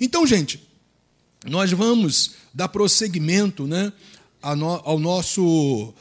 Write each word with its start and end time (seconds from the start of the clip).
Então, 0.00 0.26
gente, 0.26 0.60
nós 1.46 1.70
vamos 1.72 2.32
dar 2.52 2.68
prosseguimento 2.68 3.66
né, 3.66 3.92
ao 4.40 4.98
nosso 4.98 5.94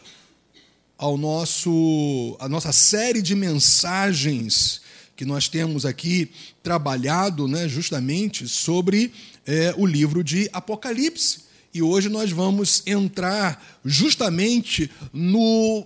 ao 0.97 1.17
nosso 1.17 2.37
a 2.39 2.47
nossa 2.47 2.71
série 2.71 3.21
de 3.21 3.35
mensagens 3.35 4.81
que 5.15 5.25
nós 5.25 5.47
temos 5.47 5.85
aqui 5.85 6.29
trabalhado 6.61 7.47
né, 7.47 7.69
justamente 7.69 8.47
sobre 8.47 9.13
é, 9.45 9.73
o 9.77 9.85
livro 9.85 10.23
de 10.23 10.49
Apocalipse. 10.51 11.45
E 11.73 11.81
hoje 11.81 12.09
nós 12.09 12.31
vamos 12.31 12.83
entrar 12.85 13.79
justamente 13.83 14.89
no 15.13 15.85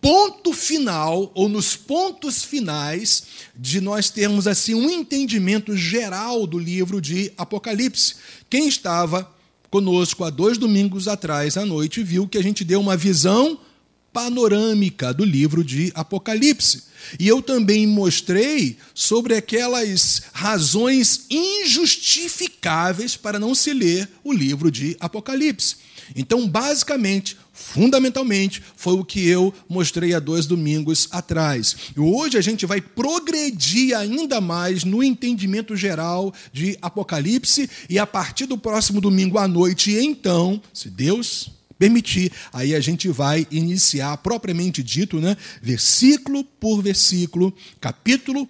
ponto 0.00 0.52
final, 0.52 1.30
ou 1.34 1.48
nos 1.48 1.76
pontos 1.76 2.42
finais, 2.42 3.24
de 3.54 3.80
nós 3.80 4.08
termos 4.08 4.46
assim 4.46 4.74
um 4.74 4.88
entendimento 4.88 5.76
geral 5.76 6.46
do 6.46 6.58
livro 6.58 7.00
de 7.00 7.32
Apocalipse. 7.36 8.14
Quem 8.48 8.66
estava 8.66 9.30
conosco 9.70 10.24
há 10.24 10.30
dois 10.30 10.58
domingos 10.58 11.06
atrás 11.06 11.56
à 11.56 11.64
noite 11.64 12.02
viu 12.02 12.26
que 12.26 12.38
a 12.38 12.42
gente 12.42 12.64
deu 12.64 12.80
uma 12.80 12.96
visão 12.96 13.58
panorâmica 14.12 15.14
do 15.14 15.24
livro 15.24 15.62
de 15.62 15.92
Apocalipse. 15.94 16.84
E 17.18 17.28
eu 17.28 17.40
também 17.40 17.86
mostrei 17.86 18.76
sobre 18.94 19.34
aquelas 19.34 20.22
razões 20.32 21.26
injustificáveis 21.30 23.16
para 23.16 23.38
não 23.38 23.54
se 23.54 23.72
ler 23.72 24.08
o 24.24 24.32
livro 24.32 24.70
de 24.70 24.96
Apocalipse. 24.98 25.76
Então, 26.14 26.48
basicamente, 26.48 27.36
fundamentalmente, 27.52 28.62
foi 28.76 28.94
o 28.94 29.04
que 29.04 29.26
eu 29.28 29.52
mostrei 29.68 30.14
há 30.14 30.18
dois 30.18 30.46
domingos 30.46 31.08
atrás. 31.10 31.76
E 31.96 32.00
hoje 32.00 32.38
a 32.38 32.40
gente 32.40 32.66
vai 32.66 32.80
progredir 32.80 33.96
ainda 33.96 34.40
mais 34.40 34.84
no 34.84 35.02
entendimento 35.02 35.76
geral 35.76 36.32
de 36.52 36.78
Apocalipse, 36.80 37.68
e 37.88 37.98
a 37.98 38.06
partir 38.06 38.46
do 38.46 38.58
próximo 38.58 39.00
domingo 39.00 39.38
à 39.38 39.46
noite, 39.46 39.92
então, 39.92 40.60
se 40.72 40.88
Deus 40.88 41.50
permitir, 41.78 42.30
aí 42.52 42.74
a 42.74 42.80
gente 42.80 43.08
vai 43.08 43.46
iniciar, 43.50 44.14
propriamente 44.18 44.82
dito, 44.82 45.18
né, 45.18 45.34
versículo 45.62 46.44
por 46.44 46.82
versículo, 46.82 47.54
capítulo 47.80 48.46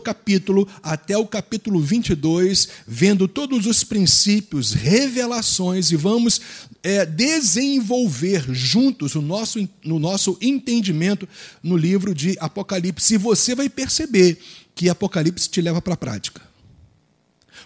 capítulo, 0.00 0.68
até 0.82 1.16
o 1.16 1.26
capítulo 1.26 1.80
22, 1.80 2.68
vendo 2.86 3.26
todos 3.26 3.66
os 3.66 3.82
princípios, 3.82 4.72
revelações, 4.72 5.90
e 5.90 5.96
vamos 5.96 6.40
é, 6.82 7.06
desenvolver 7.06 8.44
juntos 8.52 9.14
o 9.14 9.22
nosso, 9.22 9.66
no 9.84 9.98
nosso 9.98 10.36
entendimento 10.40 11.28
no 11.62 11.76
livro 11.76 12.14
de 12.14 12.36
Apocalipse. 12.40 13.14
E 13.14 13.18
você 13.18 13.54
vai 13.54 13.68
perceber 13.68 14.38
que 14.74 14.88
Apocalipse 14.88 15.48
te 15.48 15.60
leva 15.60 15.80
para 15.80 15.94
a 15.94 15.96
prática. 15.96 16.42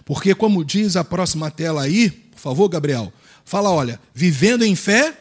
Porque, 0.05 0.35
como 0.35 0.65
diz 0.65 0.97
a 0.97 1.05
próxima 1.05 1.51
tela 1.51 1.83
aí, 1.83 2.11
por 2.11 2.39
favor, 2.39 2.69
Gabriel, 2.69 3.13
Fala, 3.45 3.71
olha, 3.71 4.01
vivendo 4.15 4.65
em 4.65 4.75
fé 4.75 5.17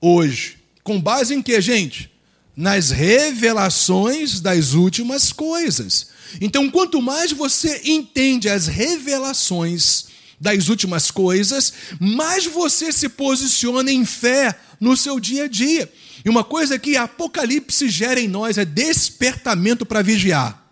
hoje. 0.00 0.58
Com 0.82 1.00
base 1.00 1.34
em 1.34 1.42
que, 1.42 1.60
gente? 1.60 2.10
Nas 2.58 2.90
revelações 2.90 4.40
das 4.40 4.72
últimas 4.72 5.32
coisas. 5.32 6.08
Então, 6.40 6.68
quanto 6.68 7.00
mais 7.00 7.30
você 7.30 7.82
entende 7.84 8.48
as 8.48 8.66
revelações 8.66 10.06
das 10.40 10.68
últimas 10.68 11.08
coisas, 11.08 11.72
mais 12.00 12.46
você 12.46 12.90
se 12.90 13.08
posiciona 13.08 13.92
em 13.92 14.04
fé 14.04 14.58
no 14.80 14.96
seu 14.96 15.20
dia 15.20 15.44
a 15.44 15.48
dia. 15.48 15.88
E 16.24 16.28
uma 16.28 16.42
coisa 16.42 16.80
que 16.80 16.96
Apocalipse 16.96 17.88
gera 17.88 18.18
em 18.18 18.26
nós 18.26 18.58
é 18.58 18.64
despertamento 18.64 19.86
para 19.86 20.02
vigiar. 20.02 20.68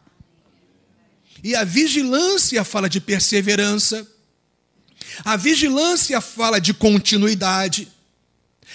E 1.43 1.55
a 1.55 1.63
vigilância 1.63 2.65
fala 2.65 2.89
de 2.89 3.01
perseverança, 3.01 4.05
a 5.25 5.37
vigilância 5.37 6.21
fala 6.21 6.61
de 6.61 6.75
continuidade. 6.75 7.89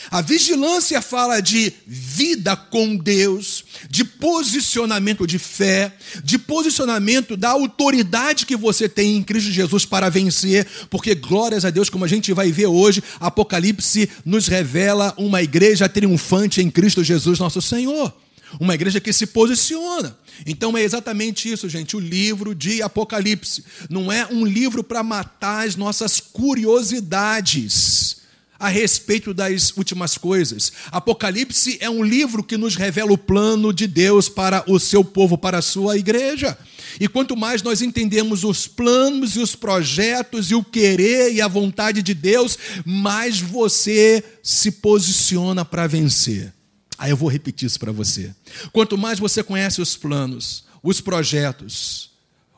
A 0.09 0.21
vigilância 0.21 1.01
fala 1.01 1.39
de 1.39 1.71
vida 1.85 2.55
com 2.55 2.95
Deus, 2.95 3.63
de 3.89 4.03
posicionamento 4.03 5.27
de 5.27 5.37
fé, 5.37 5.93
de 6.23 6.39
posicionamento 6.39 7.37
da 7.37 7.49
autoridade 7.49 8.45
que 8.45 8.55
você 8.55 8.89
tem 8.89 9.17
em 9.17 9.23
Cristo 9.23 9.51
Jesus 9.51 9.85
para 9.85 10.09
vencer, 10.09 10.67
porque 10.89 11.13
glórias 11.13 11.65
a 11.65 11.69
Deus, 11.69 11.89
como 11.89 12.05
a 12.05 12.07
gente 12.07 12.33
vai 12.33 12.51
ver 12.51 12.67
hoje, 12.67 13.03
Apocalipse 13.19 14.09
nos 14.25 14.47
revela 14.47 15.13
uma 15.17 15.41
igreja 15.41 15.87
triunfante 15.87 16.61
em 16.61 16.69
Cristo 16.69 17.03
Jesus, 17.03 17.39
nosso 17.39 17.61
Senhor. 17.61 18.13
Uma 18.59 18.75
igreja 18.75 18.99
que 18.99 19.13
se 19.13 19.27
posiciona. 19.27 20.17
Então 20.45 20.77
é 20.77 20.83
exatamente 20.83 21.49
isso, 21.49 21.69
gente. 21.69 21.95
O 21.95 22.01
livro 22.01 22.53
de 22.53 22.81
Apocalipse 22.81 23.63
não 23.89 24.11
é 24.11 24.27
um 24.29 24.45
livro 24.45 24.83
para 24.83 25.01
matar 25.03 25.65
as 25.65 25.77
nossas 25.77 26.19
curiosidades 26.19 28.20
a 28.61 28.69
respeito 28.69 29.33
das 29.33 29.75
últimas 29.75 30.19
coisas. 30.19 30.71
Apocalipse 30.91 31.77
é 31.81 31.89
um 31.89 32.03
livro 32.03 32.43
que 32.43 32.57
nos 32.57 32.75
revela 32.75 33.11
o 33.11 33.17
plano 33.17 33.73
de 33.73 33.87
Deus 33.87 34.29
para 34.29 34.63
o 34.67 34.79
seu 34.79 35.03
povo, 35.03 35.35
para 35.35 35.57
a 35.57 35.61
sua 35.63 35.97
igreja. 35.97 36.55
E 36.99 37.07
quanto 37.07 37.35
mais 37.35 37.63
nós 37.63 37.81
entendemos 37.81 38.43
os 38.43 38.67
planos 38.67 39.35
e 39.35 39.39
os 39.39 39.55
projetos 39.55 40.51
e 40.51 40.55
o 40.55 40.63
querer 40.63 41.33
e 41.33 41.41
a 41.41 41.47
vontade 41.47 42.03
de 42.03 42.13
Deus, 42.13 42.55
mais 42.85 43.39
você 43.39 44.23
se 44.43 44.69
posiciona 44.71 45.65
para 45.65 45.87
vencer. 45.87 46.53
Aí 46.99 47.09
eu 47.09 47.17
vou 47.17 47.29
repetir 47.29 47.65
isso 47.65 47.79
para 47.79 47.91
você. 47.91 48.31
Quanto 48.71 48.95
mais 48.95 49.17
você 49.17 49.41
conhece 49.41 49.81
os 49.81 49.97
planos, 49.97 50.65
os 50.83 51.01
projetos, 51.01 52.10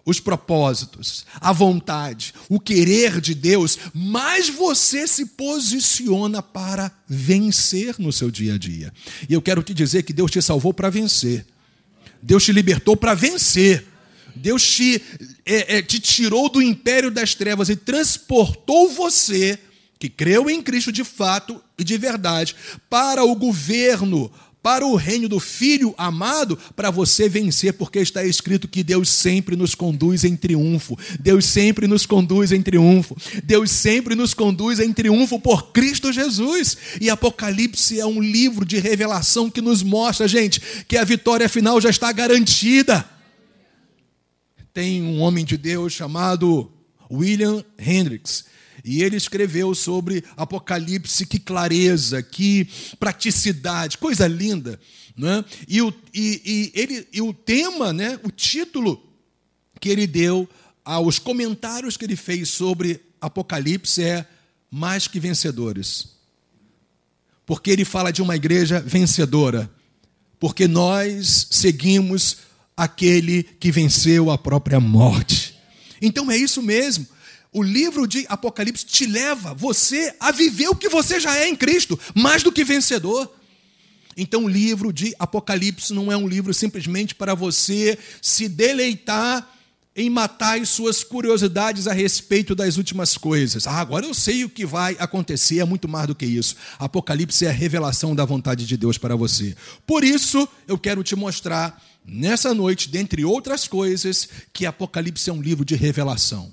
os 0.06 0.20
propósitos, 0.20 1.26
a 1.40 1.54
vontade, 1.54 2.34
o 2.50 2.60
querer 2.60 3.22
de 3.22 3.34
Deus, 3.34 3.78
mais 3.94 4.50
você 4.50 5.08
se 5.08 5.28
posiciona 5.28 6.42
para 6.42 6.92
vencer 7.08 7.96
no 7.98 8.12
seu 8.12 8.30
dia 8.30 8.56
a 8.56 8.58
dia. 8.58 8.92
E 9.30 9.34
eu 9.34 9.42
quero 9.42 9.64
te 9.64 9.74
dizer 9.74 10.04
que 10.04 10.12
Deus 10.12 10.30
te 10.30 10.42
salvou 10.42 10.74
para 10.74 10.90
vencer. 10.90 11.46
Deus 12.22 12.44
te 12.44 12.52
libertou 12.52 12.98
para 12.98 13.14
vencer. 13.14 13.86
Deus 14.36 14.68
te, 14.68 15.02
é, 15.46 15.78
é, 15.78 15.82
te 15.82 16.00
tirou 16.00 16.50
do 16.50 16.62
império 16.62 17.12
das 17.12 17.36
trevas 17.36 17.70
e 17.70 17.76
transportou 17.76 18.90
você 18.90 19.60
que 20.00 20.10
creu 20.10 20.50
em 20.50 20.62
Cristo 20.62 20.92
de 20.92 21.04
fato 21.04 21.64
e 21.78 21.84
de 21.84 21.98
verdade, 21.98 22.56
para 22.90 23.24
o 23.24 23.36
governo, 23.36 24.30
para 24.64 24.86
o 24.86 24.96
reino 24.96 25.28
do 25.28 25.42
Filho 25.42 25.94
amado, 25.98 26.58
para 26.74 26.90
você 26.90 27.28
vencer, 27.28 27.74
porque 27.74 28.00
está 28.00 28.24
escrito 28.24 28.66
que 28.66 28.82
Deus 28.82 29.10
sempre 29.10 29.58
nos 29.58 29.76
conduz 29.76 30.24
em 30.24 30.38
triunfo. 30.38 30.98
Deus 31.20 31.44
sempre 31.44 31.86
nos 31.86 32.06
conduz 32.06 32.54
em 32.54 32.62
triunfo. 32.62 33.18
Deus 33.44 33.70
sempre 33.70 34.16
nos 34.16 34.34
conduz 34.34 34.80
em 34.80 34.94
triunfo 34.94 35.38
por 35.38 35.74
Cristo 35.74 36.14
Jesus. 36.14 36.78
E 37.02 37.10
Apocalipse 37.10 38.00
é 38.00 38.06
um 38.06 38.22
livro 38.22 38.66
de 38.66 38.80
revelação 38.80 39.50
que 39.50 39.62
nos 39.62 39.84
mostra, 39.84 40.30
gente, 40.30 40.62
que 40.88 40.96
a 40.96 41.04
vitória 41.04 41.50
final 41.50 41.82
já 41.82 41.90
está 41.90 42.10
garantida. 42.14 43.08
Tem 44.74 45.04
um 45.04 45.20
homem 45.20 45.44
de 45.44 45.58
Deus 45.58 45.92
chamado 45.92 46.72
William 47.12 47.66
Hendricks 47.78 48.46
e 48.84 49.02
ele 49.02 49.16
escreveu 49.16 49.74
sobre 49.74 50.24
Apocalipse, 50.36 51.26
que 51.26 51.40
clareza, 51.40 52.22
que 52.22 52.68
praticidade, 53.00 53.98
coisa 53.98 54.28
linda. 54.28 54.80
Né? 55.16 55.46
E, 55.68 55.82
o, 55.82 55.94
e, 56.14 56.42
e, 56.76 56.80
ele, 56.80 57.08
e 57.14 57.22
o 57.22 57.34
tema, 57.34 57.94
né, 57.94 58.20
o 58.24 58.30
título 58.30 59.02
que 59.80 59.90
ele 59.90 60.06
deu 60.06 60.50
aos 60.84 61.18
comentários 61.18 61.96
que 61.96 62.04
ele 62.04 62.18
fez 62.18 62.50
sobre 62.50 63.00
Apocalipse 63.22 64.04
é 64.04 64.28
Mais 64.70 65.08
que 65.08 65.20
Vencedores. 65.20 66.10
Porque 67.46 67.72
ele 67.72 67.86
fala 67.86 68.12
de 68.12 68.22
uma 68.22 68.36
igreja 68.36 68.82
vencedora. 68.82 69.72
Porque 70.40 70.68
nós 70.68 71.48
seguimos 71.52 72.38
aquele 72.76 73.44
que 73.44 73.72
venceu 73.72 74.30
a 74.30 74.38
própria 74.38 74.80
morte. 74.80 75.56
Então 76.02 76.30
é 76.30 76.36
isso 76.36 76.62
mesmo 76.62 77.08
o 77.54 77.62
livro 77.62 78.08
de 78.08 78.26
Apocalipse 78.28 78.86
te 78.86 79.06
leva 79.06 79.54
você 79.54 80.16
a 80.20 80.32
viver 80.32 80.68
o 80.70 80.76
que 80.76 80.90
você 80.90 81.20
já 81.20 81.38
é 81.38 81.48
em 81.48 81.56
Cristo, 81.56 82.00
mais 82.16 82.42
do 82.42 82.52
que 82.52 82.64
vencedor. 82.64 83.32
Então, 84.18 84.46
o 84.46 84.50
livro 84.50 84.92
de 84.92 85.16
Apocalipse 85.18 85.94
não 85.94 86.12
é 86.12 86.18
um 86.18 86.28
livro 86.28 86.54
simplesmente 86.54 87.16
para 87.16 87.34
você 87.34 87.98
se 88.22 88.48
deleitar 88.48 89.50
em 89.96 90.10
matar 90.10 90.60
as 90.60 90.70
suas 90.70 91.04
curiosidades 91.04 91.88
a 91.88 91.94
respeito 91.94 92.56
das 92.56 92.78
últimas 92.78 93.16
coisas. 93.16 93.68
Ah, 93.68 93.80
agora 93.80 94.06
eu 94.06 94.14
sei 94.14 94.44
o 94.44 94.50
que 94.50 94.66
vai 94.66 94.96
acontecer, 95.00 95.60
é 95.60 95.66
muito 95.66 95.88
mais 95.88 96.08
do 96.08 96.16
que 96.16 96.26
isso. 96.26 96.56
Apocalipse 96.80 97.46
é 97.46 97.50
a 97.50 97.54
revelação 97.54 98.16
da 98.16 98.26
vontade 98.26 98.66
de 98.66 98.76
Deus 98.76 98.98
para 98.98 99.16
você. 99.16 99.56
Por 99.86 100.04
isso, 100.04 100.48
eu 100.68 100.80
quero 100.80 101.04
te 101.04 101.16
mostrar 101.16 101.80
nessa 102.04 102.54
noite, 102.54 102.90
dentre 102.90 103.24
outras 103.24 103.68
coisas, 103.68 104.28
que 104.52 104.66
Apocalipse 104.66 105.30
é 105.30 105.34
um 105.34 105.42
livro 105.42 105.64
de 105.64 105.76
revelação. 105.76 106.52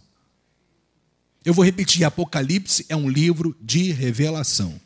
Eu 1.44 1.54
vou 1.54 1.64
repetir: 1.64 2.04
Apocalipse 2.04 2.84
é 2.88 2.96
um 2.96 3.08
livro 3.08 3.56
de 3.60 3.92
revelação. 3.92 4.80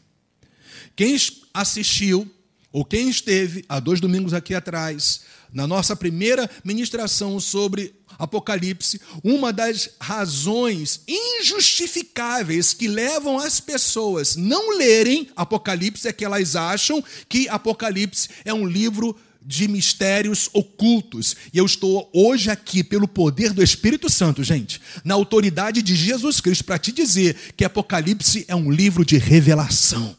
Quem 0.94 1.16
assistiu, 1.52 2.30
ou 2.70 2.84
quem 2.84 3.08
esteve 3.08 3.64
há 3.68 3.80
dois 3.80 4.00
domingos 4.00 4.32
aqui 4.32 4.54
atrás, 4.54 5.22
na 5.52 5.66
nossa 5.66 5.96
primeira 5.96 6.48
ministração 6.64 7.38
sobre 7.40 7.94
Apocalipse, 8.18 9.00
uma 9.22 9.52
das 9.52 9.90
razões 10.00 11.00
injustificáveis 11.08 12.72
que 12.72 12.86
levam 12.86 13.38
as 13.38 13.58
pessoas 13.58 14.36
não 14.36 14.76
lerem 14.76 15.28
Apocalipse 15.34 16.06
é 16.06 16.12
que 16.12 16.24
elas 16.24 16.54
acham 16.54 17.02
que 17.28 17.48
Apocalipse 17.48 18.28
é 18.44 18.54
um 18.54 18.66
livro 18.66 19.16
de 19.44 19.68
mistérios 19.68 20.48
ocultos. 20.52 21.36
E 21.52 21.58
eu 21.58 21.66
estou 21.66 22.08
hoje 22.12 22.50
aqui, 22.50 22.82
pelo 22.82 23.06
poder 23.06 23.52
do 23.52 23.62
Espírito 23.62 24.08
Santo, 24.08 24.42
gente, 24.42 24.80
na 25.04 25.14
autoridade 25.14 25.82
de 25.82 25.94
Jesus 25.94 26.40
Cristo, 26.40 26.64
para 26.64 26.78
te 26.78 26.90
dizer 26.90 27.36
que 27.56 27.64
Apocalipse 27.64 28.44
é 28.48 28.54
um 28.56 28.70
livro 28.70 29.04
de 29.04 29.18
revelação 29.18 30.16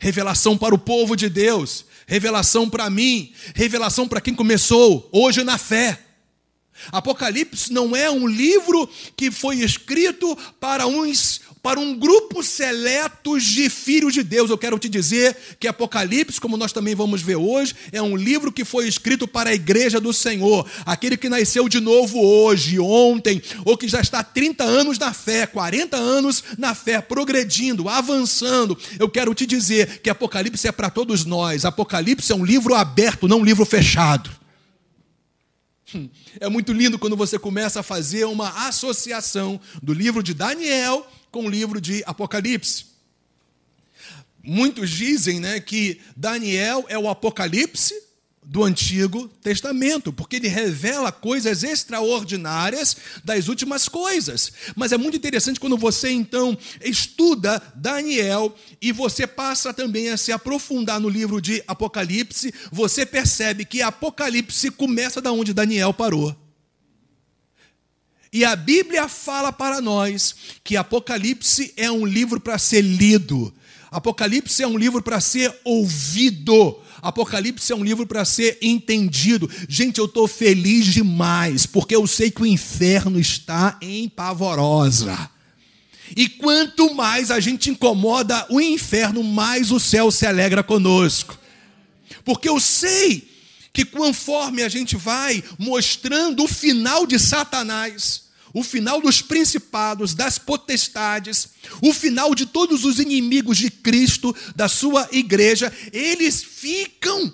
revelação 0.00 0.56
para 0.56 0.74
o 0.74 0.78
povo 0.78 1.14
de 1.14 1.28
Deus, 1.28 1.84
revelação 2.06 2.68
para 2.68 2.88
mim, 2.88 3.32
revelação 3.54 4.08
para 4.08 4.20
quem 4.20 4.34
começou 4.34 5.08
hoje 5.12 5.44
na 5.44 5.58
fé. 5.58 6.00
Apocalipse 6.90 7.70
não 7.70 7.94
é 7.94 8.10
um 8.10 8.26
livro 8.26 8.88
que 9.14 9.30
foi 9.30 9.56
escrito 9.58 10.36
para 10.58 10.86
uns 10.86 11.42
para 11.62 11.78
um 11.78 11.94
grupo 11.94 12.42
seleto 12.42 13.38
de 13.38 13.68
filhos 13.68 14.14
de 14.14 14.22
Deus. 14.22 14.50
Eu 14.50 14.58
quero 14.58 14.78
te 14.78 14.88
dizer 14.88 15.36
que 15.58 15.68
Apocalipse, 15.68 16.40
como 16.40 16.56
nós 16.56 16.72
também 16.72 16.94
vamos 16.94 17.20
ver 17.20 17.36
hoje, 17.36 17.74
é 17.92 18.00
um 18.00 18.16
livro 18.16 18.50
que 18.50 18.64
foi 18.64 18.88
escrito 18.88 19.28
para 19.28 19.50
a 19.50 19.54
igreja 19.54 20.00
do 20.00 20.12
Senhor, 20.12 20.68
aquele 20.86 21.16
que 21.16 21.28
nasceu 21.28 21.68
de 21.68 21.80
novo 21.80 22.18
hoje, 22.18 22.78
ontem, 22.78 23.42
ou 23.64 23.76
que 23.76 23.88
já 23.88 24.00
está 24.00 24.22
30 24.22 24.64
anos 24.64 24.98
na 24.98 25.12
fé, 25.12 25.46
40 25.46 25.96
anos 25.96 26.42
na 26.56 26.74
fé, 26.74 27.00
progredindo, 27.00 27.88
avançando. 27.88 28.78
Eu 28.98 29.08
quero 29.08 29.34
te 29.34 29.46
dizer 29.46 30.00
que 30.00 30.10
Apocalipse 30.10 30.66
é 30.66 30.72
para 30.72 30.90
todos 30.90 31.24
nós. 31.24 31.64
Apocalipse 31.64 32.32
é 32.32 32.34
um 32.34 32.44
livro 32.44 32.74
aberto, 32.74 33.28
não 33.28 33.40
um 33.40 33.44
livro 33.44 33.66
fechado. 33.66 34.30
É 36.38 36.48
muito 36.48 36.72
lindo 36.72 36.98
quando 36.98 37.16
você 37.16 37.38
começa 37.38 37.80
a 37.80 37.82
fazer 37.82 38.24
uma 38.24 38.68
associação 38.68 39.60
do 39.82 39.92
livro 39.92 40.22
de 40.22 40.32
Daniel 40.32 41.04
com 41.30 41.44
o 41.44 41.50
livro 41.50 41.80
de 41.80 42.02
Apocalipse. 42.06 42.86
Muitos 44.42 44.90
dizem 44.90 45.38
né, 45.38 45.60
que 45.60 46.00
Daniel 46.16 46.84
é 46.88 46.98
o 46.98 47.08
Apocalipse 47.08 47.94
do 48.42 48.64
Antigo 48.64 49.28
Testamento, 49.42 50.12
porque 50.12 50.36
ele 50.36 50.48
revela 50.48 51.12
coisas 51.12 51.62
extraordinárias 51.62 52.96
das 53.22 53.48
últimas 53.48 53.86
coisas. 53.86 54.52
Mas 54.74 54.92
é 54.92 54.98
muito 54.98 55.16
interessante 55.16 55.60
quando 55.60 55.76
você 55.76 56.10
então 56.10 56.56
estuda 56.82 57.62
Daniel 57.76 58.54
e 58.80 58.92
você 58.92 59.26
passa 59.26 59.74
também 59.74 60.08
a 60.08 60.16
se 60.16 60.32
aprofundar 60.32 60.98
no 60.98 61.08
livro 61.08 61.40
de 61.40 61.62
Apocalipse, 61.66 62.52
você 62.72 63.04
percebe 63.04 63.64
que 63.64 63.82
Apocalipse 63.82 64.70
começa 64.70 65.20
da 65.20 65.30
onde 65.30 65.54
Daniel 65.54 65.92
parou. 65.92 66.34
E 68.32 68.44
a 68.44 68.54
Bíblia 68.54 69.08
fala 69.08 69.52
para 69.52 69.80
nós 69.80 70.34
que 70.62 70.76
Apocalipse 70.76 71.72
é 71.76 71.90
um 71.90 72.06
livro 72.06 72.40
para 72.40 72.58
ser 72.58 72.82
lido. 72.82 73.52
Apocalipse 73.90 74.62
é 74.62 74.66
um 74.68 74.78
livro 74.78 75.02
para 75.02 75.20
ser 75.20 75.52
ouvido. 75.64 76.78
Apocalipse 77.02 77.72
é 77.72 77.74
um 77.74 77.82
livro 77.82 78.06
para 78.06 78.24
ser 78.24 78.56
entendido. 78.62 79.50
Gente, 79.68 79.98
eu 79.98 80.04
estou 80.04 80.28
feliz 80.28 80.86
demais, 80.86 81.66
porque 81.66 81.96
eu 81.96 82.06
sei 82.06 82.30
que 82.30 82.42
o 82.42 82.46
inferno 82.46 83.18
está 83.18 83.76
em 83.80 84.08
pavorosa. 84.08 85.28
E 86.16 86.28
quanto 86.28 86.94
mais 86.94 87.30
a 87.32 87.40
gente 87.40 87.70
incomoda 87.70 88.46
o 88.48 88.60
inferno, 88.60 89.24
mais 89.24 89.72
o 89.72 89.80
céu 89.80 90.10
se 90.10 90.24
alegra 90.24 90.62
conosco. 90.62 91.38
Porque 92.24 92.48
eu 92.48 92.60
sei 92.60 93.29
que 93.72 93.84
conforme 93.84 94.62
a 94.62 94.68
gente 94.68 94.96
vai 94.96 95.42
mostrando 95.58 96.44
o 96.44 96.48
final 96.48 97.06
de 97.06 97.18
Satanás, 97.18 98.30
o 98.52 98.64
final 98.64 99.00
dos 99.00 99.22
principados, 99.22 100.12
das 100.12 100.38
potestades, 100.38 101.50
o 101.80 101.92
final 101.92 102.34
de 102.34 102.46
todos 102.46 102.84
os 102.84 102.98
inimigos 102.98 103.56
de 103.56 103.70
Cristo, 103.70 104.34
da 104.56 104.68
sua 104.68 105.08
igreja, 105.12 105.72
eles 105.92 106.42
ficam 106.42 107.32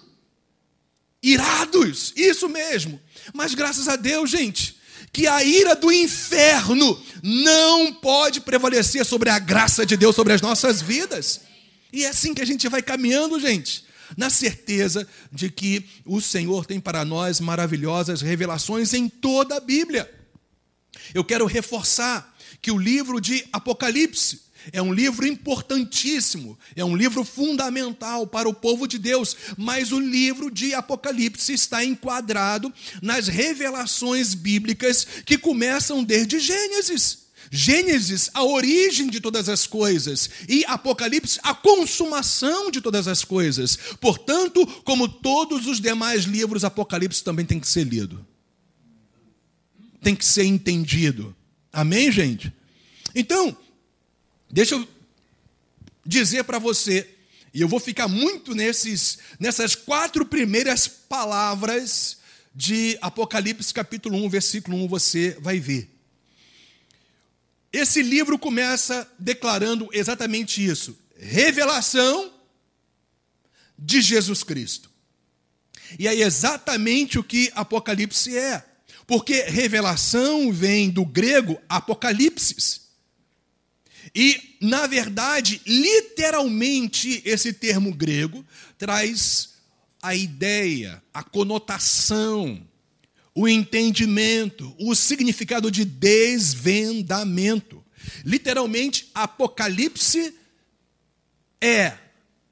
irados, 1.22 2.12
isso 2.14 2.48
mesmo. 2.48 3.00
Mas 3.32 3.54
graças 3.54 3.88
a 3.88 3.96
Deus, 3.96 4.30
gente, 4.30 4.76
que 5.10 5.26
a 5.26 5.42
ira 5.42 5.74
do 5.74 5.90
inferno 5.90 7.02
não 7.22 7.94
pode 7.94 8.42
prevalecer 8.42 9.04
sobre 9.06 9.30
a 9.30 9.38
graça 9.38 9.86
de 9.86 9.96
Deus 9.96 10.14
sobre 10.14 10.34
as 10.34 10.42
nossas 10.42 10.82
vidas. 10.82 11.40
E 11.90 12.04
é 12.04 12.08
assim 12.08 12.34
que 12.34 12.42
a 12.42 12.46
gente 12.46 12.68
vai 12.68 12.82
caminhando, 12.82 13.40
gente 13.40 13.86
na 14.16 14.30
certeza 14.30 15.06
de 15.30 15.50
que 15.50 15.84
o 16.04 16.20
Senhor 16.20 16.64
tem 16.64 16.80
para 16.80 17.04
nós 17.04 17.40
maravilhosas 17.40 18.22
revelações 18.22 18.94
em 18.94 19.08
toda 19.08 19.56
a 19.56 19.60
Bíblia. 19.60 20.10
Eu 21.14 21.24
quero 21.24 21.46
reforçar 21.46 22.34
que 22.62 22.70
o 22.70 22.78
livro 22.78 23.20
de 23.20 23.44
Apocalipse 23.52 24.46
é 24.72 24.82
um 24.82 24.92
livro 24.92 25.26
importantíssimo, 25.26 26.58
é 26.74 26.84
um 26.84 26.96
livro 26.96 27.24
fundamental 27.24 28.26
para 28.26 28.48
o 28.48 28.54
povo 28.54 28.86
de 28.86 28.98
Deus, 28.98 29.36
mas 29.56 29.92
o 29.92 30.00
livro 30.00 30.50
de 30.50 30.74
Apocalipse 30.74 31.52
está 31.52 31.84
enquadrado 31.84 32.72
nas 33.00 33.28
revelações 33.28 34.34
bíblicas 34.34 35.06
que 35.24 35.38
começam 35.38 36.02
desde 36.02 36.40
Gênesis. 36.40 37.25
Gênesis, 37.50 38.30
a 38.34 38.44
origem 38.44 39.08
de 39.08 39.20
todas 39.20 39.48
as 39.48 39.66
coisas, 39.66 40.30
e 40.48 40.64
Apocalipse, 40.66 41.38
a 41.42 41.54
consumação 41.54 42.70
de 42.70 42.80
todas 42.80 43.08
as 43.08 43.24
coisas. 43.24 43.76
Portanto, 44.00 44.66
como 44.84 45.08
todos 45.08 45.66
os 45.66 45.80
demais 45.80 46.24
livros, 46.24 46.64
Apocalipse 46.64 47.22
também 47.22 47.44
tem 47.44 47.60
que 47.60 47.68
ser 47.68 47.84
lido 47.84 48.26
tem 50.06 50.14
que 50.14 50.24
ser 50.24 50.44
entendido. 50.44 51.34
Amém, 51.72 52.12
gente? 52.12 52.52
Então, 53.12 53.56
deixa 54.48 54.76
eu 54.76 54.86
dizer 56.04 56.44
para 56.44 56.60
você, 56.60 57.10
e 57.52 57.60
eu 57.60 57.66
vou 57.66 57.80
ficar 57.80 58.06
muito 58.06 58.54
nesses, 58.54 59.18
nessas 59.40 59.74
quatro 59.74 60.24
primeiras 60.24 60.86
palavras 60.86 62.18
de 62.54 62.96
Apocalipse 63.00 63.74
capítulo 63.74 64.16
1, 64.24 64.28
versículo 64.28 64.76
1, 64.84 64.86
você 64.86 65.36
vai 65.40 65.58
ver. 65.58 65.90
Esse 67.76 68.00
livro 68.00 68.38
começa 68.38 69.06
declarando 69.18 69.90
exatamente 69.92 70.64
isso: 70.64 70.98
revelação 71.14 72.32
de 73.78 74.00
Jesus 74.00 74.42
Cristo. 74.42 74.90
E 75.98 76.08
é 76.08 76.14
exatamente 76.14 77.18
o 77.18 77.22
que 77.22 77.52
Apocalipse 77.54 78.34
é. 78.34 78.64
Porque 79.06 79.42
revelação 79.42 80.50
vem 80.50 80.88
do 80.88 81.04
grego 81.04 81.60
apocalipsis. 81.68 82.86
E, 84.14 84.56
na 84.60 84.86
verdade, 84.86 85.60
literalmente, 85.66 87.20
esse 87.26 87.52
termo 87.52 87.94
grego 87.94 88.44
traz 88.78 89.50
a 90.02 90.14
ideia, 90.14 91.02
a 91.12 91.22
conotação, 91.22 92.66
o 93.36 93.46
entendimento, 93.46 94.74
o 94.78 94.94
significado 94.94 95.70
de 95.70 95.84
desvendamento. 95.84 97.84
Literalmente, 98.24 99.10
Apocalipse 99.14 100.32
é 101.60 101.92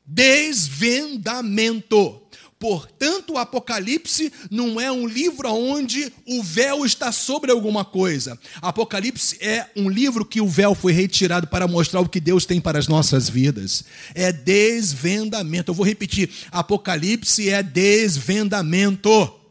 desvendamento. 0.04 2.20
Portanto, 2.58 3.32
o 3.32 3.38
Apocalipse 3.38 4.30
não 4.50 4.78
é 4.80 4.92
um 4.92 5.06
livro 5.06 5.48
onde 5.50 6.12
o 6.26 6.42
véu 6.42 6.84
está 6.84 7.12
sobre 7.12 7.50
alguma 7.50 7.84
coisa. 7.84 8.38
Apocalipse 8.60 9.38
é 9.40 9.70
um 9.74 9.88
livro 9.88 10.24
que 10.24 10.40
o 10.40 10.48
véu 10.48 10.74
foi 10.74 10.92
retirado 10.92 11.46
para 11.46 11.66
mostrar 11.66 12.00
o 12.00 12.08
que 12.08 12.20
Deus 12.20 12.44
tem 12.44 12.60
para 12.60 12.78
as 12.78 12.88
nossas 12.88 13.30
vidas. 13.30 13.84
É 14.14 14.30
desvendamento. 14.32 15.70
Eu 15.70 15.74
vou 15.74 15.86
repetir: 15.86 16.30
Apocalipse 16.50 17.48
é 17.48 17.62
desvendamento. 17.62 19.43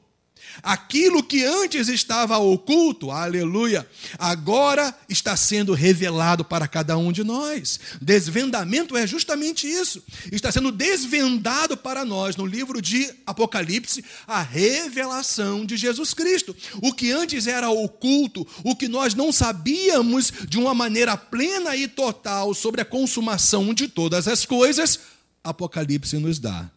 Aquilo 0.61 1.23
que 1.23 1.43
antes 1.43 1.87
estava 1.87 2.37
oculto, 2.37 3.09
aleluia, 3.09 3.87
agora 4.19 4.95
está 5.09 5.35
sendo 5.35 5.73
revelado 5.73 6.45
para 6.45 6.67
cada 6.67 6.97
um 6.97 7.11
de 7.11 7.23
nós. 7.23 7.79
Desvendamento 8.01 8.95
é 8.95 9.07
justamente 9.07 9.67
isso. 9.67 10.03
Está 10.31 10.51
sendo 10.51 10.71
desvendado 10.71 11.75
para 11.75 12.05
nós 12.05 12.35
no 12.35 12.45
livro 12.45 12.81
de 12.81 13.09
Apocalipse 13.25 14.03
a 14.27 14.41
revelação 14.41 15.65
de 15.65 15.75
Jesus 15.75 16.13
Cristo. 16.13 16.55
O 16.81 16.93
que 16.93 17.11
antes 17.11 17.47
era 17.47 17.69
oculto, 17.69 18.45
o 18.63 18.75
que 18.75 18.87
nós 18.87 19.15
não 19.15 19.31
sabíamos 19.31 20.31
de 20.47 20.59
uma 20.59 20.73
maneira 20.73 21.17
plena 21.17 21.75
e 21.75 21.87
total 21.87 22.53
sobre 22.53 22.81
a 22.81 22.85
consumação 22.85 23.73
de 23.73 23.87
todas 23.87 24.27
as 24.27 24.45
coisas, 24.45 24.99
Apocalipse 25.43 26.17
nos 26.17 26.39
dá. 26.39 26.69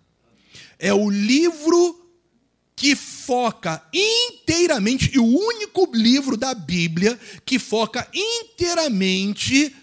É 0.78 0.92
o 0.92 1.09
livro 1.11 2.05
que 2.76 2.95
foca 2.95 3.83
inteiramente, 3.92 5.11
e 5.14 5.18
o 5.18 5.25
único 5.25 5.90
livro 5.95 6.37
da 6.37 6.54
Bíblia 6.54 7.18
que 7.45 7.59
foca 7.59 8.06
inteiramente 8.12 9.75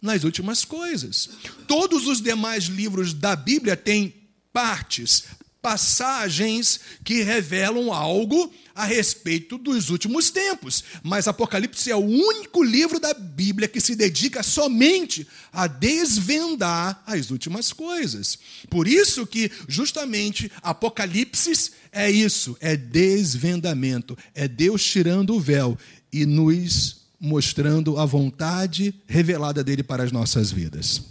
nas 0.00 0.24
últimas 0.24 0.64
coisas. 0.64 1.28
Todos 1.68 2.06
os 2.06 2.22
demais 2.22 2.64
livros 2.64 3.12
da 3.12 3.36
Bíblia 3.36 3.76
têm 3.76 4.14
partes, 4.50 5.24
passagens 5.62 6.80
que 7.04 7.22
revelam 7.22 7.92
algo 7.92 8.52
a 8.74 8.84
respeito 8.84 9.58
dos 9.58 9.90
últimos 9.90 10.30
tempos. 10.30 10.82
Mas 11.02 11.28
Apocalipse 11.28 11.90
é 11.90 11.96
o 11.96 11.98
único 11.98 12.62
livro 12.62 12.98
da 12.98 13.12
Bíblia 13.12 13.68
que 13.68 13.80
se 13.80 13.94
dedica 13.94 14.42
somente 14.42 15.26
a 15.52 15.66
desvendar 15.66 17.02
as 17.06 17.30
últimas 17.30 17.72
coisas. 17.72 18.38
Por 18.68 18.88
isso 18.88 19.26
que 19.26 19.50
justamente 19.68 20.50
Apocalipse 20.62 21.72
é 21.92 22.10
isso, 22.10 22.56
é 22.60 22.76
desvendamento, 22.76 24.16
é 24.34 24.48
Deus 24.48 24.82
tirando 24.84 25.34
o 25.34 25.40
véu 25.40 25.76
e 26.12 26.24
nos 26.24 27.00
mostrando 27.20 27.98
a 27.98 28.06
vontade 28.06 28.94
revelada 29.06 29.62
dele 29.62 29.82
para 29.82 30.02
as 30.02 30.10
nossas 30.10 30.50
vidas. 30.50 31.02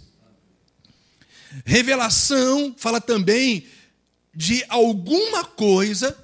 Revelação 1.64 2.74
fala 2.76 3.00
também 3.00 3.64
de 4.34 4.64
alguma 4.68 5.44
coisa 5.44 6.16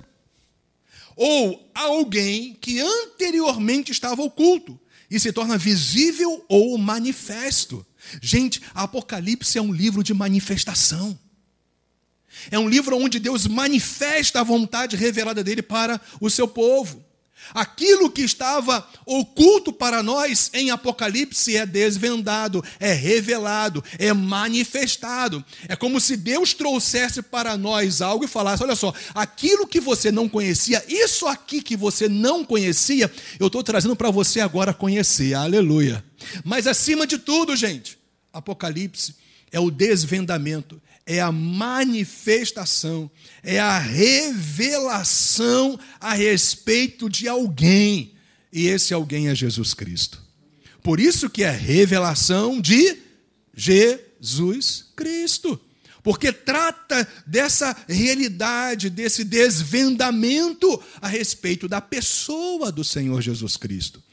ou 1.16 1.70
alguém 1.74 2.54
que 2.60 2.78
anteriormente 2.80 3.90
estava 3.90 4.22
oculto 4.22 4.78
e 5.10 5.18
se 5.18 5.32
torna 5.32 5.56
visível 5.56 6.44
ou 6.48 6.76
manifesto. 6.76 7.86
Gente, 8.20 8.60
Apocalipse 8.74 9.56
é 9.56 9.62
um 9.62 9.72
livro 9.72 10.02
de 10.02 10.12
manifestação. 10.12 11.18
É 12.50 12.58
um 12.58 12.68
livro 12.68 12.96
onde 12.96 13.18
Deus 13.18 13.46
manifesta 13.46 14.40
a 14.40 14.44
vontade 14.44 14.96
revelada 14.96 15.42
dele 15.42 15.62
para 15.62 16.00
o 16.20 16.28
seu 16.28 16.46
povo. 16.46 17.05
Aquilo 17.54 18.10
que 18.10 18.22
estava 18.22 18.86
oculto 19.04 19.72
para 19.72 20.02
nós 20.02 20.50
em 20.52 20.70
Apocalipse 20.70 21.56
é 21.56 21.64
desvendado, 21.64 22.64
é 22.78 22.92
revelado, 22.92 23.82
é 23.98 24.12
manifestado. 24.12 25.44
É 25.68 25.76
como 25.76 26.00
se 26.00 26.16
Deus 26.16 26.54
trouxesse 26.54 27.22
para 27.22 27.56
nós 27.56 28.00
algo 28.00 28.24
e 28.24 28.28
falasse: 28.28 28.62
olha 28.62 28.76
só, 28.76 28.92
aquilo 29.14 29.66
que 29.66 29.80
você 29.80 30.10
não 30.10 30.28
conhecia, 30.28 30.84
isso 30.88 31.26
aqui 31.26 31.62
que 31.62 31.76
você 31.76 32.08
não 32.08 32.44
conhecia, 32.44 33.10
eu 33.38 33.46
estou 33.46 33.62
trazendo 33.62 33.96
para 33.96 34.10
você 34.10 34.40
agora 34.40 34.74
conhecer. 34.74 35.34
Aleluia. 35.34 36.04
Mas 36.44 36.66
acima 36.66 37.06
de 37.06 37.18
tudo, 37.18 37.54
gente, 37.54 37.98
Apocalipse 38.32 39.25
é 39.56 39.58
o 39.58 39.70
desvendamento, 39.70 40.82
é 41.06 41.18
a 41.18 41.32
manifestação, 41.32 43.10
é 43.42 43.58
a 43.58 43.78
revelação 43.78 45.80
a 45.98 46.12
respeito 46.12 47.08
de 47.08 47.26
alguém. 47.26 48.12
E 48.52 48.66
esse 48.66 48.92
alguém 48.92 49.28
é 49.28 49.34
Jesus 49.34 49.72
Cristo. 49.72 50.22
Por 50.82 51.00
isso 51.00 51.30
que 51.30 51.42
é 51.42 51.50
revelação 51.50 52.60
de 52.60 52.98
Jesus 53.54 54.84
Cristo. 54.94 55.58
Porque 56.02 56.30
trata 56.30 57.08
dessa 57.26 57.74
realidade, 57.88 58.90
desse 58.90 59.24
desvendamento 59.24 60.82
a 61.00 61.08
respeito 61.08 61.66
da 61.66 61.80
pessoa 61.80 62.70
do 62.70 62.84
Senhor 62.84 63.22
Jesus 63.22 63.56
Cristo. 63.56 64.04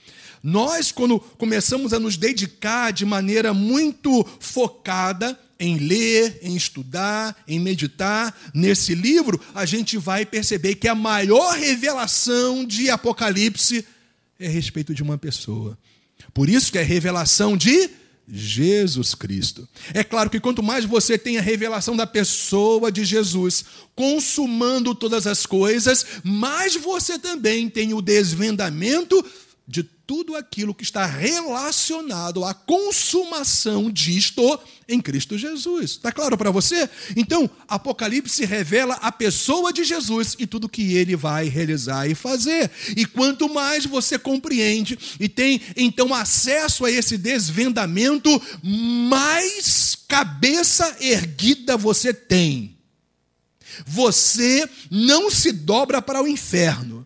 Nós, 0.44 0.92
quando 0.92 1.22
começamos 1.22 1.94
a 1.94 2.00
nos 2.00 2.18
dedicar 2.18 2.92
de 2.92 3.06
maneira 3.06 3.54
muito 3.54 4.28
focada 4.42 5.40
em 5.58 5.78
ler, 5.78 6.40
em 6.42 6.54
estudar, 6.54 7.42
em 7.48 7.58
meditar 7.58 8.36
nesse 8.54 8.94
livro, 8.94 9.40
a 9.56 9.66
gente 9.66 9.98
vai 9.98 10.26
perceber 10.26 10.76
que 10.76 10.90
a 10.90 10.96
maior 10.96 11.58
revelação 11.58 12.66
de 12.66 12.90
Apocalipse 12.90 13.86
é 14.38 14.48
a 14.48 14.50
respeito 14.50 14.94
de 14.94 15.02
uma 15.02 15.18
pessoa. 15.18 15.78
Por 16.34 16.50
isso 16.50 16.74
que 16.74 16.78
é 16.78 16.84
revelação 16.84 17.56
de 17.56 17.90
Jesus 18.28 19.16
Cristo. 19.16 19.68
É 19.94 20.04
claro 20.04 20.30
que 20.30 20.42
quanto 20.42 20.62
mais 20.62 20.84
você 20.84 21.18
tem 21.18 21.38
a 21.38 21.42
revelação 21.42 21.96
da 21.96 22.08
pessoa 22.08 22.92
de 22.92 23.06
Jesus, 23.06 23.64
consumando 23.96 24.94
todas 24.94 25.26
as 25.26 25.46
coisas, 25.46 26.06
mais 26.22 26.76
você 26.76 27.18
também 27.18 27.70
tem 27.70 27.94
o 27.94 28.02
desvendamento 28.02 29.24
de 29.66 29.84
tudo 30.06 30.36
aquilo 30.36 30.76
que 30.76 30.84
está 30.84 31.06
relacionado 31.06 32.44
à 32.44 32.54
consumação 32.54 33.90
disto 33.90 34.60
em 34.88 35.00
Cristo 35.00 35.38
Jesus. 35.38 35.92
Está 35.92 36.12
claro 36.12 36.38
para 36.38 36.52
você? 36.52 36.90
Então, 37.16 37.50
Apocalipse 37.68 38.44
revela 38.46 38.96
a 38.96 39.12
pessoa 39.12 39.72
de 39.72 39.84
Jesus 39.84 40.36
e 40.38 40.46
tudo 40.46 40.68
que 40.68 40.96
ele 40.96 41.16
vai 41.16 41.48
realizar 41.48 42.08
e 42.08 42.16
fazer. 42.16 42.70
E 42.98 43.06
quanto 43.06 43.48
mais 43.54 43.86
você 43.86 44.20
compreende 44.20 45.00
e 45.20 45.30
tem 45.30 45.62
então 45.76 46.14
acesso 46.14 46.84
a 46.86 46.92
esse 46.92 47.18
desvendamento, 47.18 48.30
mais 48.62 49.96
cabeça 50.08 50.98
erguida 51.00 51.78
você 51.78 52.14
tem. 52.14 52.78
Você 53.88 54.70
não 54.92 55.32
se 55.32 55.52
dobra 55.52 56.02
para 56.02 56.22
o 56.22 56.28
inferno 56.28 57.03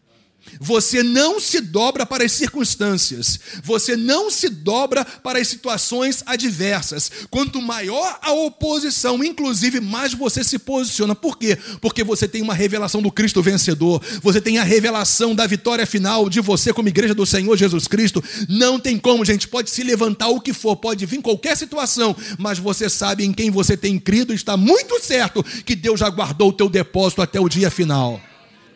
você 0.59 1.03
não 1.03 1.39
se 1.39 1.61
dobra 1.61 2.05
para 2.05 2.23
as 2.23 2.31
circunstâncias, 2.31 3.39
você 3.63 3.95
não 3.95 4.29
se 4.29 4.49
dobra 4.49 5.05
para 5.05 5.39
as 5.39 5.47
situações 5.47 6.23
adversas. 6.25 7.11
Quanto 7.29 7.61
maior 7.61 8.19
a 8.21 8.31
oposição, 8.31 9.23
inclusive, 9.23 9.79
mais 9.79 10.13
você 10.13 10.43
se 10.43 10.59
posiciona. 10.59 11.15
Por 11.15 11.37
quê? 11.37 11.57
Porque 11.81 12.03
você 12.03 12.27
tem 12.27 12.41
uma 12.41 12.53
revelação 12.53 13.01
do 13.01 13.11
Cristo 13.11 13.41
vencedor, 13.41 14.01
você 14.21 14.41
tem 14.41 14.57
a 14.57 14.63
revelação 14.63 15.35
da 15.35 15.47
vitória 15.47 15.85
final 15.85 16.29
de 16.29 16.41
você 16.41 16.73
como 16.73 16.89
igreja 16.89 17.13
do 17.13 17.25
Senhor 17.25 17.55
Jesus 17.57 17.87
Cristo. 17.87 18.23
Não 18.47 18.79
tem 18.79 18.97
como, 18.97 19.25
gente, 19.25 19.47
pode 19.47 19.69
se 19.69 19.83
levantar 19.83 20.27
o 20.27 20.41
que 20.41 20.53
for, 20.53 20.75
pode 20.75 21.05
vir 21.05 21.21
qualquer 21.21 21.55
situação, 21.55 22.15
mas 22.37 22.59
você 22.59 22.89
sabe 22.89 23.25
em 23.25 23.33
quem 23.33 23.49
você 23.49 23.75
tem 23.75 23.99
crido, 23.99 24.33
está 24.33 24.55
muito 24.55 25.03
certo 25.03 25.43
que 25.65 25.75
Deus 25.75 25.99
já 25.99 26.09
guardou 26.09 26.49
o 26.49 26.53
teu 26.53 26.69
depósito 26.69 27.21
até 27.21 27.39
o 27.39 27.49
dia 27.49 27.69
final. 27.69 28.21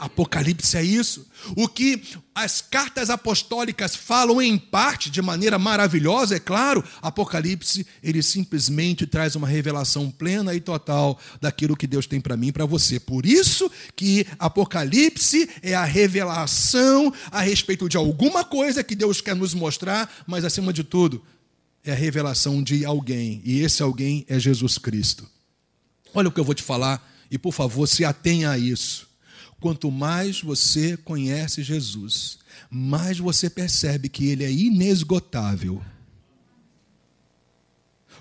Apocalipse 0.01 0.75
é 0.75 0.83
isso. 0.83 1.27
O 1.55 1.67
que 1.67 2.01
as 2.33 2.59
cartas 2.59 3.11
apostólicas 3.11 3.95
falam 3.95 4.41
em 4.41 4.57
parte, 4.57 5.11
de 5.11 5.21
maneira 5.21 5.59
maravilhosa, 5.59 6.37
é 6.37 6.39
claro, 6.39 6.83
Apocalipse, 7.03 7.85
ele 8.01 8.23
simplesmente 8.23 9.05
traz 9.05 9.35
uma 9.35 9.47
revelação 9.47 10.09
plena 10.09 10.55
e 10.55 10.59
total 10.59 11.19
daquilo 11.39 11.77
que 11.77 11.85
Deus 11.85 12.07
tem 12.07 12.19
para 12.19 12.35
mim 12.35 12.47
e 12.47 12.51
para 12.51 12.65
você. 12.65 12.99
Por 12.99 13.27
isso 13.27 13.69
que 13.95 14.25
Apocalipse 14.39 15.47
é 15.61 15.75
a 15.75 15.85
revelação 15.85 17.13
a 17.29 17.41
respeito 17.41 17.87
de 17.87 17.95
alguma 17.95 18.43
coisa 18.43 18.83
que 18.83 18.95
Deus 18.95 19.21
quer 19.21 19.35
nos 19.35 19.53
mostrar, 19.53 20.11
mas 20.25 20.43
acima 20.43 20.73
de 20.73 20.83
tudo, 20.83 21.23
é 21.83 21.91
a 21.91 21.95
revelação 21.95 22.63
de 22.63 22.83
alguém, 22.85 23.39
e 23.45 23.59
esse 23.59 23.83
alguém 23.83 24.25
é 24.27 24.39
Jesus 24.39 24.79
Cristo. 24.79 25.29
Olha 26.11 26.29
o 26.29 26.31
que 26.31 26.39
eu 26.39 26.43
vou 26.43 26.55
te 26.55 26.63
falar, 26.63 27.07
e 27.29 27.37
por 27.37 27.51
favor, 27.51 27.85
se 27.85 28.03
atenha 28.03 28.49
a 28.49 28.57
isso. 28.57 29.10
Quanto 29.61 29.91
mais 29.91 30.41
você 30.41 30.97
conhece 30.97 31.61
Jesus, 31.61 32.39
mais 32.67 33.19
você 33.19 33.47
percebe 33.47 34.09
que 34.09 34.25
ele 34.25 34.43
é 34.43 34.51
inesgotável. 34.51 35.79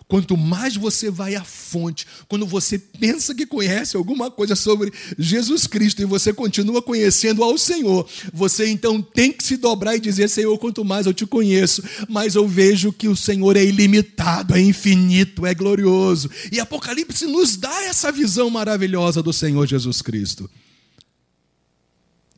Quanto 0.07 0.37
mais 0.37 0.77
você 0.77 1.11
vai 1.11 1.37
à 1.37 1.43
fonte, 1.43 2.07
quando 2.29 2.45
você 2.45 2.79
pensa 2.79 3.35
que 3.35 3.47
conhece 3.47 3.97
alguma 3.97 4.31
coisa 4.31 4.55
sobre 4.55 4.93
Jesus 5.17 5.67
Cristo 5.67 6.03
e 6.03 6.05
você 6.05 6.31
continua 6.31 6.83
conhecendo 6.83 7.43
ao 7.43 7.57
Senhor, 7.57 8.07
você 8.35 8.69
então 8.69 9.01
tem 9.01 9.33
que 9.33 9.43
se 9.43 9.57
dobrar 9.57 9.97
e 9.97 10.01
dizer: 10.01 10.29
Senhor, 10.29 10.59
quanto 10.59 10.85
mais 10.85 11.07
eu 11.07 11.15
te 11.15 11.25
conheço, 11.25 11.83
mais 12.07 12.35
eu 12.35 12.47
vejo 12.47 12.93
que 12.93 13.09
o 13.09 13.17
Senhor 13.17 13.57
é 13.57 13.65
ilimitado, 13.65 14.55
é 14.55 14.61
infinito, 14.61 15.47
é 15.47 15.55
glorioso. 15.55 16.29
E 16.53 16.61
Apocalipse 16.61 17.25
nos 17.25 17.57
dá 17.57 17.85
essa 17.85 18.13
visão 18.13 18.51
maravilhosa 18.51 19.23
do 19.23 19.33
Senhor 19.33 19.67
Jesus 19.67 20.03
Cristo. 20.03 20.51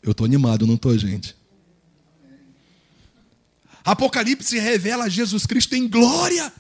Eu 0.02 0.11
estou 0.11 0.25
animado, 0.25 0.66
não 0.66 0.75
estou, 0.75 0.97
gente? 0.99 1.37
Apocalipse 3.85 4.59
revela 4.59 5.09
Jesus 5.09 5.47
Cristo 5.47 5.75
em 5.75 5.88
glória, 5.88 6.52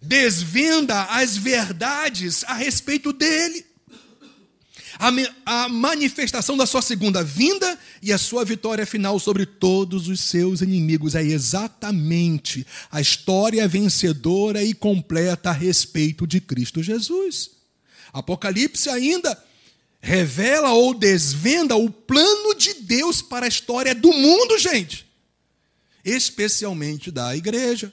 desvenda 0.00 1.04
as 1.04 1.36
verdades 1.36 2.44
a 2.44 2.54
respeito 2.54 3.12
dele, 3.12 3.64
a, 4.98 5.64
a, 5.64 5.68
manifestação 5.68 6.56
da 6.56 6.66
sua 6.66 6.82
segunda 6.82 7.22
vinda 7.22 7.78
e 8.02 8.12
a 8.12 8.18
sua 8.18 8.44
vitória 8.44 8.84
final 8.84 9.18
sobre 9.18 9.46
todos 9.46 10.08
os 10.08 10.20
seus 10.20 10.60
inimigos. 10.60 11.14
É 11.14 11.22
exatamente 11.22 12.66
a 12.90 13.00
história 13.00 13.66
vencedora 13.66 14.62
e 14.62 14.74
completa 14.74 15.50
a 15.50 15.54
respeito 15.54 16.26
de 16.26 16.40
Cristo 16.40 16.82
Jesus. 16.82 17.50
Apocalipse 18.12 18.88
ainda 18.88 19.40
revela 20.00 20.72
ou 20.72 20.94
desvenda 20.94 21.76
o 21.76 21.90
plano 21.90 22.54
de 22.54 22.74
Deus 22.74 23.20
para 23.20 23.46
a 23.46 23.48
história 23.48 23.94
do 23.94 24.12
mundo, 24.12 24.58
gente, 24.58 25.06
especialmente 26.04 27.10
da 27.10 27.36
igreja. 27.36 27.92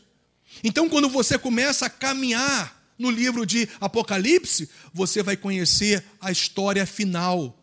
Então, 0.63 0.89
quando 0.89 1.09
você 1.09 1.37
começa 1.37 1.85
a 1.85 1.89
caminhar 1.89 2.77
no 2.97 3.11
livro 3.11 3.45
de 3.45 3.69
Apocalipse, 3.79 4.69
você 4.93 5.21
vai 5.21 5.37
conhecer 5.37 6.03
a 6.19 6.31
história 6.31 6.85
final 6.85 7.57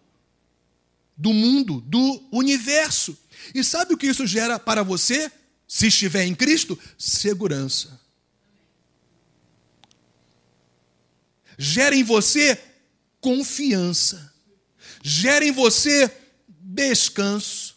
do 1.17 1.33
mundo, 1.33 1.81
do 1.81 2.23
universo. 2.31 3.17
E 3.55 3.65
sabe 3.65 3.95
o 3.95 3.97
que 3.97 4.07
isso 4.07 4.27
gera 4.27 4.59
para 4.59 4.83
você, 4.83 5.31
se 5.67 5.89
estiver 5.89 6.25
em 6.25 6.35
Cristo? 6.35 6.79
Segurança. 6.99 8.01
Gera 11.57 11.95
em 11.95 12.03
você 12.03 12.61
confiança, 13.21 14.34
gera 15.07 15.45
em 15.45 15.53
você 15.53 16.11
descanso, 16.49 17.77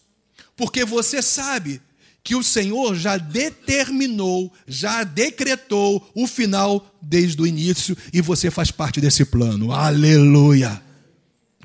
porque 0.56 0.86
você 0.86 1.22
sabe 1.22 1.82
que 2.24 2.36
o 2.36 2.44
Senhor 2.44 2.96
já 2.96 3.18
determinou, 3.18 4.52
já 4.66 5.04
decretou 5.04 6.10
o 6.16 6.26
final 6.26 6.96
desde 7.02 7.42
o 7.42 7.46
início 7.46 7.98
e 8.14 8.22
você 8.22 8.50
faz 8.50 8.72
parte 8.72 9.02
desse 9.02 9.26
plano. 9.26 9.74
Aleluia! 9.74 10.82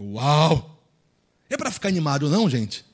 Uau! 0.00 0.85
É 1.49 1.57
para 1.57 1.71
ficar 1.71 1.88
animado, 1.88 2.28
não, 2.28 2.50
gente? 2.50 2.85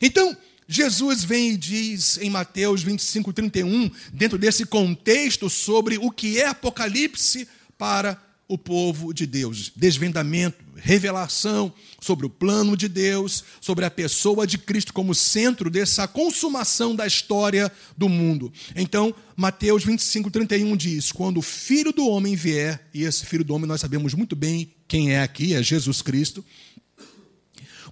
Então, 0.00 0.36
Jesus 0.68 1.24
vem 1.24 1.50
e 1.50 1.56
diz 1.56 2.18
em 2.18 2.28
Mateus 2.28 2.82
25, 2.82 3.32
31, 3.32 3.90
dentro 4.12 4.36
desse 4.36 4.66
contexto, 4.66 5.48
sobre 5.48 5.96
o 5.96 6.10
que 6.10 6.38
é 6.38 6.48
Apocalipse 6.48 7.48
para 7.78 8.20
o 8.52 8.58
povo 8.58 9.14
de 9.14 9.26
Deus. 9.26 9.72
Desvendamento, 9.74 10.62
revelação 10.76 11.72
sobre 11.98 12.26
o 12.26 12.30
plano 12.30 12.76
de 12.76 12.86
Deus, 12.86 13.42
sobre 13.62 13.86
a 13.86 13.90
pessoa 13.90 14.46
de 14.46 14.58
Cristo 14.58 14.92
como 14.92 15.14
centro 15.14 15.70
dessa 15.70 16.06
consumação 16.06 16.94
da 16.94 17.06
história 17.06 17.72
do 17.96 18.10
mundo. 18.10 18.52
Então, 18.76 19.14
Mateus 19.34 19.84
25, 19.84 20.30
31 20.30 20.76
diz: 20.76 21.10
Quando 21.10 21.38
o 21.38 21.42
filho 21.42 21.92
do 21.92 22.06
homem 22.06 22.36
vier, 22.36 22.88
e 22.92 23.04
esse 23.04 23.24
filho 23.24 23.44
do 23.44 23.54
homem 23.54 23.66
nós 23.66 23.80
sabemos 23.80 24.12
muito 24.12 24.36
bem 24.36 24.70
quem 24.86 25.12
é 25.12 25.22
aqui, 25.22 25.54
é 25.54 25.62
Jesus 25.62 26.02
Cristo. 26.02 26.44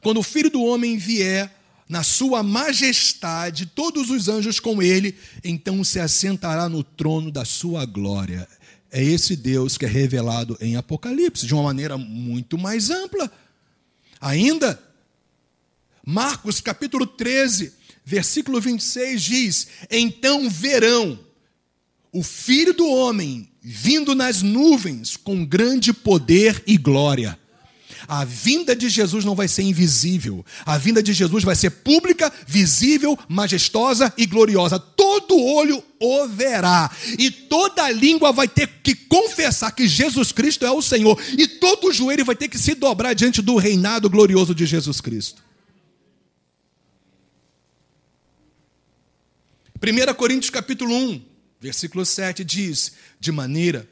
Quando 0.03 0.21
o 0.21 0.23
filho 0.23 0.51
do 0.51 0.63
homem 0.63 0.99
vier, 0.99 1.59
na 1.89 2.03
sua 2.03 2.43
majestade, 2.43 3.65
todos 3.65 4.11
os 4.11 4.29
anjos 4.29 4.61
com 4.61 4.83
ele, 4.83 5.15
então 5.43 5.83
se 5.83 5.99
assentará 5.99 6.69
no 6.69 6.85
trono 6.85 7.31
da 7.31 7.47
sua 7.47 7.87
glória 7.87 8.47
é 8.91 9.03
esse 9.03 9.37
Deus 9.37 9.79
que 9.79 9.85
é 9.85 9.89
revelado 9.89 10.57
em 10.61 10.77
Apocalipse, 10.77 11.47
de 11.47 11.55
uma 11.55 11.63
maneira 11.63 11.97
muito 11.97 12.59
mais 12.59 12.91
ampla. 12.91 13.31
Ainda, 14.21 14.83
Marcos 16.05 16.61
capítulo 16.61 17.07
13, 17.07 17.73
versículo 18.05 18.61
26 18.61 19.23
diz: 19.23 19.69
Então 19.91 20.51
verão 20.51 21.19
o 22.13 22.23
filho 22.23 22.75
do 22.75 22.87
homem 22.89 23.49
vindo 23.63 24.15
nas 24.15 24.43
nuvens 24.43 25.17
com 25.17 25.45
grande 25.45 25.93
poder 25.93 26.63
e 26.67 26.77
glória. 26.77 27.39
A 28.13 28.25
vinda 28.25 28.75
de 28.75 28.89
Jesus 28.89 29.25
não 29.25 29.37
vai 29.37 29.47
ser 29.47 29.63
invisível. 29.63 30.45
A 30.67 30.77
vinda 30.77 31.01
de 31.01 31.13
Jesus 31.13 31.45
vai 31.45 31.55
ser 31.55 31.71
pública, 31.71 32.33
visível, 32.45 33.17
majestosa 33.29 34.13
e 34.19 34.27
gloriosa. 34.27 34.81
Todo 34.81 35.41
olho 35.41 35.81
o 36.01 36.27
verá. 36.27 36.91
E 37.17 37.31
toda 37.31 37.89
língua 37.93 38.33
vai 38.33 38.49
ter 38.49 38.67
que 38.83 38.97
confessar 38.97 39.71
que 39.71 39.87
Jesus 39.87 40.33
Cristo 40.33 40.67
é 40.67 40.73
o 40.73 40.83
Senhor. 40.83 41.23
E 41.39 41.47
todo 41.47 41.93
joelho 41.93 42.25
vai 42.25 42.35
ter 42.35 42.49
que 42.49 42.59
se 42.59 42.75
dobrar 42.75 43.15
diante 43.15 43.41
do 43.41 43.55
reinado 43.55 44.11
glorioso 44.11 44.57
de 44.57 44.67
Jesus 44.67 45.01
Cristo. 45.01 45.41
1 49.81 50.15
Coríntios 50.15 50.51
capítulo 50.51 50.93
1, 50.97 51.23
versículo 51.61 52.05
7 52.05 52.43
diz: 52.43 52.91
De 53.21 53.31
maneira 53.31 53.89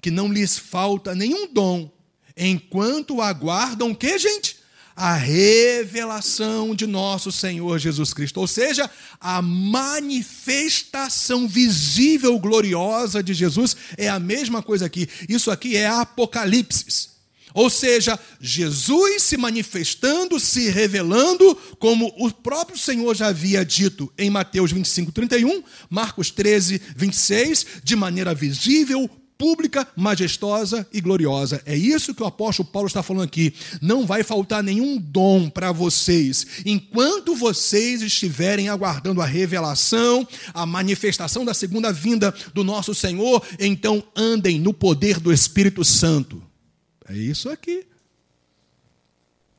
que 0.00 0.10
não 0.10 0.32
lhes 0.32 0.58
falta 0.58 1.14
nenhum 1.14 1.46
dom 1.46 1.88
enquanto 2.36 3.20
aguardam 3.20 3.90
o 3.90 3.96
que, 3.96 4.18
gente? 4.18 4.56
A 4.94 5.14
revelação 5.14 6.74
de 6.74 6.86
nosso 6.86 7.32
Senhor 7.32 7.78
Jesus 7.78 8.12
Cristo, 8.12 8.40
ou 8.40 8.46
seja, 8.46 8.90
a 9.18 9.40
manifestação 9.40 11.48
visível, 11.48 12.38
gloriosa 12.38 13.22
de 13.22 13.32
Jesus, 13.32 13.74
é 13.96 14.08
a 14.08 14.18
mesma 14.18 14.62
coisa 14.62 14.84
aqui. 14.84 15.08
Isso 15.28 15.50
aqui 15.50 15.76
é 15.76 15.86
Apocalipse. 15.86 17.12
Ou 17.54 17.68
seja, 17.68 18.18
Jesus 18.40 19.22
se 19.22 19.36
manifestando, 19.36 20.40
se 20.40 20.70
revelando, 20.70 21.54
como 21.78 22.12
o 22.18 22.30
próprio 22.30 22.78
Senhor 22.78 23.14
já 23.14 23.28
havia 23.28 23.64
dito 23.64 24.10
em 24.16 24.30
Mateus 24.30 24.72
25, 24.72 25.12
31, 25.12 25.62
Marcos 25.90 26.30
13, 26.30 26.80
26, 26.96 27.66
de 27.84 27.94
maneira 27.94 28.34
visível, 28.34 29.08
pública, 29.42 29.88
majestosa 29.96 30.86
e 30.92 31.00
gloriosa. 31.00 31.60
É 31.66 31.76
isso 31.76 32.14
que 32.14 32.22
o 32.22 32.26
apóstolo 32.26 32.68
Paulo 32.68 32.86
está 32.86 33.02
falando 33.02 33.24
aqui. 33.24 33.52
Não 33.80 34.06
vai 34.06 34.22
faltar 34.22 34.62
nenhum 34.62 34.96
dom 34.96 35.50
para 35.50 35.72
vocês, 35.72 36.46
enquanto 36.64 37.34
vocês 37.34 38.02
estiverem 38.02 38.68
aguardando 38.68 39.20
a 39.20 39.26
revelação, 39.26 40.24
a 40.54 40.64
manifestação 40.64 41.44
da 41.44 41.52
segunda 41.52 41.92
vinda 41.92 42.32
do 42.54 42.62
nosso 42.62 42.94
Senhor, 42.94 43.44
então 43.58 44.04
andem 44.14 44.60
no 44.60 44.72
poder 44.72 45.18
do 45.18 45.32
Espírito 45.32 45.84
Santo. 45.84 46.40
É 47.08 47.16
isso 47.16 47.50
aqui. 47.50 47.84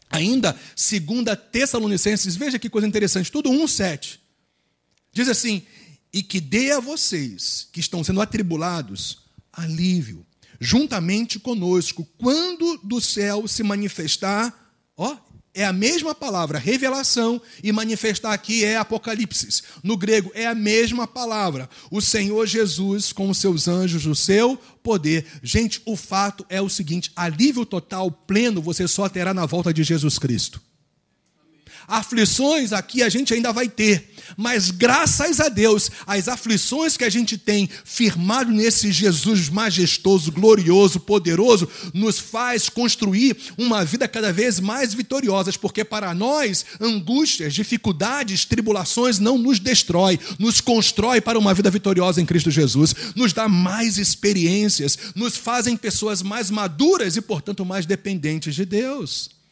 Ainda, 0.10 0.56
segunda 0.78 1.36
Tessalonicenses, 1.36 2.38
veja 2.38 2.58
que 2.58 2.70
coisa 2.70 2.88
interessante, 2.88 3.30
tudo 3.30 3.52
1:7. 3.52 4.18
Diz 5.12 5.28
assim: 5.28 5.62
"E 6.14 6.24
que 6.24 6.40
dê 6.40 6.72
a 6.72 6.80
vocês 6.80 7.68
que 7.70 7.82
estão 7.82 8.02
sendo 8.02 8.22
atribulados 8.22 9.23
alívio, 9.54 10.26
juntamente 10.60 11.40
conosco, 11.40 12.08
quando 12.18 12.80
do 12.84 13.00
céu 13.00 13.48
se 13.48 13.64
manifestar, 13.64 14.54
ó, 14.98 15.16
é 15.54 15.64
a 15.64 15.72
mesma 15.72 16.16
palavra, 16.16 16.58
revelação, 16.58 17.40
e 17.62 17.72
manifestar 17.72 18.34
aqui 18.34 18.66
é 18.66 18.76
apocalipse. 18.76 19.62
No 19.84 19.96
grego 19.96 20.32
é 20.34 20.48
a 20.48 20.56
mesma 20.56 21.06
palavra. 21.06 21.70
O 21.92 22.02
Senhor 22.02 22.48
Jesus 22.48 23.14
com 23.14 23.30
os 23.30 23.38
seus 23.38 23.68
anjos, 23.68 24.08
o 24.08 24.16
seu 24.16 24.58
poder. 24.82 25.26
Gente, 25.44 25.80
o 25.86 25.96
fato 25.96 26.44
é 26.50 26.60
o 26.60 26.70
seguinte: 26.70 27.12
alívio 27.16 27.66
total, 27.66 28.10
pleno, 28.10 28.62
você 28.62 28.88
só 28.88 29.08
terá 29.08 29.32
na 29.32 29.46
volta 29.46 29.72
de 29.72 29.84
Jesus 29.84 30.18
Cristo. 30.18 30.60
Aflições 31.88 32.72
aqui 32.72 33.04
a 33.04 33.10
gente 33.10 33.34
ainda 33.34 33.52
vai 33.52 33.68
ter, 33.68 34.14
mas 34.38 34.72
graças 34.72 35.40
a 35.40 35.50
Deus, 35.50 35.92
as 36.08 36.28
aflições 36.28 36.98
que 36.98 37.04
a 37.04 37.10
gente 37.10 37.38
tem 37.38 37.70
firmado 37.84 38.52
nesse 38.52 38.92
Jesus 38.92 39.50
majestoso, 39.50 40.32
glorioso, 40.32 41.00
poderoso, 41.00 41.68
nos 41.94 42.20
faz 42.20 42.70
construir 42.70 43.36
uma 43.58 43.84
vida 43.84 44.08
cada 44.08 44.32
vez 44.32 44.60
mais 44.60 44.94
vitoriosa, 44.94 45.52
porque 45.60 45.84
para 45.84 46.14
nós, 46.14 46.66
angústias, 46.80 47.54
dificuldades, 47.54 48.46
tribulações 48.46 49.20
não 49.20 49.38
nos 49.38 49.60
destrói, 49.60 50.20
nos 50.40 50.62
constrói 50.62 51.22
para 51.22 51.38
uma 51.40 51.54
vida 51.54 51.70
vitoriosa 51.70 52.22
em 52.22 52.26
Cristo 52.26 52.50
Jesus, 52.50 52.96
nos 53.16 53.34
dá 53.34 53.48
mais 53.48 53.98
experiências, 53.98 54.98
nos 55.16 55.36
fazem 55.38 55.78
pessoas 55.78 56.22
mais 56.22 56.50
maduras 56.50 57.16
e, 57.16 57.22
portanto, 57.22 57.66
mais 57.66 57.86
dependentes 57.86 58.56
de 58.56 58.66
Deus. 58.66 59.43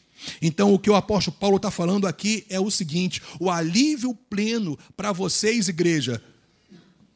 Então, 0.41 0.73
o 0.73 0.79
que 0.79 0.89
o 0.89 0.95
apóstolo 0.95 1.37
Paulo 1.37 1.57
está 1.57 1.71
falando 1.71 2.07
aqui 2.07 2.45
é 2.49 2.59
o 2.59 2.71
seguinte: 2.71 3.21
o 3.39 3.49
alívio 3.49 4.13
pleno 4.13 4.77
para 4.95 5.11
vocês, 5.11 5.67
igreja, 5.67 6.21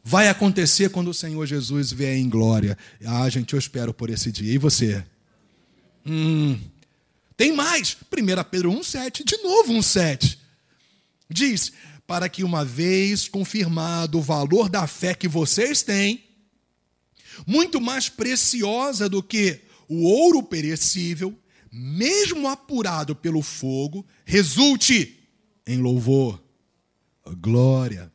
vai 0.04 0.28
acontecer 0.28 0.90
quando 0.90 1.10
o 1.10 1.14
Senhor 1.14 1.46
Jesus 1.46 1.92
vier 1.92 2.16
em 2.18 2.30
glória. 2.30 2.78
Ah, 3.06 3.30
gente, 3.30 3.54
eu 3.54 3.60
espero 3.60 3.94
por 3.94 4.10
esse 4.10 4.32
dia. 4.32 4.54
E 4.54 4.58
você? 4.58 5.04
Hum, 6.06 6.60
tem 7.36 7.54
mais. 7.54 7.96
1 7.96 8.44
Pedro 8.50 8.72
1,7, 8.72 9.24
de 9.24 9.38
novo 9.44 9.74
1,7. 9.74 10.38
Diz: 11.30 11.72
para 12.08 12.30
que 12.30 12.44
uma 12.44 12.64
vez 12.64 13.28
confirmado 13.28 14.20
o 14.20 14.22
valor 14.22 14.70
da 14.70 14.86
fé 14.86 15.14
que 15.16 15.28
vocês 15.28 15.82
têm, 15.82 16.24
muito 17.46 17.82
mais 17.82 18.10
preciosa 18.10 19.10
do 19.10 19.22
que 19.22 19.62
o 19.88 20.04
ouro 20.04 20.44
perecível, 20.44 21.38
mesmo 21.78 22.48
apurado 22.48 23.14
pelo 23.14 23.42
fogo, 23.42 24.06
resulte 24.24 25.20
em 25.68 25.78
louvor, 25.82 26.42
glória 27.38 28.10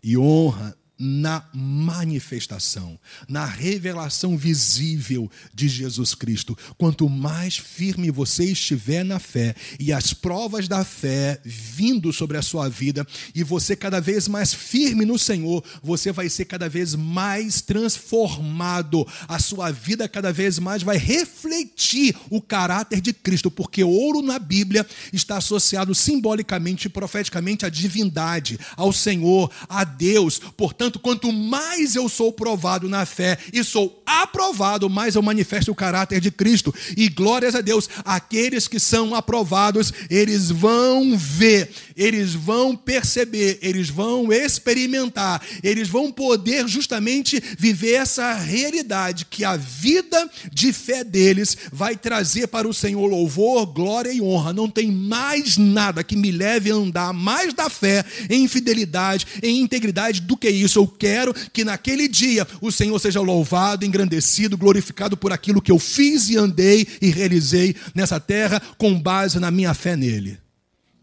e 0.00 0.16
honra 0.16 0.76
na 1.04 1.44
manifestação, 1.52 2.96
na 3.28 3.44
revelação 3.44 4.36
visível 4.36 5.28
de 5.52 5.66
Jesus 5.66 6.14
Cristo. 6.14 6.56
Quanto 6.78 7.08
mais 7.08 7.56
firme 7.56 8.08
você 8.08 8.44
estiver 8.44 9.04
na 9.04 9.18
fé 9.18 9.56
e 9.80 9.92
as 9.92 10.14
provas 10.14 10.68
da 10.68 10.84
fé 10.84 11.40
vindo 11.44 12.12
sobre 12.12 12.36
a 12.36 12.42
sua 12.42 12.68
vida, 12.68 13.04
e 13.34 13.42
você 13.42 13.74
cada 13.74 14.00
vez 14.00 14.28
mais 14.28 14.54
firme 14.54 15.04
no 15.04 15.18
Senhor, 15.18 15.64
você 15.82 16.12
vai 16.12 16.28
ser 16.28 16.44
cada 16.44 16.68
vez 16.68 16.94
mais 16.94 17.60
transformado. 17.60 19.04
A 19.26 19.40
sua 19.40 19.72
vida 19.72 20.08
cada 20.08 20.32
vez 20.32 20.60
mais 20.60 20.84
vai 20.84 20.98
refletir 20.98 22.14
o 22.30 22.40
caráter 22.40 23.00
de 23.00 23.12
Cristo, 23.12 23.50
porque 23.50 23.82
ouro 23.82 24.22
na 24.22 24.38
Bíblia 24.38 24.86
está 25.12 25.38
associado 25.38 25.96
simbolicamente 25.96 26.86
e 26.86 26.90
profeticamente 26.90 27.66
à 27.66 27.68
divindade, 27.68 28.56
ao 28.76 28.92
Senhor, 28.92 29.50
a 29.68 29.82
Deus. 29.82 30.38
Portanto, 30.38 30.91
Portanto, 30.92 30.98
quanto 30.98 31.32
mais 31.32 31.94
eu 31.94 32.08
sou 32.08 32.32
provado 32.32 32.88
na 32.88 33.06
fé 33.06 33.38
e 33.52 33.64
sou 33.64 34.02
aprovado, 34.04 34.90
mais 34.90 35.14
eu 35.14 35.22
manifesto 35.22 35.70
o 35.70 35.74
caráter 35.74 36.20
de 36.20 36.30
Cristo. 36.30 36.74
E 36.96 37.08
glórias 37.08 37.54
a 37.54 37.60
Deus, 37.60 37.88
aqueles 38.04 38.68
que 38.68 38.78
são 38.78 39.14
aprovados, 39.14 39.92
eles 40.10 40.50
vão 40.50 41.16
ver, 41.16 41.70
eles 41.96 42.34
vão 42.34 42.76
perceber, 42.76 43.58
eles 43.62 43.88
vão 43.88 44.32
experimentar, 44.32 45.40
eles 45.62 45.88
vão 45.88 46.12
poder 46.12 46.68
justamente 46.68 47.42
viver 47.58 47.94
essa 47.94 48.34
realidade 48.34 49.24
que 49.24 49.44
a 49.44 49.56
vida 49.56 50.28
de 50.52 50.72
fé 50.72 51.04
deles 51.04 51.56
vai 51.72 51.96
trazer 51.96 52.48
para 52.48 52.68
o 52.68 52.74
Senhor 52.74 53.06
louvor, 53.06 53.66
glória 53.66 54.12
e 54.12 54.20
honra. 54.20 54.52
Não 54.52 54.68
tem 54.68 54.90
mais 54.90 55.56
nada 55.56 56.04
que 56.04 56.16
me 56.16 56.30
leve 56.30 56.70
a 56.70 56.74
andar 56.74 57.12
mais 57.14 57.54
da 57.54 57.70
fé 57.70 58.04
em 58.28 58.46
fidelidade, 58.48 59.26
em 59.42 59.60
integridade 59.60 60.20
do 60.20 60.36
que 60.36 60.50
isso. 60.50 60.81
Eu 60.82 60.88
quero 60.88 61.32
que 61.32 61.64
naquele 61.64 62.08
dia 62.08 62.46
o 62.60 62.72
Senhor 62.72 62.98
seja 62.98 63.20
louvado, 63.20 63.84
engrandecido, 63.84 64.58
glorificado 64.58 65.16
por 65.16 65.32
aquilo 65.32 65.62
que 65.62 65.70
eu 65.70 65.78
fiz 65.78 66.28
e 66.28 66.36
andei 66.36 66.86
e 67.00 67.08
realizei 67.08 67.76
nessa 67.94 68.18
terra 68.18 68.60
com 68.76 69.00
base 69.00 69.38
na 69.38 69.50
minha 69.50 69.72
fé 69.74 69.94
nele. 69.94 70.38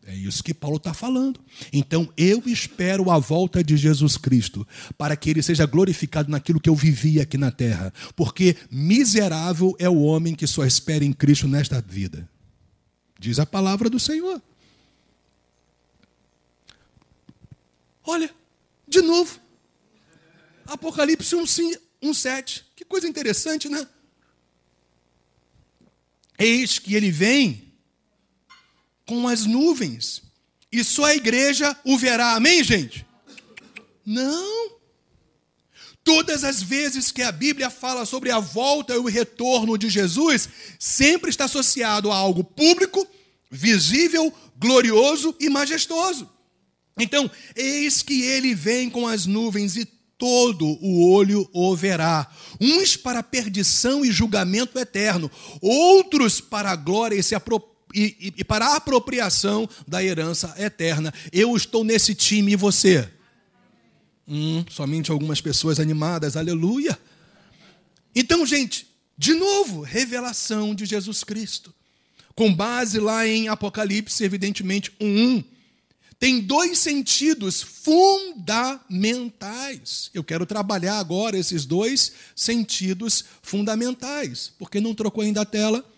É 0.05 0.13
isso 0.13 0.43
que 0.43 0.53
Paulo 0.53 0.77
está 0.77 0.93
falando. 0.93 1.39
Então 1.71 2.11
eu 2.17 2.43
espero 2.45 3.09
a 3.09 3.17
volta 3.19 3.63
de 3.63 3.77
Jesus 3.77 4.17
Cristo 4.17 4.67
para 4.97 5.15
que 5.15 5.29
ele 5.29 5.41
seja 5.41 5.65
glorificado 5.65 6.29
naquilo 6.29 6.59
que 6.59 6.69
eu 6.69 6.75
vivi 6.75 7.21
aqui 7.21 7.37
na 7.37 7.51
terra. 7.51 7.93
Porque 8.17 8.57
miserável 8.69 9.75
é 9.79 9.87
o 9.87 10.01
homem 10.01 10.35
que 10.35 10.47
só 10.47 10.65
espera 10.65 11.05
em 11.05 11.13
Cristo 11.13 11.47
nesta 11.47 11.79
vida. 11.79 12.27
Diz 13.17 13.39
a 13.39 13.45
palavra 13.45 13.89
do 13.89 13.99
Senhor. 13.99 14.41
Olha, 18.03 18.29
de 18.87 19.01
novo. 19.01 19.39
Apocalipse 20.69 21.35
1, 21.35 22.13
7. 22.13 22.65
Que 22.75 22.85
coisa 22.85 23.07
interessante, 23.07 23.67
né? 23.67 23.87
Eis 26.37 26.79
que 26.79 26.95
ele 26.95 27.11
vem 27.11 27.73
com 29.05 29.27
as 29.27 29.45
nuvens. 29.45 30.21
E 30.71 30.83
só 30.83 31.05
a 31.05 31.15
igreja 31.15 31.75
o 31.83 31.97
verá. 31.97 32.35
Amém, 32.35 32.63
gente? 32.63 33.05
Não. 34.05 34.77
Todas 36.03 36.43
as 36.43 36.61
vezes 36.61 37.11
que 37.11 37.23
a 37.23 37.31
Bíblia 37.31 37.69
fala 37.69 38.05
sobre 38.05 38.31
a 38.31 38.39
volta 38.39 38.93
e 38.93 38.97
o 38.97 39.07
retorno 39.07 39.77
de 39.77 39.89
Jesus, 39.89 40.47
sempre 40.77 41.29
está 41.29 41.45
associado 41.45 42.11
a 42.11 42.15
algo 42.15 42.43
público, 42.43 43.07
visível, 43.49 44.31
glorioso 44.57 45.35
e 45.39 45.49
majestoso. 45.49 46.29
Então, 46.97 47.29
eis 47.55 48.01
que 48.01 48.21
ele 48.21 48.53
vem 48.53 48.89
com 48.89 49.07
as 49.07 49.25
nuvens 49.25 49.75
e 49.75 49.85
todo 50.19 50.77
o 50.81 51.09
olho 51.09 51.49
o 51.51 51.75
verá. 51.75 52.29
Uns 52.61 52.95
para 52.95 53.23
perdição 53.23 54.05
e 54.05 54.11
julgamento 54.11 54.77
eterno, 54.77 55.31
outros 55.61 56.39
para 56.39 56.69
a 56.69 56.75
glória 56.75 57.15
e 57.15 57.35
apropriar 57.35 57.79
e, 57.91 58.33
e, 58.37 58.43
para 58.43 58.67
a 58.67 58.75
apropriação 58.75 59.67
da 59.87 60.03
herança 60.03 60.53
eterna. 60.59 61.11
Eu 61.33 61.55
estou 61.55 61.83
nesse 61.83 62.13
time 62.13 62.51
e 62.51 62.55
você? 62.55 63.09
Hum, 64.27 64.63
somente 64.69 65.09
algumas 65.09 65.41
pessoas 65.41 65.79
animadas, 65.79 66.37
aleluia. 66.37 66.99
Então, 68.13 68.45
gente, 68.45 68.87
de 69.17 69.33
novo, 69.33 69.81
revelação 69.81 70.75
de 70.75 70.85
Jesus 70.85 71.23
Cristo. 71.23 71.73
Com 72.35 72.53
base 72.53 72.99
lá 72.99 73.27
em 73.27 73.47
Apocalipse, 73.47 74.23
evidentemente, 74.23 74.91
1.1. 75.01 75.43
Tem 76.19 76.41
dois 76.41 76.79
sentidos 76.79 77.61
fundamentais. 77.61 80.11
Eu 80.13 80.21
quero 80.21 80.45
trabalhar 80.45 80.99
agora 80.99 81.37
esses 81.37 81.65
dois 81.65 82.11
sentidos 82.35 83.23
fundamentais. 83.41 84.51
Porque 84.59 84.81
não 84.81 84.93
trocou 84.93 85.23
ainda 85.23 85.39
a 85.41 85.45
tela? 85.45 85.89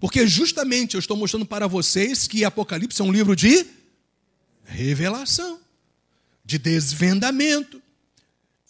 Porque 0.00 0.26
justamente 0.26 0.94
eu 0.94 0.98
estou 0.98 1.16
mostrando 1.16 1.46
para 1.46 1.68
vocês 1.68 2.26
que 2.26 2.44
Apocalipse 2.44 3.00
é 3.00 3.04
um 3.04 3.12
livro 3.12 3.36
de 3.36 3.64
revelação, 4.64 5.60
de 6.44 6.58
desvendamento, 6.58 7.80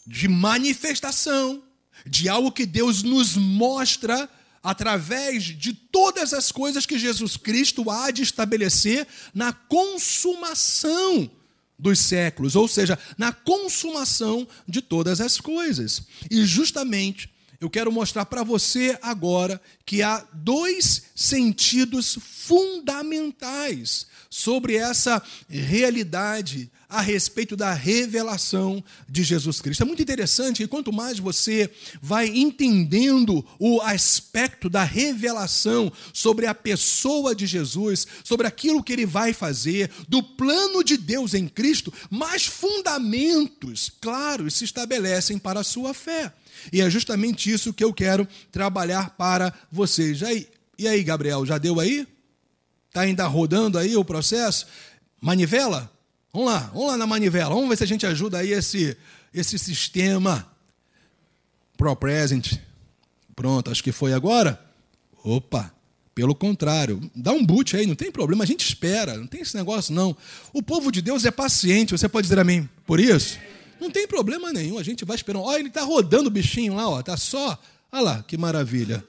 de 0.06 0.28
manifestação, 0.28 1.62
de 2.06 2.28
algo 2.28 2.52
que 2.52 2.66
Deus 2.66 3.02
nos 3.02 3.34
mostra 3.34 4.28
através 4.62 5.44
de 5.44 5.72
todas 5.72 6.32
as 6.32 6.50
coisas 6.50 6.86
que 6.86 6.98
Jesus 6.98 7.36
Cristo 7.36 7.90
há 7.90 8.10
de 8.10 8.22
estabelecer 8.22 9.06
na 9.34 9.52
consumação 9.52 11.30
dos 11.78 11.98
séculos, 11.98 12.56
ou 12.56 12.66
seja, 12.66 12.98
na 13.18 13.32
consumação 13.32 14.48
de 14.66 14.80
todas 14.80 15.20
as 15.20 15.40
coisas. 15.40 16.02
E 16.30 16.44
justamente 16.44 17.30
eu 17.60 17.70
quero 17.70 17.90
mostrar 17.90 18.26
para 18.26 18.42
você 18.42 18.98
agora 19.00 19.60
que 19.84 20.02
há 20.02 20.26
dois 20.32 21.04
sentidos 21.14 22.18
fundamentais 22.20 24.06
sobre 24.28 24.76
essa 24.76 25.22
realidade 25.48 26.70
a 26.88 27.00
respeito 27.00 27.56
da 27.56 27.72
revelação 27.72 28.82
de 29.08 29.24
Jesus 29.24 29.60
Cristo. 29.60 29.82
É 29.82 29.86
muito 29.86 30.02
interessante 30.02 30.62
que 30.62 30.68
quanto 30.68 30.92
mais 30.92 31.18
você 31.18 31.70
vai 32.00 32.28
entendendo 32.28 33.44
o 33.58 33.80
aspecto 33.80 34.68
da 34.68 34.84
revelação 34.84 35.92
sobre 36.12 36.46
a 36.46 36.54
pessoa 36.54 37.34
de 37.34 37.46
Jesus, 37.46 38.06
sobre 38.22 38.46
aquilo 38.46 38.82
que 38.82 38.92
ele 38.92 39.06
vai 39.06 39.32
fazer, 39.32 39.90
do 40.08 40.22
plano 40.22 40.84
de 40.84 40.96
Deus 40.96 41.34
em 41.34 41.48
Cristo, 41.48 41.92
mais 42.08 42.46
fundamentos 42.46 43.90
claros 44.00 44.54
se 44.54 44.64
estabelecem 44.64 45.38
para 45.38 45.60
a 45.60 45.64
sua 45.64 45.92
fé. 45.92 46.32
E 46.72 46.80
é 46.80 46.90
justamente 46.90 47.50
isso 47.50 47.72
que 47.72 47.84
eu 47.84 47.92
quero 47.92 48.26
trabalhar 48.50 49.10
para 49.10 49.52
vocês. 49.70 50.22
Aí, 50.22 50.48
e 50.78 50.86
aí 50.86 51.02
Gabriel, 51.02 51.44
já 51.44 51.58
deu 51.58 51.80
aí? 51.80 52.06
Está 52.88 53.02
ainda 53.02 53.26
rodando 53.26 53.78
aí 53.78 53.96
o 53.96 54.04
processo? 54.04 54.66
Manivela? 55.20 55.90
Vamos 56.32 56.50
lá, 56.50 56.58
vamos 56.72 56.86
lá 56.88 56.96
na 56.96 57.06
manivela. 57.06 57.54
Vamos 57.54 57.68
ver 57.68 57.76
se 57.76 57.84
a 57.84 57.86
gente 57.86 58.06
ajuda 58.06 58.38
aí 58.38 58.52
esse, 58.52 58.96
esse 59.32 59.58
sistema 59.58 60.46
Pro 61.76 61.94
Present. 61.96 62.58
Pronto, 63.34 63.70
acho 63.70 63.82
que 63.82 63.92
foi 63.92 64.12
agora. 64.12 64.60
Opa, 65.22 65.72
pelo 66.14 66.34
contrário, 66.34 67.10
dá 67.14 67.32
um 67.32 67.44
boot 67.44 67.76
aí, 67.76 67.86
não 67.86 67.94
tem 67.94 68.10
problema, 68.10 68.44
a 68.44 68.46
gente 68.46 68.66
espera, 68.66 69.18
não 69.18 69.26
tem 69.26 69.42
esse 69.42 69.54
negócio 69.54 69.92
não. 69.94 70.16
O 70.52 70.62
povo 70.62 70.90
de 70.90 71.02
Deus 71.02 71.26
é 71.26 71.30
paciente, 71.30 71.92
você 71.92 72.08
pode 72.08 72.26
dizer 72.26 72.38
a 72.38 72.44
mim, 72.44 72.66
por 72.86 72.98
isso? 72.98 73.38
Não 73.80 73.90
tem 73.90 74.06
problema 74.06 74.52
nenhum, 74.52 74.78
a 74.78 74.82
gente 74.82 75.04
vai 75.04 75.16
esperando. 75.16 75.44
Olha, 75.44 75.58
ele 75.58 75.68
está 75.68 75.82
rodando 75.82 76.28
o 76.28 76.32
bichinho 76.32 76.74
lá, 76.74 76.88
ó, 76.88 77.02
tá 77.02 77.16
só. 77.16 77.58
Olha 77.92 78.02
lá, 78.02 78.22
que 78.22 78.36
maravilha. 78.36 79.04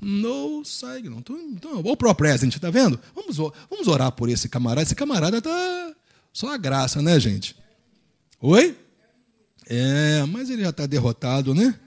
No 0.00 0.62
não. 1.04 1.22
Então, 1.50 1.80
o 1.84 1.96
Pro 1.96 2.14
Present, 2.14 2.56
tá 2.58 2.70
vendo? 2.70 2.98
Vamos, 3.14 3.36
vamos 3.68 3.86
orar 3.86 4.10
por 4.12 4.28
esse 4.28 4.48
camarada. 4.48 4.82
Esse 4.82 4.94
camarada 4.94 5.42
tá 5.42 5.94
só 6.32 6.54
a 6.54 6.56
graça, 6.56 7.02
né, 7.02 7.20
gente? 7.20 7.54
Oi? 8.40 8.76
É, 9.66 10.24
mas 10.26 10.48
ele 10.48 10.62
já 10.62 10.70
está 10.70 10.86
derrotado, 10.86 11.54
né? 11.54 11.78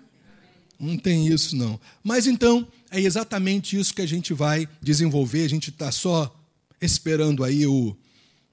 Não 0.79 0.97
tem 0.97 1.27
isso, 1.27 1.55
não. 1.55 1.79
Mas 2.03 2.27
então, 2.27 2.67
é 2.91 2.99
exatamente 2.99 3.79
isso 3.79 3.93
que 3.93 4.01
a 4.01 4.05
gente 4.05 4.33
vai 4.33 4.67
desenvolver. 4.81 5.45
A 5.45 5.49
gente 5.49 5.69
está 5.71 5.91
só 5.91 6.33
esperando 6.79 7.43
aí 7.43 7.65
o 7.65 7.97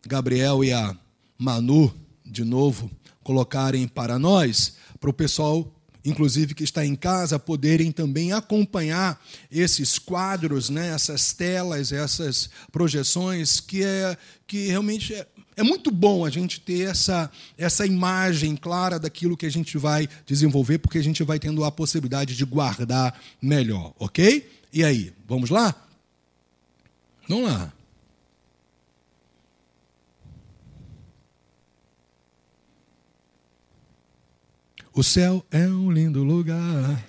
Gabriel 0.07 0.64
e 0.64 0.73
a 0.73 0.97
Manu 1.37 1.95
de 2.25 2.45
novo 2.45 2.90
colocarem 3.23 3.87
para 3.87 4.19
nós, 4.19 4.75
para 4.99 5.11
o 5.11 5.13
pessoal, 5.13 5.73
inclusive 6.05 6.55
que 6.55 6.65
está 6.65 6.85
em 6.85 6.95
casa, 6.95 7.39
poderem 7.39 7.93
também 7.93 8.33
acompanhar 8.33 9.23
esses 9.51 9.99
quadros, 9.99 10.71
né, 10.71 10.89
essas 10.89 11.33
telas, 11.33 11.93
essas 11.93 12.51
projeções, 12.73 13.61
que, 13.61 13.83
é, 13.83 14.17
que 14.47 14.69
realmente 14.69 15.15
é, 15.15 15.27
é 15.57 15.63
muito 15.63 15.91
bom 15.91 16.25
a 16.25 16.31
gente 16.31 16.61
ter 16.61 16.89
essa, 16.89 17.31
essa 17.57 17.87
imagem 17.87 18.57
clara 18.57 18.99
daquilo 18.99 19.37
que 19.37 19.47
a 19.47 19.51
gente 19.51 19.77
vai 19.77 20.09
desenvolver, 20.27 20.79
porque 20.79 20.99
a 20.99 21.05
gente 21.05 21.23
vai 21.23 21.39
tendo 21.39 21.65
a 21.65 21.71
possibilidade 21.71 22.35
de 22.35 22.45
guardar 22.45 23.19
melhor, 23.41 23.93
ok? 23.99 24.51
E 24.73 24.85
aí, 24.85 25.13
vamos 25.29 25.51
lá? 25.51 25.75
Vamos 27.29 27.51
lá. 27.51 27.73
O 35.01 35.03
céu 35.03 35.43
é 35.51 35.67
um 35.67 35.91
lindo 35.91 36.23
lugar, 36.23 37.03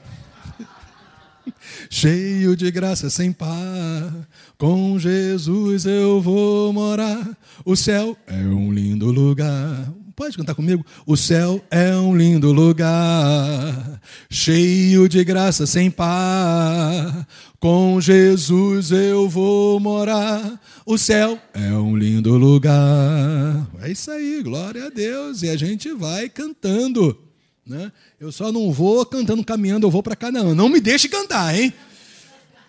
cheio 1.90 2.56
de 2.56 2.72
graça 2.72 3.10
sem 3.10 3.34
par. 3.34 4.30
Com 4.58 4.98
Jesus 4.98 5.86
eu 5.86 6.22
vou 6.22 6.72
morar. 6.72 7.38
O 7.66 7.76
céu 7.76 8.16
é 8.28 8.38
um 8.44 8.72
lindo 8.72 9.12
lugar. 9.12 9.94
Pode 10.16 10.38
cantar 10.38 10.56
comigo? 10.56 10.86
O 11.06 11.18
céu 11.18 11.62
é 11.70 11.94
um 11.98 12.16
lindo 12.16 12.54
lugar, 12.54 14.00
cheio 14.30 15.10
de 15.10 15.22
graça 15.26 15.68
sem 15.68 15.92
par. 15.92 17.28
Com 17.60 18.00
Jesus 18.00 18.92
eu 18.92 19.28
vou 19.28 19.82
morar. 19.82 20.62
O 20.86 20.98
céu 20.98 21.38
é 21.54 21.74
um 21.74 21.98
lindo 21.98 22.38
lugar. 22.38 23.70
É 23.82 23.92
isso 23.92 24.10
aí, 24.12 24.42
glória 24.42 24.86
a 24.86 24.90
Deus. 24.90 25.44
E 25.44 25.50
a 25.50 25.58
gente 25.58 25.92
vai 25.92 26.30
cantando. 26.30 27.31
Né? 27.66 27.92
Eu 28.20 28.32
só 28.32 28.52
não 28.52 28.72
vou 28.72 29.06
cantando, 29.06 29.44
caminhando, 29.46 29.86
eu 29.86 29.92
vou 29.92 30.02
para 30.02 30.16
Canaã. 30.16 30.54
Não 30.56 30.70
me 30.70 30.80
deixe 30.80 31.08
cantar, 31.08 31.56
hein? 31.56 31.74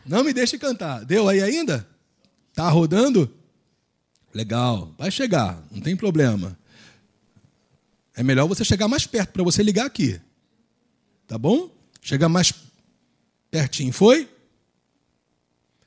Não 0.04 0.22
me 0.22 0.32
deixe 0.32 0.58
cantar. 0.58 1.04
Deu 1.04 1.28
aí 1.28 1.42
ainda? 1.42 1.86
Tá 2.54 2.68
rodando? 2.68 3.32
Legal, 4.34 4.94
vai 4.98 5.10
chegar, 5.10 5.62
não 5.70 5.80
tem 5.80 5.96
problema. 5.96 6.58
É 8.14 8.22
melhor 8.22 8.46
você 8.46 8.64
chegar 8.64 8.88
mais 8.88 9.06
perto 9.06 9.30
para 9.30 9.42
você 9.42 9.62
ligar 9.62 9.86
aqui. 9.86 10.20
Tá 11.26 11.38
bom? 11.38 11.70
Chegar 12.00 12.28
mais 12.28 12.52
pertinho. 13.50 13.92
Foi? 13.92 14.28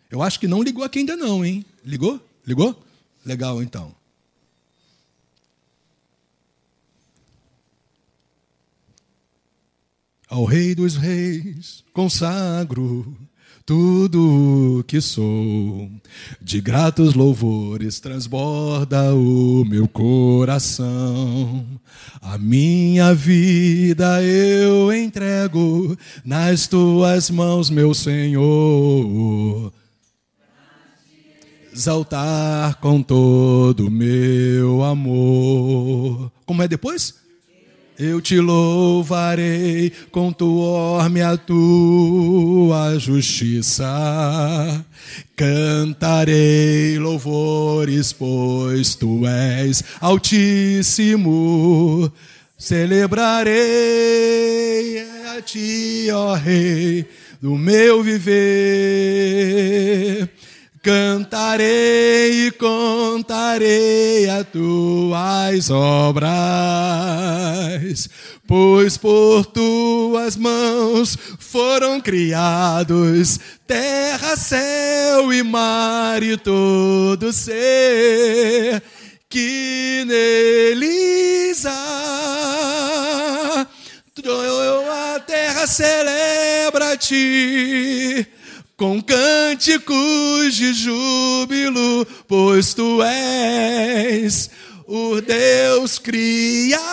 Eu 0.10 0.22
acho 0.22 0.40
que 0.40 0.48
não 0.48 0.64
ligou 0.64 0.84
aqui 0.84 1.00
ainda 1.00 1.16
não, 1.16 1.44
hein? 1.44 1.66
Ligou? 1.84 2.20
Ligou? 2.46 2.82
Legal, 3.26 3.62
então. 3.62 3.94
Ao 10.30 10.44
Rei 10.44 10.74
dos 10.74 10.96
Reis 10.96 11.84
consagro 11.94 13.16
tudo 13.66 14.84
que 14.88 15.02
sou. 15.02 15.90
De 16.42 16.62
gratos 16.62 17.16
louvores 17.16 18.00
transborda 18.00 19.14
o 19.16 19.66
meu 19.66 19.88
coração. 19.88 21.66
A 22.22 22.38
minha 22.38 23.14
vida 23.14 24.22
eu 24.22 24.94
entrego 24.94 25.98
nas 26.24 26.68
tuas 26.68 27.30
mãos, 27.30 27.70
meu 27.70 27.94
Senhor. 27.94 29.74
Exaltar 31.74 32.76
com 32.80 33.02
todo 33.02 33.88
o 33.88 33.92
meu 33.92 34.84
amor. 34.84 36.32
Como 36.46 36.62
é 36.62 36.68
depois? 36.68 37.25
Eu 37.98 38.20
te 38.20 38.42
louvarei, 38.42 39.90
contuor-me 40.12 41.22
a 41.22 41.38
tua 41.38 43.00
justiça. 43.00 43.86
Cantarei 45.34 47.00
louvores, 47.00 48.12
pois 48.12 48.96
tu 48.96 49.26
és 49.26 49.82
altíssimo. 50.02 51.32
Celebrarei 52.58 53.56
a 55.38 55.42
ti, 55.42 56.10
ó 56.12 56.34
Rei, 56.34 57.06
do 57.42 57.56
meu 57.56 58.04
viver 58.04 58.36
Cantarei 60.86 62.46
e 62.46 62.52
contarei 62.52 64.30
as 64.30 64.46
tuas 64.50 65.72
obras, 65.72 66.30
pois 68.48 68.96
por 68.96 69.48
tuas 69.48 70.38
mãos 70.38 71.18
foram 71.40 72.00
criados 72.00 73.40
terra, 73.66 74.36
céu 74.36 75.34
e 75.34 75.42
mar 75.42 76.22
e 76.22 76.38
todo 76.38 77.34
ser 77.34 78.84
que 79.28 80.04
neles 80.06 81.66
há. 81.66 81.96
A 85.16 85.20
terra 85.20 85.66
celebra 85.66 86.92
a 86.92 86.98
ti 86.98 88.35
com 88.78 89.02
cânticos 89.02 90.54
de 90.54 90.74
júbilo, 90.74 92.06
pois 92.28 92.74
tu 92.74 93.02
és 93.02 94.50
o 94.86 95.22
Deus 95.22 95.98
Criador. 95.98 96.84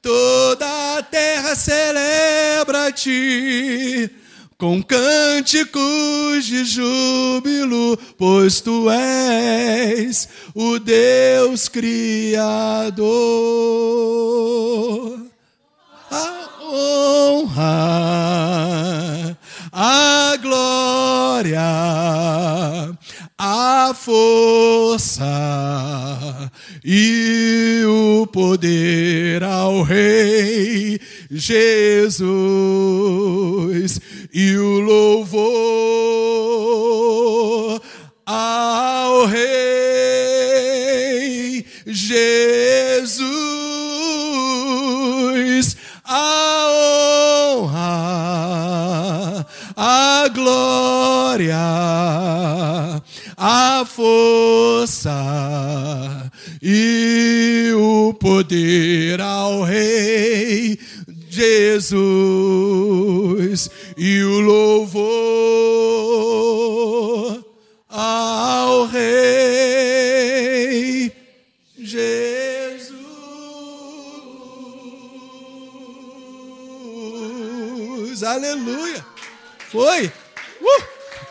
Toda 0.00 0.98
a 0.98 1.02
terra 1.02 1.54
celebra 1.54 2.86
a 2.86 2.92
ti 2.92 4.10
com 4.56 4.82
cânticos 4.82 6.44
de 6.44 6.64
júbilo, 6.64 7.98
pois 8.18 8.60
tu 8.60 8.90
és 8.90 10.28
o 10.54 10.78
Deus 10.78 11.66
Criador. 11.66 13.00
Honra, 16.72 17.66
a 19.72 20.36
glória, 20.40 21.60
a 23.36 23.92
força 23.92 25.24
e 26.84 27.82
o 27.86 28.24
poder 28.28 29.42
ao 29.42 29.82
Rei 29.82 31.00
Jesus 31.28 32.00
e 34.32 34.56
o 34.56 34.78
louvor 34.78 35.40
ao 38.24 39.26
Rei 39.26 40.20
Jesus. 41.86 43.39
Glória, 51.40 53.02
a 53.36 53.84
força 53.86 55.10
e 56.60 57.72
o 57.74 58.12
poder 58.14 59.20
ao 59.20 59.62
Rei 59.62 60.78
Jesus 61.30 61.70
e 63.96 64.22
o 64.22 64.40
louvor 64.40 65.00
ao 67.88 68.86
Rei 68.86 69.80
Jesus. 71.78 73.00
Aleluia. 78.22 79.04
Foi? 79.70 80.12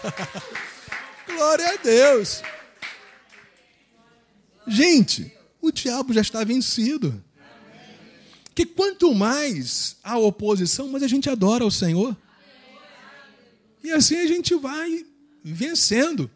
Glória 1.26 1.74
a 1.74 1.76
Deus. 1.78 2.42
Gente, 4.68 5.32
o 5.62 5.72
diabo 5.72 6.14
já 6.14 6.22
está 6.22 6.44
vencido. 6.44 7.24
Que 8.54 8.66
quanto 8.66 9.14
mais 9.16 9.98
a 10.04 10.18
oposição, 10.18 10.90
mais 10.90 11.04
a 11.04 11.08
gente 11.08 11.30
adora 11.30 11.66
o 11.66 11.72
Senhor. 11.72 12.16
E 13.84 13.92
assim 13.92 14.18
a 14.18 14.28
gente 14.28 14.54
vai 14.56 15.06
vencendo. 15.44 16.30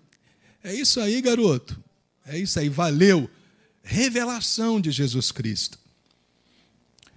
É 0.63 0.73
isso 0.73 0.99
aí, 0.99 1.21
garoto. 1.21 1.77
É 2.25 2.37
isso 2.37 2.59
aí, 2.59 2.69
valeu. 2.69 3.29
Revelação 3.83 4.79
de 4.79 4.91
Jesus 4.91 5.31
Cristo. 5.31 5.77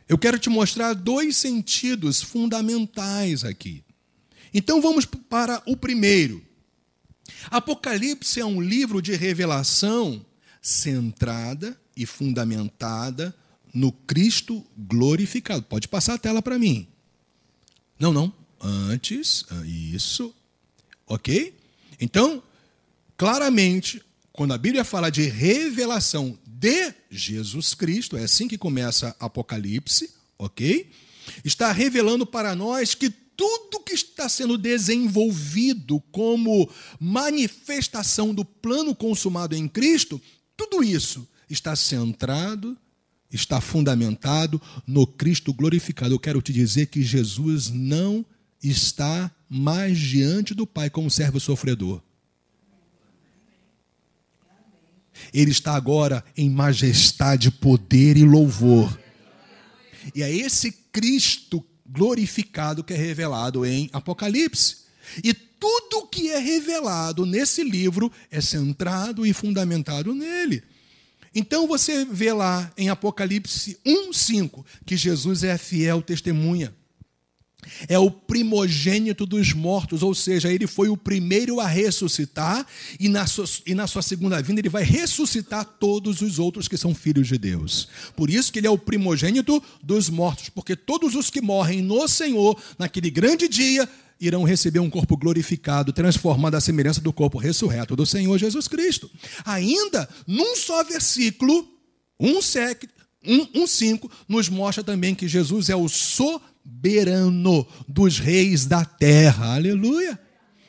Eu 0.09 0.19
quero 0.19 0.39
te 0.39 0.49
mostrar 0.49 0.93
dois 0.93 1.37
sentidos 1.37 2.23
fundamentais 2.23 3.45
aqui. 3.45 3.86
Então 4.53 4.81
vamos 4.81 5.05
para 5.05 5.63
o 5.67 5.77
primeiro. 5.77 6.43
Apocalipse 7.51 8.41
é 8.41 8.45
um 8.45 8.61
livro 8.61 9.03
de 9.03 9.15
revelação 9.15 10.25
centrada 10.61 11.79
e 11.97 12.05
fundamentada 12.05 13.35
no 13.73 13.93
Cristo 13.93 14.65
glorificado. 14.77 15.63
Pode 15.63 15.89
passar 15.89 16.15
a 16.15 16.19
tela 16.19 16.43
para 16.43 16.59
mim. 16.59 16.89
Não, 17.99 18.13
não. 18.13 18.33
Antes, 18.61 19.45
ah, 19.51 19.63
isso. 19.67 20.35
Ok? 21.07 21.55
Então, 22.01 22.43
claramente, 23.17 24.03
quando 24.33 24.53
a 24.53 24.59
Bíblia 24.59 24.85
fala 24.85 25.11
de 25.11 25.23
revelação 25.23 26.39
de 26.47 26.93
Jesus 27.11 27.75
Cristo, 27.75 28.17
é 28.17 28.25
assim 28.25 28.49
que 28.49 28.59
começa 28.59 29.15
Apocalipse, 29.21 30.11
ok? 30.39 30.91
Está 31.45 31.71
revelando 31.73 32.27
para 32.27 32.55
nós 32.55 32.95
que 32.95 33.13
tudo 33.37 33.81
que 33.85 33.93
está 33.93 34.29
sendo 34.29 34.57
desenvolvido 34.57 36.01
como 36.11 36.69
manifestação 36.99 38.35
do 38.35 38.45
plano 38.45 38.95
consumado 38.95 39.55
em 39.55 39.69
Cristo, 39.69 40.21
tudo 40.57 40.83
isso 40.83 41.29
está 41.49 41.77
centrado, 41.77 42.77
está 43.31 43.61
fundamentado 43.61 44.61
no 44.87 45.07
Cristo 45.07 45.53
glorificado. 45.53 46.15
Eu 46.15 46.19
quero 46.19 46.41
te 46.41 46.53
dizer 46.53 46.87
que 46.87 47.03
Jesus 47.03 47.71
não 47.71 48.25
está 48.63 49.31
mais 49.49 49.99
diante 49.99 50.55
do 50.55 50.67
Pai 50.67 50.89
como 50.89 51.11
servo 51.11 51.39
sofredor. 51.39 52.03
Ele 55.33 55.51
está 55.51 55.75
agora 55.75 56.25
em 56.37 56.49
majestade, 56.51 57.51
poder 57.51 58.17
e 58.17 58.25
louvor. 58.25 58.99
E 60.15 60.23
é 60.23 60.31
esse 60.31 60.71
Cristo 60.93 61.65
glorificado 61.89 62.85
que 62.85 62.95
é 62.95 62.97
revelado 62.97 63.65
em 63.65 63.89
Apocalipse. 63.93 64.87
E 65.23 65.33
tudo 65.33 66.07
que 66.07 66.31
é 66.31 66.39
revelado 66.39 67.25
nesse 67.25 67.63
livro 67.63 68.11
é 68.31 68.41
centrado 68.41 69.27
e 69.27 69.33
fundamentado 69.33 70.15
nele. 70.15 70.63
Então 71.35 71.67
você 71.67 72.05
vê 72.05 72.33
lá 72.33 72.73
em 72.77 72.89
Apocalipse 72.89 73.79
1:5 73.85 74.65
que 74.85 74.97
Jesus 74.97 75.45
é 75.45 75.53
a 75.53 75.59
fiel 75.59 76.01
testemunha. 76.01 76.75
É 77.89 77.99
o 77.99 78.11
primogênito 78.11 79.27
dos 79.27 79.53
mortos, 79.53 80.03
ou 80.03 80.15
seja, 80.15 80.53
ele 80.53 80.67
foi 80.67 80.89
o 80.89 80.97
primeiro 80.97 81.61
a 81.61 81.67
ressuscitar, 81.67 82.67
e 82.99 83.09
na, 83.09 83.27
sua, 83.27 83.45
e 83.67 83.75
na 83.75 83.87
sua 83.87 84.03
segunda 84.03 84.41
vinda 84.43 84.61
ele 84.61 84.69
vai 84.69 84.83
ressuscitar 84.83 85.65
todos 85.65 86.21
os 86.21 86.39
outros 86.39 86.69
que 86.69 86.77
são 86.77 86.95
filhos 86.95 87.29
de 87.29 87.39
Deus. 87.39 87.89
Por 88.15 88.31
isso 88.31 88.53
que 88.53 88.59
ele 88.59 88.67
é 88.67 88.71
o 88.71 88.79
primogênito 88.79 89.63
dos 89.83 90.09
mortos, 90.09 90.49
porque 90.49 90.77
todos 90.77 91.15
os 91.15 91.31
que 91.31 91.41
morrem 91.41 91.83
no 91.83 92.07
Senhor, 92.09 92.61
naquele 92.79 93.11
grande 93.11 93.49
dia, 93.49 93.89
irão 94.21 94.45
receber 94.45 94.79
um 94.79 94.91
corpo 94.91 95.17
glorificado, 95.17 95.93
transformado 95.93 96.55
à 96.55 96.61
semelhança 96.61 97.01
do 97.01 97.13
corpo 97.13 97.39
ressurreto 97.39 97.95
do 97.95 98.07
Senhor 98.07 98.39
Jesus 98.39 98.67
Cristo. 98.67 99.11
Ainda, 99.45 100.09
num 100.27 100.57
só 100.57 100.83
versículo, 100.85 101.69
um, 102.19 102.41
sec, 102.41 102.85
um, 103.25 103.63
um 103.63 103.67
cinco, 103.67 104.11
nos 104.29 104.49
mostra 104.49 104.83
também 104.83 105.15
que 105.15 105.29
Jesus 105.29 105.69
é 105.69 105.77
o 105.77 105.89
soberano 105.89 106.56
dos 107.89 108.19
reis 108.19 108.67
da 108.67 108.85
terra. 108.85 109.55
Aleluia! 109.55 110.19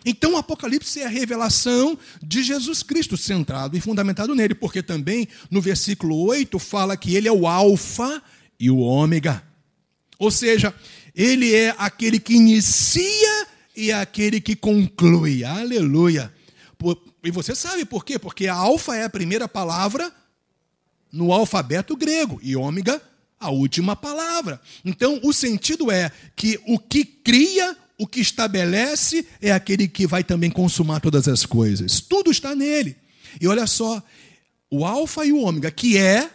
Então 0.06 0.34
o 0.34 0.38
Apocalipse 0.38 1.02
é 1.02 1.06
a 1.06 1.10
revelação 1.10 1.98
de 2.24 2.42
Jesus 2.42 2.82
Cristo, 2.82 3.18
centrado 3.18 3.76
e 3.76 3.82
fundamentado 3.82 4.34
nele, 4.34 4.56
porque 4.56 4.82
também 4.82 5.28
no 5.52 5.62
versículo 5.62 6.18
8 6.18 6.58
fala 6.60 6.96
que 6.96 7.16
ele 7.16 7.28
é 7.28 7.32
o 7.32 7.46
Alfa 7.46 8.24
e 8.58 8.72
o 8.72 8.78
Ômega. 8.78 9.44
Ou 10.18 10.32
seja, 10.32 10.74
ele 11.14 11.54
é 11.54 11.76
aquele 11.78 12.20
que 12.20 12.36
inicia 12.36 13.48
e 13.76 13.92
é 13.92 13.96
aquele 13.96 14.40
que 14.40 14.56
conclui. 14.56 15.44
Aleluia. 15.44 16.34
E 17.24 17.32
você 17.32 17.54
sabe 17.54 17.84
por 17.84 18.06
quê? 18.06 18.18
Porque 18.18 18.48
a 18.48 18.54
alfa 18.54 18.96
é 18.96 19.04
a 19.04 19.10
primeira 19.10 19.48
palavra 19.48 20.12
no 21.12 21.34
alfabeto 21.34 21.96
grego 21.98 22.40
e 22.42 22.56
ômega 22.56 23.02
a 23.39 23.50
última 23.50 23.95
palavra. 23.95 24.60
Então, 24.84 25.19
o 25.23 25.32
sentido 25.32 25.91
é 25.91 26.12
que 26.36 26.60
o 26.67 26.80
que 26.80 27.06
cria, 27.06 27.76
o 27.97 28.08
que 28.08 28.19
estabelece, 28.19 29.28
é 29.41 29.52
aquele 29.52 29.88
que 29.88 30.08
vai 30.08 30.23
também 30.23 30.50
consumar 30.50 31.00
todas 31.00 31.28
as 31.28 31.45
coisas. 31.45 32.00
Tudo 32.00 32.32
está 32.32 32.56
nele. 32.56 32.95
E 33.39 33.47
olha 33.47 33.67
só, 33.67 34.02
o 34.69 34.86
alfa 34.86 35.26
e 35.26 35.32
o 35.32 35.41
ômega, 35.41 35.69
que 35.71 35.97
é, 35.97 36.30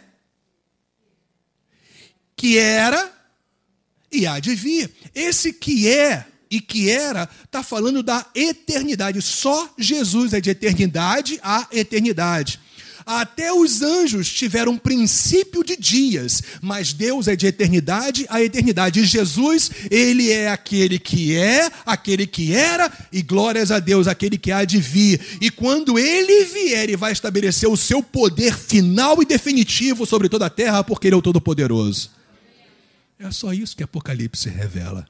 que 2.35 2.57
era 2.57 3.11
e 4.11 4.27
há 4.27 4.39
de 4.39 4.55
vir. 4.55 4.91
Esse 5.13 5.51
que 5.51 5.87
é 5.89 6.25
e 6.49 6.61
que 6.61 6.89
era, 6.89 7.27
está 7.43 7.63
falando 7.63 8.03
da 8.03 8.25
eternidade. 8.35 9.19
Só 9.21 9.73
Jesus 9.77 10.33
é 10.33 10.41
de 10.41 10.51
eternidade 10.51 11.39
a 11.41 11.67
eternidade. 11.71 12.59
Até 13.05 13.51
os 13.51 13.81
anjos 13.81 14.31
tiveram 14.31 14.77
princípio 14.77 15.63
de 15.63 15.75
dias, 15.75 16.41
mas 16.61 16.93
Deus 16.93 17.27
é 17.27 17.35
de 17.35 17.47
eternidade 17.47 18.25
a 18.29 18.41
eternidade. 18.41 18.99
E 18.99 19.05
Jesus, 19.05 19.71
ele 19.89 20.31
é 20.31 20.49
aquele 20.49 20.97
que 20.99 21.35
é, 21.35 21.69
aquele 21.85 22.25
que 22.25 22.53
era, 22.53 22.91
e 23.11 23.21
glórias 23.21 23.71
a 23.71 23.79
Deus, 23.79 24.07
aquele 24.07 24.37
que 24.37 24.51
há 24.51 24.63
de 24.65 24.79
vir. 24.79 25.19
E 25.41 25.49
quando 25.49 25.99
ele 25.99 26.45
vier, 26.45 26.83
ele 26.83 26.97
vai 26.97 27.11
estabelecer 27.11 27.69
o 27.69 27.77
seu 27.77 28.01
poder 28.01 28.57
final 28.57 29.21
e 29.21 29.25
definitivo 29.25 30.05
sobre 30.05 30.29
toda 30.29 30.45
a 30.45 30.49
terra, 30.49 30.83
porque 30.83 31.07
ele 31.07 31.15
é 31.15 31.17
o 31.17 31.21
Todo-Poderoso. 31.21 32.11
É 33.19 33.31
só 33.31 33.53
isso 33.53 33.75
que 33.75 33.83
Apocalipse 33.83 34.49
revela. 34.49 35.05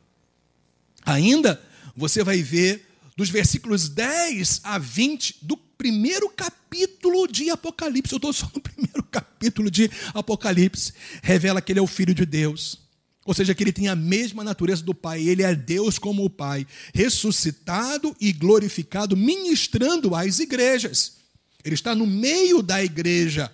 Ainda 1.06 1.60
você 1.96 2.24
vai 2.24 2.42
ver 2.42 2.93
dos 3.16 3.30
versículos 3.30 3.90
10 3.90 4.62
a 4.64 4.78
20 4.78 5.38
do 5.42 5.56
primeiro 5.56 6.30
capítulo 6.30 7.28
de 7.28 7.50
Apocalipse. 7.50 8.14
Eu 8.14 8.18
estou 8.18 8.34
só 8.34 8.50
no 8.54 8.60
primeiro 8.62 9.04
capítulo 9.04 9.70
de 9.70 9.90
Apocalipse. 10.14 10.94
Revela 11.22 11.62
que 11.62 11.72
ele 11.72 11.80
é 11.80 11.82
o 11.82 11.88
Filho 11.88 12.14
de 12.14 12.26
Deus. 12.26 12.82
Ou 13.26 13.34
seja, 13.34 13.56
que 13.56 13.64
ele 13.64 13.72
tem 13.72 13.88
a 13.88 13.96
mesma 13.96 14.44
natureza 14.44 14.84
do 14.84 14.94
Pai, 14.94 15.22
ele 15.22 15.44
é 15.44 15.56
Deus 15.56 15.98
como 15.98 16.26
o 16.26 16.30
Pai, 16.30 16.68
ressuscitado 16.94 18.14
e 18.20 18.34
glorificado, 18.34 19.16
ministrando 19.16 20.14
às 20.14 20.40
igrejas. 20.40 21.18
Ele 21.64 21.76
está 21.76 21.96
no 21.96 22.06
meio 22.06 22.62
da 22.62 22.84
igreja. 22.84 23.50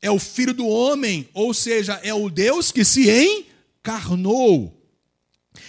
É 0.00 0.10
o 0.10 0.18
Filho 0.18 0.54
do 0.54 0.66
homem, 0.66 1.28
ou 1.34 1.52
seja, 1.52 2.00
é 2.02 2.14
o 2.14 2.30
Deus 2.30 2.72
que 2.72 2.84
se 2.84 3.10
encarnou. 3.10 4.72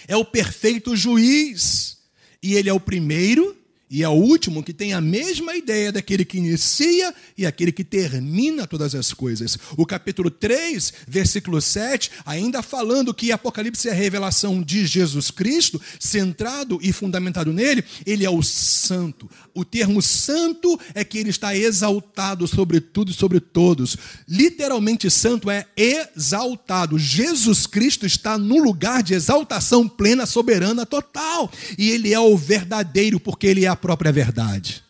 É 0.06 0.16
o 0.16 0.24
perfeito 0.24 0.96
juiz. 0.96 1.97
E 2.42 2.54
ele 2.54 2.68
é 2.68 2.72
o 2.72 2.80
primeiro 2.80 3.57
e 3.90 4.02
é 4.02 4.08
o 4.08 4.12
último 4.12 4.62
que 4.62 4.74
tem 4.74 4.92
a 4.92 5.00
mesma 5.00 5.56
ideia 5.56 5.90
daquele 5.90 6.24
que 6.24 6.36
inicia 6.36 7.14
e 7.36 7.46
aquele 7.46 7.72
que 7.72 7.82
termina 7.82 8.66
todas 8.66 8.94
as 8.94 9.14
coisas. 9.14 9.58
O 9.76 9.86
capítulo 9.86 10.30
3, 10.30 10.92
versículo 11.06 11.60
7, 11.60 12.10
ainda 12.26 12.62
falando 12.62 13.14
que 13.14 13.32
Apocalipse 13.32 13.88
é 13.88 13.92
a 13.92 13.94
revelação 13.94 14.62
de 14.62 14.86
Jesus 14.86 15.30
Cristo, 15.30 15.80
centrado 15.98 16.78
e 16.82 16.92
fundamentado 16.92 17.50
nele, 17.52 17.82
ele 18.04 18.26
é 18.26 18.30
o 18.30 18.42
santo. 18.42 19.28
O 19.54 19.64
termo 19.64 20.02
santo 20.02 20.78
é 20.94 21.02
que 21.02 21.16
ele 21.16 21.30
está 21.30 21.56
exaltado 21.56 22.46
sobre 22.46 22.80
tudo 22.80 23.10
e 23.10 23.14
sobre 23.14 23.40
todos. 23.40 23.96
Literalmente, 24.28 25.10
santo 25.10 25.50
é 25.50 25.66
exaltado. 25.76 26.98
Jesus 26.98 27.66
Cristo 27.66 28.04
está 28.04 28.36
no 28.36 28.62
lugar 28.62 29.02
de 29.02 29.14
exaltação 29.14 29.88
plena, 29.88 30.26
soberana, 30.26 30.84
total. 30.84 31.50
E 31.78 31.90
ele 31.90 32.12
é 32.12 32.20
o 32.20 32.36
verdadeiro, 32.36 33.18
porque 33.18 33.46
ele 33.46 33.64
é 33.64 33.68
a 33.68 33.77
própria 33.78 34.12
verdade. 34.12 34.84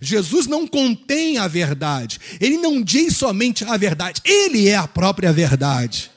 Jesus 0.00 0.46
não 0.46 0.66
contém 0.66 1.36
a 1.36 1.46
verdade, 1.46 2.18
ele 2.40 2.56
não 2.56 2.80
diz 2.80 3.16
somente 3.16 3.64
a 3.64 3.76
verdade, 3.76 4.22
ele 4.24 4.68
é 4.68 4.76
a 4.76 4.88
própria 4.88 5.32
verdade. 5.32 6.10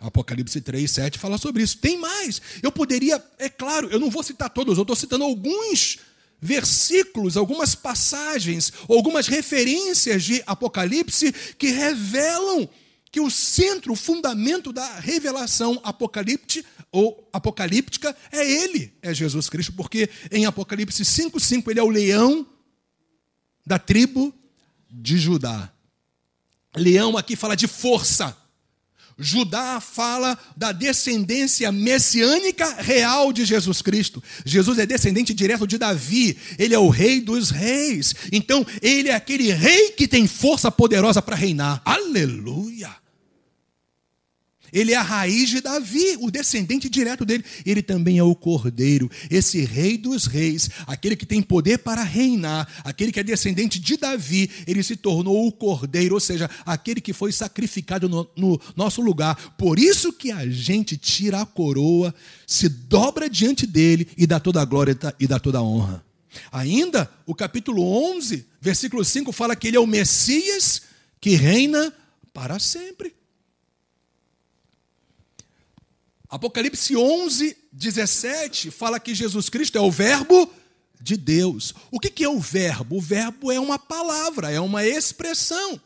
Apocalipse 0.00 0.60
3, 0.60 0.90
7 0.90 1.18
fala 1.18 1.38
sobre 1.38 1.62
isso. 1.62 1.78
Tem 1.78 1.98
mais. 1.98 2.40
Eu 2.62 2.70
poderia, 2.70 3.22
é 3.38 3.48
claro, 3.48 3.88
eu 3.90 3.98
não 3.98 4.10
vou 4.10 4.22
citar 4.22 4.50
todos, 4.50 4.76
eu 4.76 4.82
estou 4.82 4.96
citando 4.96 5.24
alguns 5.24 5.98
versículos, 6.40 7.36
algumas 7.36 7.74
passagens, 7.74 8.72
algumas 8.88 9.26
referências 9.26 10.22
de 10.22 10.42
Apocalipse 10.46 11.32
que 11.58 11.68
revelam 11.68 12.68
que 13.10 13.20
o 13.20 13.30
centro, 13.30 13.94
o 13.94 13.96
fundamento 13.96 14.72
da 14.72 15.00
revelação 15.00 15.80
apocalíptica 15.82 16.68
ou 16.96 17.28
apocalíptica 17.30 18.16
é 18.32 18.50
ele, 18.50 18.90
é 19.02 19.12
Jesus 19.12 19.50
Cristo, 19.50 19.70
porque 19.74 20.08
em 20.32 20.46
Apocalipse 20.46 21.04
5:5 21.04 21.70
ele 21.70 21.78
é 21.78 21.82
o 21.82 21.90
leão 21.90 22.46
da 23.66 23.78
tribo 23.78 24.34
de 24.90 25.18
Judá. 25.18 25.70
Leão 26.74 27.18
aqui 27.18 27.36
fala 27.36 27.54
de 27.54 27.66
força. 27.66 28.34
Judá 29.18 29.78
fala 29.78 30.38
da 30.56 30.72
descendência 30.72 31.70
messiânica 31.70 32.80
real 32.80 33.30
de 33.30 33.44
Jesus 33.44 33.82
Cristo. 33.82 34.22
Jesus 34.44 34.78
é 34.78 34.86
descendente 34.86 35.34
direto 35.34 35.66
de 35.66 35.76
Davi, 35.76 36.38
ele 36.58 36.74
é 36.74 36.78
o 36.78 36.88
rei 36.88 37.20
dos 37.20 37.50
reis. 37.50 38.14
Então, 38.32 38.66
ele 38.80 39.10
é 39.10 39.14
aquele 39.14 39.52
rei 39.52 39.90
que 39.90 40.08
tem 40.08 40.26
força 40.26 40.70
poderosa 40.70 41.20
para 41.20 41.36
reinar. 41.36 41.82
Aleluia! 41.84 42.94
Ele 44.72 44.92
é 44.92 44.96
a 44.96 45.02
raiz 45.02 45.50
de 45.50 45.60
Davi, 45.60 46.16
o 46.20 46.30
descendente 46.30 46.88
direto 46.88 47.24
dele. 47.24 47.44
Ele 47.64 47.82
também 47.82 48.18
é 48.18 48.22
o 48.22 48.34
cordeiro, 48.34 49.10
esse 49.30 49.64
rei 49.64 49.96
dos 49.96 50.26
reis, 50.26 50.70
aquele 50.86 51.16
que 51.16 51.26
tem 51.26 51.42
poder 51.42 51.78
para 51.78 52.02
reinar, 52.02 52.68
aquele 52.84 53.12
que 53.12 53.20
é 53.20 53.22
descendente 53.22 53.78
de 53.78 53.96
Davi. 53.96 54.50
Ele 54.66 54.82
se 54.82 54.96
tornou 54.96 55.46
o 55.46 55.52
cordeiro, 55.52 56.14
ou 56.14 56.20
seja, 56.20 56.50
aquele 56.64 57.00
que 57.00 57.12
foi 57.12 57.32
sacrificado 57.32 58.08
no, 58.08 58.28
no 58.36 58.60
nosso 58.74 59.00
lugar. 59.00 59.54
Por 59.56 59.78
isso 59.78 60.12
que 60.12 60.30
a 60.30 60.46
gente 60.48 60.96
tira 60.96 61.40
a 61.40 61.46
coroa, 61.46 62.14
se 62.46 62.68
dobra 62.68 63.28
diante 63.28 63.66
dele 63.66 64.08
e 64.16 64.26
dá 64.26 64.38
toda 64.38 64.60
a 64.60 64.64
glória 64.64 64.96
e 65.18 65.26
dá 65.26 65.38
toda 65.38 65.58
a 65.58 65.62
honra. 65.62 66.04
Ainda, 66.52 67.10
o 67.24 67.34
capítulo 67.34 67.82
11, 68.14 68.46
versículo 68.60 69.04
5 69.04 69.32
fala 69.32 69.56
que 69.56 69.68
ele 69.68 69.76
é 69.76 69.80
o 69.80 69.86
Messias 69.86 70.82
que 71.20 71.34
reina 71.34 71.92
para 72.32 72.58
sempre. 72.58 73.15
Apocalipse 76.36 76.94
11, 76.94 77.56
17 77.72 78.70
fala 78.70 79.00
que 79.00 79.14
Jesus 79.14 79.48
Cristo 79.48 79.78
é 79.78 79.80
o 79.80 79.90
Verbo 79.90 80.52
de 81.00 81.16
Deus. 81.16 81.74
O 81.90 81.98
que 81.98 82.22
é 82.22 82.28
o 82.28 82.38
verbo? 82.38 82.98
O 82.98 83.00
verbo 83.00 83.50
é 83.50 83.58
uma 83.58 83.78
palavra, 83.78 84.50
é 84.50 84.60
uma 84.60 84.84
expressão. 84.84 85.80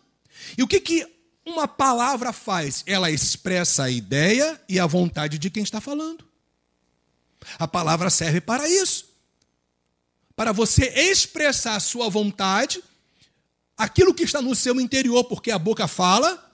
E 0.58 0.62
o 0.64 0.66
que, 0.66 0.80
que 0.80 1.06
uma 1.46 1.68
palavra 1.68 2.32
faz? 2.32 2.82
Ela 2.84 3.12
expressa 3.12 3.84
a 3.84 3.90
ideia 3.90 4.60
e 4.68 4.80
a 4.80 4.86
vontade 4.86 5.38
de 5.38 5.50
quem 5.50 5.62
está 5.62 5.80
falando. 5.80 6.24
A 7.56 7.68
palavra 7.68 8.10
serve 8.10 8.40
para 8.40 8.68
isso. 8.68 9.08
Para 10.34 10.50
você 10.50 10.86
expressar 11.10 11.76
a 11.76 11.80
sua 11.80 12.08
vontade, 12.08 12.82
aquilo 13.76 14.12
que 14.12 14.24
está 14.24 14.42
no 14.42 14.54
seu 14.56 14.80
interior, 14.80 15.22
porque 15.24 15.52
a 15.52 15.58
boca 15.58 15.86
fala, 15.86 16.44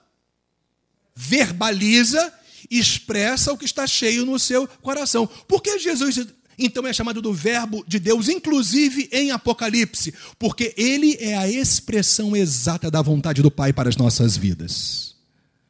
verbaliza 1.15 2.31
expressa 2.69 3.51
o 3.51 3.57
que 3.57 3.65
está 3.65 3.85
cheio 3.85 4.25
no 4.25 4.37
seu 4.39 4.67
coração. 4.81 5.27
Por 5.47 5.61
que 5.61 5.79
Jesus 5.79 6.27
então 6.57 6.87
é 6.87 6.93
chamado 6.93 7.21
do 7.21 7.33
Verbo 7.33 7.85
de 7.87 7.99
Deus, 7.99 8.27
inclusive 8.27 9.07
em 9.11 9.31
Apocalipse? 9.31 10.13
Porque 10.39 10.73
ele 10.75 11.15
é 11.19 11.37
a 11.37 11.47
expressão 11.47 12.35
exata 12.35 12.89
da 12.89 13.01
vontade 13.01 13.41
do 13.41 13.51
Pai 13.51 13.71
para 13.71 13.89
as 13.89 13.95
nossas 13.95 14.35
vidas. 14.35 15.15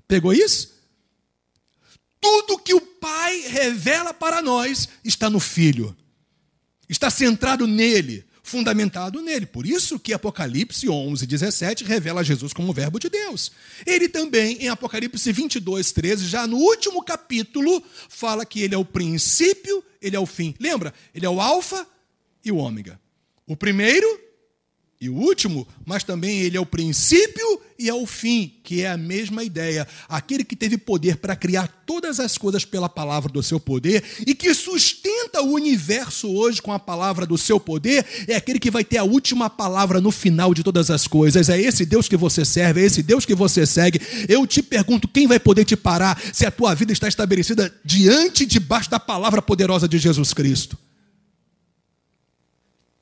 Pegou 0.07 0.33
isso? 0.33 0.75
Tudo 2.21 2.57
que 2.57 2.73
o 2.73 2.81
Pai 2.81 3.41
revela 3.47 4.13
para 4.13 4.41
nós 4.41 4.87
está 5.03 5.29
no 5.29 5.39
Filho, 5.39 5.95
está 6.89 7.09
centrado 7.09 7.67
nele 7.67 8.26
fundamentado 8.47 9.21
nele. 9.21 9.45
Por 9.45 9.65
isso 9.65 9.99
que 9.99 10.13
Apocalipse 10.13 10.87
11, 10.89 11.27
17 11.27 11.83
revela 11.83 12.23
Jesus 12.23 12.53
como 12.53 12.69
o 12.69 12.73
verbo 12.73 12.99
de 12.99 13.09
Deus. 13.09 13.51
Ele 13.85 14.07
também, 14.07 14.57
em 14.61 14.69
Apocalipse 14.69 15.31
22, 15.31 15.91
13, 15.91 16.25
já 16.25 16.47
no 16.47 16.57
último 16.57 17.03
capítulo, 17.03 17.83
fala 18.09 18.45
que 18.45 18.61
ele 18.61 18.73
é 18.73 18.77
o 18.77 18.85
princípio, 18.85 19.83
ele 20.01 20.15
é 20.15 20.19
o 20.19 20.25
fim. 20.25 20.55
Lembra? 20.59 20.93
Ele 21.13 21.25
é 21.25 21.29
o 21.29 21.41
alfa 21.41 21.85
e 22.43 22.51
o 22.51 22.57
ômega. 22.57 22.99
O 23.45 23.55
primeiro 23.55 24.07
e 24.99 25.09
o 25.09 25.15
último, 25.15 25.67
mas 25.85 26.03
também 26.03 26.39
ele 26.39 26.57
é 26.57 26.59
o 26.59 26.65
princípio 26.65 27.61
e 27.79 27.89
é 27.89 27.93
o 27.93 28.05
fim, 28.05 28.53
que 28.63 28.81
é 28.81 28.89
a 28.89 28.97
mesma 28.97 29.43
ideia. 29.43 29.87
Aquele 30.09 30.43
que 30.43 30.55
teve 30.55 30.77
poder 30.77 31.17
para 31.17 31.35
criar 31.35 31.67
todas 31.85 32.19
as 32.19 32.37
coisas 32.37 32.65
pela 32.65 32.89
palavra 32.89 33.31
do 33.31 33.41
seu 33.43 33.59
poder 33.59 34.03
e 34.25 34.33
que 34.33 34.53
sustenta 34.53 35.41
o 35.41 35.53
universo 35.53 36.27
hoje 36.27 36.61
com 36.61 36.73
a 36.73 36.79
palavra 36.79 37.25
do 37.25 37.37
seu 37.37 37.59
poder, 37.59 38.05
é 38.27 38.35
aquele 38.35 38.59
que 38.59 38.71
vai 38.71 38.83
ter 38.83 38.97
a 38.97 39.03
última 39.03 39.49
palavra 39.49 40.01
no 40.01 40.11
final 40.11 40.53
de 40.53 40.63
todas 40.63 40.89
as 40.89 41.07
coisas. 41.07 41.49
É 41.49 41.59
esse 41.59 41.85
Deus 41.85 42.07
que 42.07 42.17
você 42.17 42.43
serve, 42.43 42.81
é 42.81 42.85
esse 42.85 43.03
Deus 43.03 43.25
que 43.25 43.35
você 43.35 43.65
segue. 43.65 44.01
Eu 44.27 44.45
te 44.47 44.61
pergunto, 44.61 45.07
quem 45.07 45.27
vai 45.27 45.39
poder 45.39 45.63
te 45.63 45.75
parar 45.75 46.19
se 46.33 46.45
a 46.45 46.51
tua 46.51 46.73
vida 46.73 46.91
está 46.91 47.07
estabelecida 47.07 47.73
diante 47.85 48.43
e 48.43 48.47
debaixo 48.47 48.89
da 48.89 48.99
palavra 48.99 49.41
poderosa 49.41 49.87
de 49.87 49.97
Jesus 49.97 50.33
Cristo? 50.33 50.77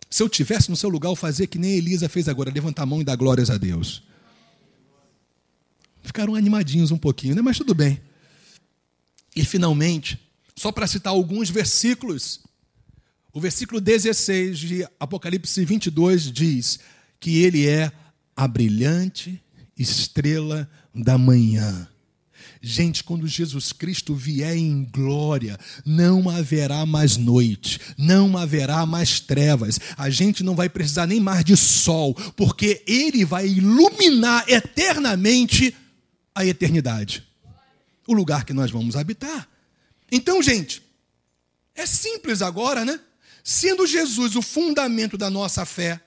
Se 0.10 0.24
eu 0.24 0.30
tivesse 0.30 0.70
no 0.70 0.78
seu 0.78 0.90
lugar, 0.90 1.10
eu 1.10 1.16
fazia 1.16 1.46
que 1.46 1.58
nem 1.58 1.74
Elisa 1.74 2.08
fez 2.08 2.30
agora, 2.30 2.50
levantar 2.50 2.84
a 2.84 2.86
mão 2.86 3.02
e 3.02 3.04
dar 3.04 3.18
glórias 3.18 3.50
a 3.50 3.58
Deus. 3.58 4.02
Ficaram 6.06 6.36
animadinhos 6.36 6.92
um 6.92 6.98
pouquinho, 6.98 7.36
né? 7.36 7.42
mas 7.42 7.58
tudo 7.58 7.74
bem. 7.74 8.00
E 9.36 9.44
finalmente, 9.44 10.20
só 10.56 10.72
para 10.72 10.88
citar 10.88 11.12
alguns 11.12 11.50
versículos, 11.50 12.40
o 13.34 13.42
versículo 13.42 13.82
16 13.82 14.58
de 14.58 14.88
Apocalipse 15.00 15.66
22 15.66 16.32
diz 16.32 16.80
que 17.20 17.44
ele 17.44 17.68
é 17.68 17.92
a 18.36 18.48
brilhante 18.48 19.42
estrela 19.78 20.70
da 20.94 21.18
manhã. 21.18 21.90
Gente, 22.62 23.04
quando 23.04 23.28
Jesus 23.28 23.72
Cristo 23.72 24.16
vier 24.16 24.56
em 24.56 24.86
glória, 24.92 25.56
não 25.86 26.30
haverá 26.30 26.86
mais 26.86 27.18
noite, 27.18 27.80
não 27.98 28.38
haverá 28.38 28.86
mais 28.86 29.20
trevas. 29.20 29.80
A 29.98 30.10
gente 30.10 30.44
não 30.44 30.56
vai 30.56 30.68
precisar 30.68 31.06
nem 31.06 31.20
mais 31.20 31.44
de 31.44 31.56
sol, 31.56 32.16
porque 32.36 32.84
ele 32.88 33.24
vai 33.24 33.48
iluminar 33.48 34.46
eternamente 34.48 35.76
a 36.36 36.46
eternidade 36.46 37.26
o 38.08 38.14
lugar 38.14 38.46
que 38.46 38.54
nós 38.54 38.72
vamos 38.72 38.96
habitar. 38.96 39.48
Então, 40.12 40.42
gente, 40.42 40.82
é 41.74 41.86
simples 41.86 42.42
agora, 42.42 42.86
né? 42.86 43.00
Sendo 43.44 43.86
Jesus 43.86 44.36
o 44.36 44.42
fundamento 44.42 45.18
da 45.18 45.30
nossa 45.30 45.66
fé, 45.66 46.02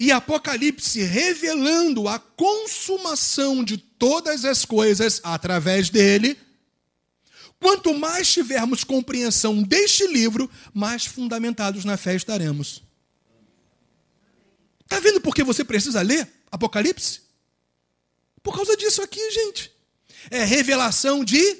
e 0.00 0.10
Apocalipse 0.10 1.02
revelando 1.02 2.08
a 2.08 2.18
consumação 2.18 3.62
de 3.62 3.76
todas 3.76 4.44
as 4.44 4.64
coisas 4.64 5.20
através 5.22 5.90
dele. 5.90 6.36
Quanto 7.60 7.96
mais 7.96 8.32
tivermos 8.32 8.84
compreensão 8.84 9.62
deste 9.62 10.06
livro, 10.06 10.50
mais 10.72 11.04
fundamentados 11.04 11.84
na 11.84 11.96
fé 11.96 12.14
estaremos. 12.14 12.82
Está 14.80 14.98
vendo 14.98 15.20
por 15.20 15.34
que 15.34 15.44
você 15.44 15.62
precisa 15.62 16.00
ler 16.00 16.28
Apocalipse? 16.50 17.25
Por 18.46 18.54
causa 18.54 18.76
disso 18.76 19.02
aqui, 19.02 19.18
gente. 19.32 19.72
É 20.30 20.44
revelação 20.44 21.24
de 21.24 21.58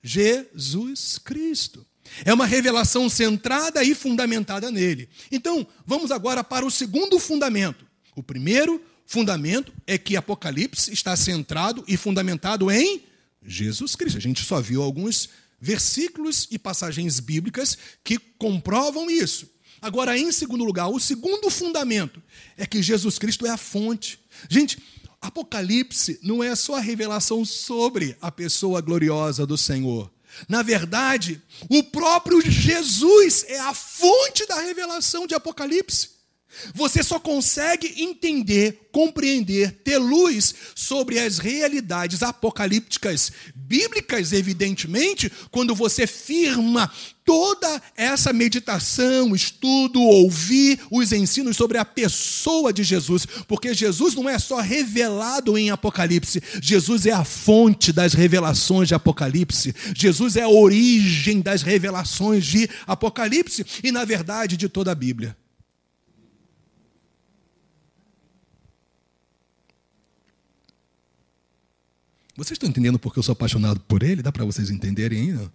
Jesus 0.00 1.18
Cristo. 1.18 1.84
É 2.24 2.32
uma 2.32 2.46
revelação 2.46 3.08
centrada 3.08 3.82
e 3.82 3.92
fundamentada 3.92 4.70
nele. 4.70 5.08
Então, 5.32 5.66
vamos 5.84 6.12
agora 6.12 6.44
para 6.44 6.64
o 6.64 6.70
segundo 6.70 7.18
fundamento. 7.18 7.84
O 8.14 8.22
primeiro 8.22 8.80
fundamento 9.04 9.72
é 9.84 9.98
que 9.98 10.16
Apocalipse 10.16 10.92
está 10.92 11.16
centrado 11.16 11.82
e 11.88 11.96
fundamentado 11.96 12.70
em 12.70 13.02
Jesus 13.44 13.96
Cristo. 13.96 14.18
A 14.18 14.20
gente 14.20 14.44
só 14.44 14.60
viu 14.60 14.80
alguns 14.80 15.30
versículos 15.60 16.46
e 16.52 16.56
passagens 16.56 17.18
bíblicas 17.18 17.76
que 18.04 18.16
comprovam 18.16 19.10
isso. 19.10 19.50
Agora, 19.82 20.16
em 20.16 20.30
segundo 20.30 20.62
lugar, 20.62 20.86
o 20.86 21.00
segundo 21.00 21.50
fundamento 21.50 22.22
é 22.56 22.64
que 22.64 22.80
Jesus 22.80 23.18
Cristo 23.18 23.44
é 23.44 23.50
a 23.50 23.56
fonte. 23.56 24.20
Gente, 24.48 24.78
Apocalipse 25.20 26.18
não 26.22 26.42
é 26.42 26.54
só 26.54 26.76
a 26.76 26.80
revelação 26.80 27.44
sobre 27.44 28.16
a 28.20 28.30
pessoa 28.30 28.80
gloriosa 28.80 29.46
do 29.46 29.58
Senhor. 29.58 30.10
Na 30.48 30.62
verdade, 30.62 31.42
o 31.68 31.82
próprio 31.82 32.40
Jesus 32.42 33.44
é 33.48 33.58
a 33.58 33.74
fonte 33.74 34.46
da 34.46 34.60
revelação 34.60 35.26
de 35.26 35.34
Apocalipse. 35.34 36.17
Você 36.74 37.02
só 37.02 37.18
consegue 37.18 38.02
entender, 38.02 38.88
compreender, 38.92 39.72
ter 39.84 39.98
luz 39.98 40.54
sobre 40.74 41.18
as 41.18 41.38
realidades 41.38 42.22
apocalípticas, 42.22 43.32
bíblicas, 43.54 44.32
evidentemente, 44.32 45.30
quando 45.50 45.74
você 45.74 46.06
firma 46.06 46.90
toda 47.28 47.82
essa 47.94 48.32
meditação, 48.32 49.34
estudo, 49.34 50.00
ouvir 50.00 50.80
os 50.90 51.12
ensinos 51.12 51.58
sobre 51.58 51.76
a 51.76 51.84
pessoa 51.84 52.72
de 52.72 52.82
Jesus, 52.82 53.26
porque 53.46 53.74
Jesus 53.74 54.14
não 54.14 54.26
é 54.26 54.38
só 54.38 54.60
revelado 54.60 55.58
em 55.58 55.68
Apocalipse, 55.68 56.42
Jesus 56.62 57.04
é 57.04 57.12
a 57.12 57.24
fonte 57.24 57.92
das 57.92 58.14
revelações 58.14 58.88
de 58.88 58.94
Apocalipse, 58.94 59.74
Jesus 59.94 60.36
é 60.36 60.42
a 60.42 60.48
origem 60.48 61.42
das 61.42 61.60
revelações 61.60 62.46
de 62.46 62.66
Apocalipse 62.86 63.62
e, 63.84 63.92
na 63.92 64.06
verdade, 64.06 64.56
de 64.56 64.66
toda 64.66 64.92
a 64.92 64.94
Bíblia. 64.94 65.36
Vocês 72.38 72.52
estão 72.52 72.68
entendendo 72.68 73.00
porque 73.00 73.18
eu 73.18 73.22
sou 73.24 73.32
apaixonado 73.32 73.80
por 73.80 74.00
ele? 74.00 74.22
Dá 74.22 74.30
para 74.30 74.44
vocês 74.44 74.70
entenderem 74.70 75.18
ainda? 75.18 75.52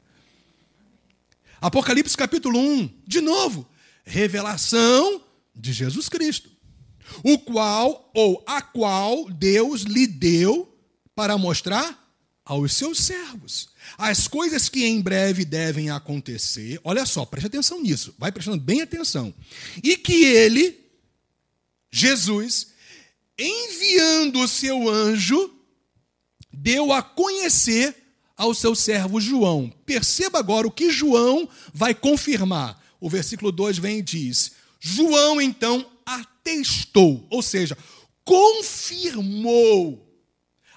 Apocalipse 1.62 2.18
capítulo 2.18 2.60
1, 2.60 2.90
de 3.08 3.22
novo, 3.22 3.66
revelação 4.04 5.24
de 5.56 5.72
Jesus 5.72 6.10
Cristo, 6.10 6.52
o 7.24 7.40
qual 7.40 8.12
ou 8.14 8.44
a 8.46 8.62
qual 8.62 9.30
Deus 9.30 9.84
lhe 9.84 10.06
deu 10.06 10.78
para 11.16 11.38
mostrar 11.38 11.98
aos 12.44 12.74
seus 12.74 13.00
servos 13.00 13.70
as 13.98 14.28
coisas 14.28 14.68
que 14.68 14.84
em 14.84 15.00
breve 15.00 15.46
devem 15.46 15.90
acontecer. 15.90 16.82
Olha 16.84 17.06
só, 17.06 17.26
preste 17.26 17.48
atenção 17.48 17.82
nisso, 17.82 18.14
vai 18.20 18.30
prestando 18.30 18.62
bem 18.62 18.82
atenção. 18.82 19.34
E 19.82 19.96
que 19.96 20.26
ele, 20.26 20.84
Jesus, 21.90 22.74
enviando 23.40 24.42
o 24.42 24.50
seu 24.50 24.90
anjo, 24.90 25.63
deu 26.54 26.94
a 26.94 27.02
conhecer 27.02 27.96
ao 28.38 28.54
seu 28.54 28.76
servo 28.76 29.20
João. 29.20 29.74
Perceba 29.86 30.40
agora 30.40 30.68
o 30.68 30.72
que 30.72 30.92
João 30.92 31.50
vai 31.74 31.94
confirmar. 31.96 32.82
O 33.00 33.10
versículo 33.10 33.52
2 33.52 33.80
vem 33.80 34.00
e 34.00 34.04
diz: 34.04 34.54
João 34.80 35.42
então 35.42 35.86
atestou, 36.06 37.26
ou 37.30 37.42
seja, 37.42 37.78
confirmou 38.24 40.08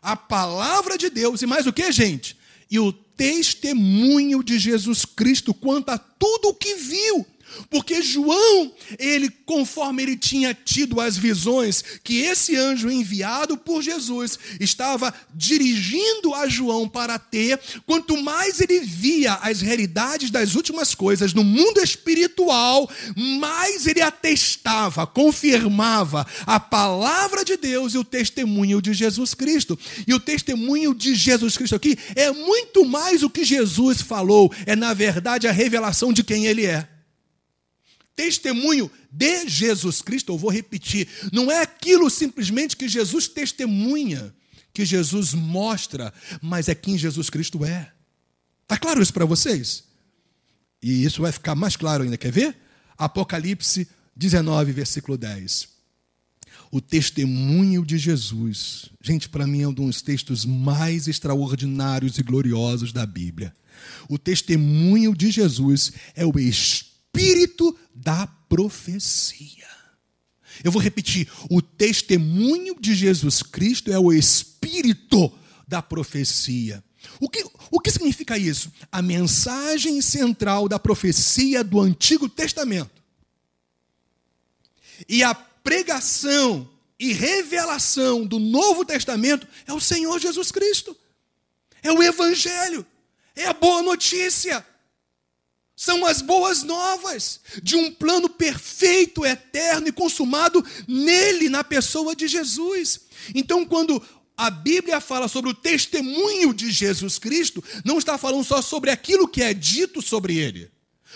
a 0.00 0.16
palavra 0.16 0.96
de 0.96 1.10
Deus 1.10 1.42
e 1.42 1.46
mais 1.46 1.66
o 1.66 1.72
que, 1.72 1.90
gente? 1.92 2.36
E 2.70 2.78
o 2.78 2.92
testemunho 2.92 4.42
de 4.42 4.58
Jesus 4.58 5.04
Cristo 5.04 5.54
quanto 5.54 5.90
a 5.90 5.98
tudo 5.98 6.48
o 6.48 6.54
que 6.54 6.74
viu. 6.74 7.26
Porque 7.70 8.02
João, 8.02 8.72
ele 8.98 9.30
conforme 9.46 10.02
ele 10.02 10.16
tinha 10.16 10.52
tido 10.52 11.00
as 11.00 11.16
visões 11.16 11.82
que 12.02 12.18
esse 12.18 12.56
anjo 12.56 12.90
enviado 12.90 13.56
por 13.56 13.82
Jesus 13.82 14.38
estava 14.60 15.14
dirigindo 15.34 16.34
a 16.34 16.48
João 16.48 16.88
para 16.88 17.18
ter, 17.18 17.58
quanto 17.86 18.20
mais 18.22 18.60
ele 18.60 18.80
via 18.80 19.34
as 19.34 19.60
realidades 19.60 20.30
das 20.30 20.54
últimas 20.54 20.94
coisas 20.94 21.32
no 21.32 21.44
mundo 21.44 21.80
espiritual, 21.80 22.90
mais 23.16 23.86
ele 23.86 24.00
atestava, 24.00 25.06
confirmava 25.06 26.26
a 26.44 26.58
palavra 26.58 27.44
de 27.44 27.56
Deus 27.56 27.94
e 27.94 27.98
o 27.98 28.04
testemunho 28.04 28.82
de 28.82 28.92
Jesus 28.92 29.34
Cristo. 29.34 29.78
E 30.06 30.14
o 30.14 30.20
testemunho 30.20 30.94
de 30.94 31.14
Jesus 31.14 31.56
Cristo 31.56 31.76
aqui 31.76 31.96
é 32.14 32.30
muito 32.32 32.84
mais 32.84 33.22
o 33.22 33.30
que 33.30 33.44
Jesus 33.44 34.00
falou, 34.00 34.52
é 34.66 34.74
na 34.74 34.92
verdade 34.92 35.46
a 35.46 35.52
revelação 35.52 36.12
de 36.12 36.24
quem 36.24 36.46
ele 36.46 36.66
é 36.66 36.95
testemunho 38.16 38.90
de 39.12 39.46
Jesus 39.46 40.00
Cristo, 40.00 40.32
eu 40.32 40.38
vou 40.38 40.50
repetir, 40.50 41.06
não 41.30 41.52
é 41.52 41.60
aquilo 41.60 42.08
simplesmente 42.08 42.76
que 42.76 42.88
Jesus 42.88 43.28
testemunha, 43.28 44.34
que 44.72 44.84
Jesus 44.84 45.34
mostra, 45.34 46.12
mas 46.40 46.68
é 46.68 46.74
quem 46.74 46.96
Jesus 46.96 47.28
Cristo 47.28 47.64
é. 47.64 47.92
Está 48.62 48.78
claro 48.78 49.00
isso 49.00 49.12
para 49.12 49.26
vocês? 49.26 49.84
E 50.82 51.04
isso 51.04 51.22
vai 51.22 51.30
ficar 51.30 51.54
mais 51.54 51.76
claro 51.76 52.02
ainda, 52.02 52.16
quer 52.16 52.32
ver? 52.32 52.56
Apocalipse 52.96 53.86
19, 54.16 54.72
versículo 54.72 55.18
10. 55.18 55.68
O 56.70 56.80
testemunho 56.80 57.84
de 57.84 57.96
Jesus. 57.96 58.90
Gente, 59.00 59.28
para 59.28 59.46
mim 59.46 59.62
é 59.62 59.68
um 59.68 59.72
dos 59.72 60.02
textos 60.02 60.44
mais 60.44 61.06
extraordinários 61.06 62.18
e 62.18 62.22
gloriosos 62.22 62.92
da 62.92 63.06
Bíblia. 63.06 63.54
O 64.08 64.18
testemunho 64.18 65.14
de 65.14 65.30
Jesus 65.30 65.92
é 66.14 66.24
o 66.24 66.38
espírito 66.38 67.76
da 67.96 68.26
profecia. 68.48 69.66
Eu 70.62 70.70
vou 70.70 70.80
repetir: 70.80 71.28
o 71.50 71.60
testemunho 71.62 72.76
de 72.80 72.94
Jesus 72.94 73.42
Cristo 73.42 73.92
é 73.92 73.98
o 73.98 74.12
espírito 74.12 75.32
da 75.66 75.82
profecia. 75.82 76.82
O 77.20 77.28
que, 77.28 77.44
o 77.70 77.80
que 77.80 77.90
significa 77.90 78.36
isso? 78.36 78.72
A 78.90 79.00
mensagem 79.00 80.00
central 80.02 80.68
da 80.68 80.78
profecia 80.78 81.62
do 81.62 81.80
Antigo 81.80 82.28
Testamento 82.28 83.02
e 85.08 85.22
a 85.22 85.34
pregação 85.34 86.68
e 86.98 87.12
revelação 87.12 88.26
do 88.26 88.38
Novo 88.38 88.84
Testamento 88.84 89.46
é 89.66 89.72
o 89.72 89.80
Senhor 89.80 90.18
Jesus 90.18 90.50
Cristo, 90.50 90.96
é 91.82 91.92
o 91.92 92.02
Evangelho, 92.02 92.84
é 93.34 93.46
a 93.46 93.52
boa 93.52 93.82
notícia. 93.82 94.66
São 95.76 96.06
as 96.06 96.22
boas 96.22 96.62
novas 96.62 97.38
de 97.62 97.76
um 97.76 97.92
plano 97.92 98.30
perfeito, 98.30 99.26
eterno 99.26 99.88
e 99.88 99.92
consumado 99.92 100.64
nele, 100.88 101.50
na 101.50 101.62
pessoa 101.62 102.16
de 102.16 102.26
Jesus. 102.26 103.02
Então, 103.34 103.62
quando 103.66 104.02
a 104.34 104.48
Bíblia 104.48 105.00
fala 105.00 105.28
sobre 105.28 105.50
o 105.50 105.54
testemunho 105.54 106.54
de 106.54 106.70
Jesus 106.70 107.18
Cristo, 107.18 107.62
não 107.84 107.98
está 107.98 108.16
falando 108.16 108.44
só 108.44 108.62
sobre 108.62 108.90
aquilo 108.90 109.28
que 109.28 109.42
é 109.42 109.52
dito 109.52 110.00
sobre 110.00 110.38
ele. 110.38 110.70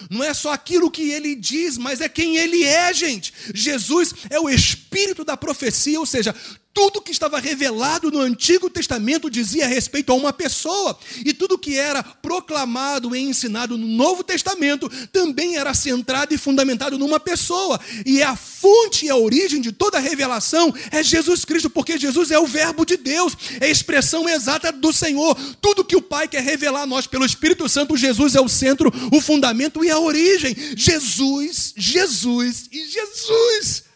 Não 0.09 0.23
é 0.23 0.33
só 0.33 0.53
aquilo 0.53 0.91
que 0.91 1.11
ele 1.11 1.35
diz, 1.35 1.77
mas 1.77 2.01
é 2.01 2.09
quem 2.09 2.37
ele 2.37 2.63
é, 2.63 2.93
gente. 2.95 3.33
Jesus 3.55 4.15
é 4.31 4.39
o 4.39 4.49
espírito 4.49 4.90
da 5.25 5.37
profecia, 5.37 6.01
ou 6.01 6.07
seja, 6.07 6.35
tudo 6.73 7.01
que 7.01 7.11
estava 7.11 7.39
revelado 7.39 8.11
no 8.11 8.21
Antigo 8.21 8.71
Testamento 8.71 9.29
dizia 9.29 9.67
respeito 9.67 10.13
a 10.13 10.15
uma 10.15 10.33
pessoa, 10.33 10.99
e 11.25 11.33
tudo 11.33 11.59
que 11.59 11.77
era 11.77 12.03
proclamado 12.03 13.15
e 13.15 13.21
ensinado 13.21 13.77
no 13.77 13.87
Novo 13.87 14.23
Testamento 14.23 14.89
também 15.13 15.57
era 15.57 15.75
centrado 15.75 16.33
e 16.33 16.39
fundamentado 16.39 16.97
numa 16.97 17.19
pessoa. 17.19 17.81
E 18.07 18.23
a 18.23 18.37
fonte 18.37 19.07
e 19.07 19.11
a 19.11 19.17
origem 19.17 19.61
de 19.61 19.73
toda 19.73 19.99
a 19.99 20.01
revelação 20.01 20.73
é 20.91 21.03
Jesus 21.03 21.45
Cristo, 21.45 21.69
porque 21.69 21.99
Jesus 21.99 22.31
é 22.31 22.39
o 22.39 22.47
Verbo 22.47 22.85
de 22.85 22.97
Deus, 22.97 23.37
é 23.61 23.67
a 23.67 23.71
expressão 23.71 24.29
exata 24.29 24.71
do 24.71 24.93
Senhor. 24.93 25.37
Tudo 25.61 25.85
que 25.85 25.97
o 25.97 26.03
Pai 26.03 26.29
quer 26.29 26.43
revelar 26.43 26.83
a 26.83 26.87
nós 26.87 27.07
pelo 27.07 27.27
Espírito 27.27 27.69
Santo, 27.69 27.97
Jesus 27.97 28.35
é 28.35 28.41
o 28.41 28.49
centro, 28.49 28.93
o 29.13 29.21
fundamento 29.21 29.85
e 29.85 29.91
a 29.91 29.99
origem. 29.99 30.57
Jesus, 30.77 31.75
Jesus 31.77 32.69
e 32.71 32.89
Jesus. 32.89 33.90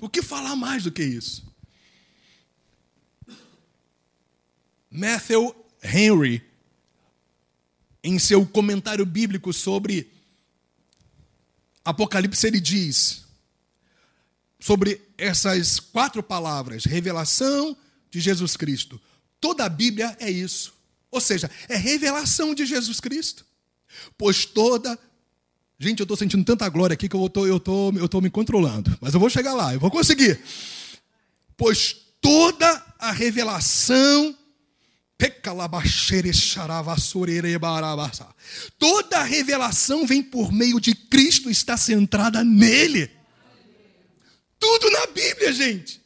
O 0.00 0.08
que 0.08 0.22
falar 0.22 0.54
mais 0.54 0.84
do 0.84 0.92
que 0.92 1.02
isso? 1.02 1.46
Matthew 4.90 5.54
Henry, 5.82 6.42
em 8.02 8.18
seu 8.18 8.46
comentário 8.46 9.04
bíblico 9.04 9.52
sobre 9.52 10.10
Apocalipse, 11.84 12.46
ele 12.46 12.60
diz 12.60 13.24
sobre 14.60 15.00
essas 15.16 15.80
quatro 15.80 16.22
palavras: 16.22 16.84
revelação 16.84 17.76
de 18.10 18.20
Jesus 18.20 18.56
Cristo. 18.56 19.00
Toda 19.40 19.64
a 19.64 19.68
Bíblia 19.68 20.16
é 20.20 20.30
isso. 20.30 20.74
Ou 21.10 21.20
seja, 21.20 21.50
é 21.68 21.76
revelação 21.76 22.54
de 22.54 22.66
Jesus 22.66 23.00
Cristo. 23.00 23.44
Pois 24.16 24.44
toda 24.44 24.98
Gente, 25.80 26.00
eu 26.00 26.04
estou 26.04 26.16
sentindo 26.16 26.44
tanta 26.44 26.68
glória 26.68 26.94
aqui 26.94 27.08
que 27.08 27.14
eu 27.14 27.24
estou 27.24 27.46
eu 27.46 27.60
tô, 27.60 27.92
eu 27.92 28.08
tô 28.08 28.20
me 28.20 28.28
controlando. 28.28 28.96
Mas 29.00 29.14
eu 29.14 29.20
vou 29.20 29.30
chegar 29.30 29.54
lá, 29.54 29.72
eu 29.72 29.78
vou 29.78 29.90
conseguir. 29.90 30.40
Pois 31.56 31.96
toda 32.20 32.84
a 32.98 33.12
revelação. 33.12 34.36
Toda 38.78 39.18
a 39.18 39.24
revelação 39.24 40.06
vem 40.06 40.22
por 40.22 40.52
meio 40.52 40.80
de 40.80 40.94
Cristo, 40.94 41.48
está 41.48 41.76
centrada 41.76 42.42
nele. 42.42 43.10
Tudo 44.58 44.90
na 44.90 45.06
Bíblia, 45.06 45.52
gente. 45.52 46.00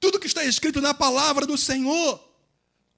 Tudo 0.00 0.18
que 0.18 0.26
está 0.26 0.44
escrito 0.44 0.80
na 0.80 0.94
palavra 0.94 1.46
do 1.46 1.56
Senhor. 1.56 2.24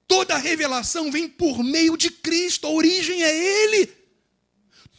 Toda 0.07 0.35
a 0.35 0.39
revelação 0.39 1.11
vem 1.11 1.29
por 1.29 1.63
meio 1.63 1.95
de 1.95 2.09
Cristo, 2.09 2.65
a 2.67 2.71
origem 2.71 3.23
é 3.23 3.63
Ele. 3.63 4.00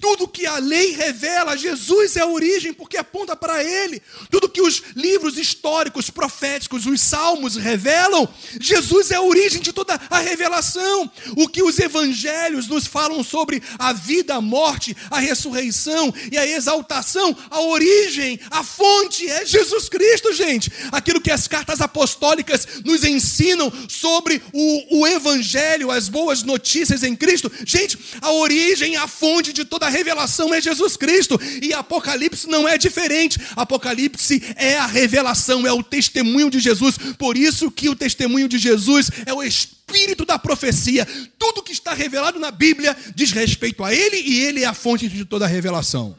Tudo 0.02 0.26
que 0.26 0.44
a 0.44 0.58
lei 0.58 0.90
revela, 0.90 1.56
Jesus 1.56 2.16
é 2.16 2.22
a 2.22 2.26
origem, 2.26 2.72
porque 2.72 2.96
aponta 2.96 3.36
para 3.36 3.62
Ele. 3.62 4.02
Tudo 4.32 4.48
que 4.48 4.60
os 4.60 4.82
livros 4.96 5.38
históricos, 5.38 6.10
proféticos, 6.10 6.86
os 6.86 7.00
salmos 7.00 7.54
revelam, 7.54 8.28
Jesus 8.60 9.12
é 9.12 9.14
a 9.14 9.22
origem 9.22 9.62
de 9.62 9.72
toda 9.72 9.94
a 10.10 10.18
revelação. 10.18 11.08
O 11.36 11.46
que 11.46 11.62
os 11.62 11.78
evangelhos 11.78 12.66
nos 12.66 12.84
falam 12.84 13.22
sobre 13.22 13.62
a 13.78 13.92
vida, 13.92 14.34
a 14.34 14.40
morte, 14.40 14.96
a 15.08 15.20
ressurreição 15.20 16.12
e 16.32 16.36
a 16.36 16.44
exaltação, 16.44 17.36
a 17.48 17.60
origem, 17.60 18.40
a 18.50 18.64
fonte 18.64 19.30
é 19.30 19.46
Jesus 19.46 19.88
Cristo, 19.88 20.32
gente. 20.32 20.72
Aquilo 20.90 21.20
que 21.20 21.30
as 21.30 21.46
cartas 21.46 21.80
apostólicas 21.80 22.66
nos 22.84 23.04
ensinam 23.04 23.72
sobre 23.88 24.42
o, 24.52 25.02
o 25.02 25.06
evangelho, 25.06 25.92
as 25.92 26.08
boas 26.08 26.42
notícias 26.42 27.04
em 27.04 27.14
Cristo, 27.14 27.52
gente, 27.64 27.96
a 28.20 28.32
origem, 28.32 28.96
a 28.96 29.06
fonte 29.06 29.52
de 29.52 29.64
toda 29.64 29.86
a 29.86 29.91
revelação 29.92 30.52
é 30.52 30.60
Jesus 30.60 30.96
Cristo. 30.96 31.38
E 31.62 31.72
Apocalipse 31.72 32.48
não 32.48 32.66
é 32.66 32.76
diferente. 32.76 33.38
Apocalipse 33.54 34.42
é 34.56 34.76
a 34.76 34.86
revelação, 34.86 35.66
é 35.66 35.72
o 35.72 35.82
testemunho 35.82 36.50
de 36.50 36.58
Jesus. 36.58 36.98
Por 37.18 37.36
isso 37.36 37.70
que 37.70 37.88
o 37.88 37.94
testemunho 37.94 38.48
de 38.48 38.58
Jesus 38.58 39.10
é 39.24 39.32
o 39.32 39.42
espírito 39.42 40.24
da 40.24 40.38
profecia. 40.38 41.06
Tudo 41.38 41.62
que 41.62 41.72
está 41.72 41.94
revelado 41.94 42.40
na 42.40 42.50
Bíblia 42.50 42.96
diz 43.14 43.30
respeito 43.30 43.84
a 43.84 43.94
ele 43.94 44.16
e 44.16 44.40
ele 44.40 44.62
é 44.62 44.66
a 44.66 44.74
fonte 44.74 45.08
de 45.08 45.24
toda 45.24 45.44
a 45.44 45.48
revelação. 45.48 46.18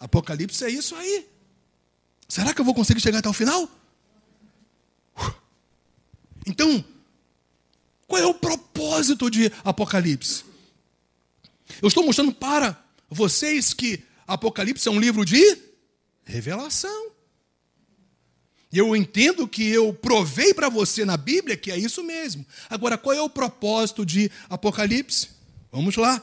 Apocalipse 0.00 0.64
é 0.64 0.70
isso 0.70 0.96
aí. 0.96 1.26
Será 2.26 2.52
que 2.52 2.60
eu 2.60 2.64
vou 2.64 2.74
conseguir 2.74 3.00
chegar 3.00 3.18
até 3.18 3.28
o 3.28 3.32
final? 3.32 3.68
Então, 6.46 6.82
qual 8.06 8.22
é 8.22 8.26
o 8.26 8.34
propósito 8.34 9.30
de 9.30 9.52
Apocalipse? 9.62 10.47
Eu 11.80 11.88
estou 11.88 12.04
mostrando 12.04 12.32
para 12.32 12.82
vocês 13.08 13.72
que 13.72 14.02
Apocalipse 14.26 14.88
é 14.88 14.90
um 14.90 15.00
livro 15.00 15.24
de 15.24 15.58
revelação. 16.24 17.12
E 18.70 18.76
eu 18.76 18.94
entendo 18.94 19.48
que 19.48 19.66
eu 19.66 19.94
provei 19.94 20.52
para 20.52 20.68
você 20.68 21.04
na 21.04 21.16
Bíblia 21.16 21.56
que 21.56 21.70
é 21.70 21.78
isso 21.78 22.04
mesmo. 22.04 22.44
Agora, 22.68 22.98
qual 22.98 23.14
é 23.14 23.22
o 23.22 23.30
propósito 23.30 24.04
de 24.04 24.30
Apocalipse? 24.50 25.30
Vamos 25.72 25.96
lá. 25.96 26.22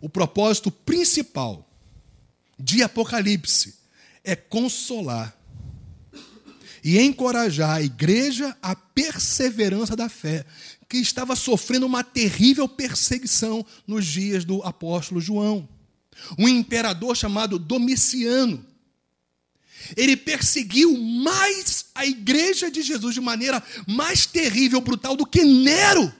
O 0.00 0.08
propósito 0.08 0.70
principal 0.70 1.68
de 2.58 2.82
Apocalipse 2.82 3.74
é 4.24 4.34
consolar 4.34 5.35
e 6.86 7.00
encorajar 7.00 7.78
a 7.78 7.82
igreja 7.82 8.56
à 8.62 8.76
perseverança 8.76 9.96
da 9.96 10.08
fé, 10.08 10.46
que 10.88 10.98
estava 10.98 11.34
sofrendo 11.34 11.84
uma 11.84 12.04
terrível 12.04 12.68
perseguição 12.68 13.66
nos 13.88 14.06
dias 14.06 14.44
do 14.44 14.62
apóstolo 14.62 15.20
João. 15.20 15.68
Um 16.38 16.46
imperador 16.46 17.16
chamado 17.16 17.58
Domiciano. 17.58 18.64
Ele 19.96 20.16
perseguiu 20.16 20.96
mais 20.96 21.86
a 21.92 22.06
igreja 22.06 22.70
de 22.70 22.82
Jesus 22.82 23.14
de 23.14 23.20
maneira 23.20 23.60
mais 23.84 24.24
terrível, 24.24 24.80
brutal 24.80 25.16
do 25.16 25.26
que 25.26 25.42
Nero. 25.42 26.14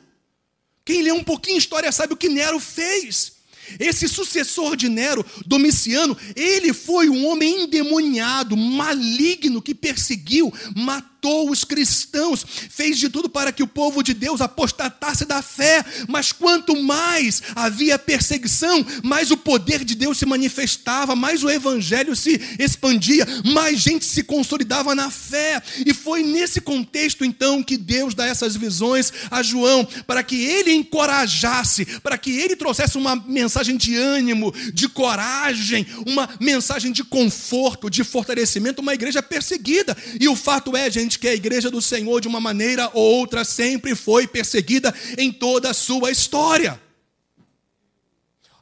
Quem 0.85 1.01
lê 1.01 1.13
um 1.13 1.23
pouquinho 1.23 1.59
história 1.59 1.93
sabe 1.93 2.13
o 2.13 2.17
que 2.17 2.29
Nero 2.29 2.59
fez. 2.59 3.36
Esse 3.79 4.09
sucessor 4.09 4.77
de 4.77 4.89
Nero, 4.89 5.25
Domiciano, 5.45 6.17
ele 6.35 6.73
foi 6.73 7.09
um 7.09 7.27
homem 7.27 7.63
endemoniado, 7.65 8.57
maligno, 8.57 9.63
que 9.63 9.75
perseguiu, 9.75 10.53
matou 10.75 11.51
os 11.51 11.65
cristãos, 11.65 12.45
fez 12.71 12.99
de 12.99 13.09
tudo 13.09 13.29
para 13.29 13.51
que 13.51 13.63
o 13.63 13.67
povo 13.67 14.03
de 14.03 14.15
Deus 14.15 14.41
apostatasse 14.41 15.25
da 15.25 15.43
fé, 15.43 15.85
mas 16.09 16.31
quanto 16.31 16.81
mais 16.81 17.43
havia 17.55 17.99
perseguição, 17.99 18.85
mais 19.03 19.31
o 19.31 19.37
poder 19.37 19.85
de 19.85 19.95
Deus 19.95 20.19
se 20.19 20.27
manifestava, 20.27 21.17
mais 21.17 21.43
o 21.43 21.51
evangelho 21.51 22.15
se 22.15 22.41
expandia, 22.59 23.27
mais 23.53 23.81
gente 23.81 24.05
se 24.05 24.23
consolidava 24.23 24.95
na 24.95 25.11
fé, 25.11 25.61
e 25.85 25.93
foi 25.93 26.23
nesse 26.23 26.61
contexto 26.61 27.25
então 27.25 27.63
que 27.63 27.77
Deus 27.77 28.15
dá 28.15 28.27
essas 28.27 28.55
visões 28.55 29.13
a 29.31 29.43
João, 29.43 29.85
para 30.07 30.23
que 30.23 30.45
ele 30.45 30.73
encorajasse, 30.73 31.85
para 32.01 32.17
que 32.17 32.31
ele 32.31 32.55
trouxesse 32.55 32.97
uma 32.97 33.17
mensagem 33.17 33.56
mensagem 33.57 33.77
de 33.77 33.97
ânimo, 33.97 34.53
de 34.73 34.87
coragem, 34.87 35.87
uma 36.07 36.29
mensagem 36.39 36.93
de 36.93 37.03
conforto, 37.03 37.89
de 37.89 38.05
fortalecimento, 38.05 38.83
uma 38.83 38.93
igreja 38.93 39.23
perseguida. 39.23 39.97
E 40.21 40.29
o 40.29 40.37
fato 40.37 40.77
é, 40.77 40.91
gente, 40.91 41.19
que 41.19 41.27
a 41.27 41.35
igreja 41.35 41.71
do 41.71 41.81
Senhor, 41.81 42.21
de 42.21 42.29
uma 42.29 42.41
maneira 42.41 42.91
ou 42.93 43.03
outra, 43.03 43.45
sempre 43.45 43.95
foi 43.95 44.27
perseguida 44.27 44.95
em 45.17 45.33
toda 45.33 45.71
a 45.71 45.75
sua 45.75 46.11
história. 46.11 46.79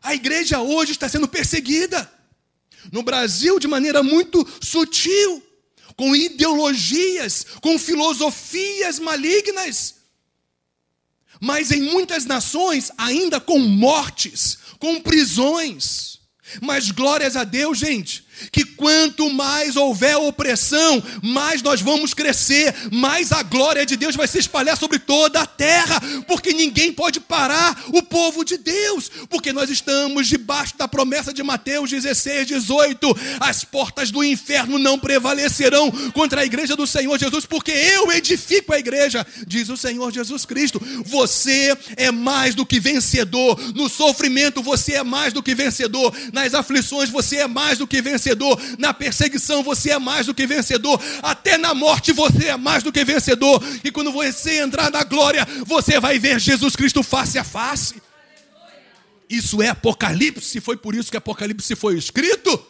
A 0.01 0.15
igreja 0.15 0.61
hoje 0.61 0.93
está 0.93 1.09
sendo 1.09 1.27
perseguida. 1.27 2.09
No 2.93 3.03
Brasil, 3.03 3.59
de 3.59 3.67
maneira 3.67 4.01
muito 4.03 4.47
sutil, 4.61 5.43
com 5.97 6.15
ideologias, 6.15 7.47
com 7.61 7.77
filosofias 7.79 9.01
malignas. 9.01 10.04
Mas 11.41 11.71
em 11.71 11.83
muitas 11.83 12.25
nações, 12.25 12.91
ainda 12.97 13.41
com 13.41 13.59
mortes, 13.59 14.59
com 14.79 15.01
prisões. 15.01 16.19
Mas 16.61 16.91
glórias 16.91 17.37
a 17.37 17.45
Deus, 17.45 17.79
gente, 17.79 18.25
que 18.51 18.65
quanto 18.65 19.31
mais 19.31 19.77
houver 19.77 20.17
opressão, 20.17 21.03
mais 21.23 21.63
nós 21.63 21.81
vamos 21.81 22.15
crescer, 22.15 22.75
mais 22.91 23.33
a 23.33 23.43
glória 23.43 23.87
de 23.87 23.97
Deus 23.97 24.17
vai 24.17 24.27
se 24.27 24.39
espalhar 24.39 24.77
sobre 24.77 24.99
toda 24.99 25.41
a 25.41 25.47
terra, 25.47 26.01
porque 26.27 26.53
ninguém 26.53 26.93
pode 26.93 27.21
parar 27.21 27.85
o 27.89 28.03
povo 28.03 28.45
de 28.45 28.57
Deus, 28.57 29.11
porque 29.29 29.53
nós 29.53 29.71
estamos 29.71 30.27
debaixo 30.27 30.77
da 30.77 30.89
promessa 30.89 31.33
de 31.33 31.43
Mateus 31.43 31.91
16, 31.91 32.47
18: 32.47 33.17
as 33.41 33.65
portas 33.65 34.11
do 34.11 34.23
inferno 34.23 34.79
não 34.79 34.99
prevalecerão 34.99 35.91
contra 36.13 36.41
a 36.41 36.45
igreja 36.45 36.77
do 36.77 36.87
Senhor 36.87 37.19
Jesus, 37.19 37.47
porque 37.47 37.73
eu 37.73 38.13
edifico 38.13 38.73
a 38.73 38.79
igreja, 38.79 39.27
diz 39.47 39.69
o 39.69 39.77
Senhor 39.77 40.13
Jesus 40.13 40.45
Cristo. 40.45 40.81
Você 41.05 41.77
é 41.97 42.11
mais 42.11 42.55
do 42.55 42.67
que 42.67 42.81
vencedor, 42.81 43.59
no 43.75 43.89
sofrimento 43.89 44.63
você 44.63 44.95
é 44.95 45.03
mais 45.03 45.33
do 45.33 45.43
que 45.43 45.55
vencedor, 45.55 46.15
nas 46.33 46.55
aflições 46.55 47.11
você 47.11 47.39
é 47.39 47.47
mais 47.47 47.79
do 47.79 47.87
que 47.87 48.01
vencedor 48.01 48.24
vencedor, 48.25 48.59
na 48.79 48.95
perseguição 48.95 49.63
você 49.63 49.91
é 49.91 49.99
mais 49.99 50.27
do 50.27 50.35
que 50.35 50.47
vencedor, 50.47 51.01
até 51.23 51.59
na 51.59 51.75
morte 51.75 52.13
você 52.13 52.49
é 52.49 52.57
mais 52.57 52.83
do 52.83 52.91
que 52.91 53.05
vencedor, 53.05 53.63
e 53.85 53.91
quando 53.91 54.11
você 54.11 54.61
entrar 54.61 54.91
na 54.91 55.05
glória, 55.05 55.47
você 55.67 56.01
vai 56.01 56.19
ver 56.19 56.41
Jesus 56.41 56.75
Cristo 56.75 57.03
face 57.03 57.39
a 57.39 57.45
face. 57.45 58.03
Isso 59.29 59.63
é 59.63 59.69
Apocalipse, 59.69 60.61
foi 60.61 60.77
por 60.77 60.95
isso 60.95 61.11
que 61.11 61.17
Apocalipse 61.17 61.75
foi 61.75 61.97
escrito. 61.97 62.67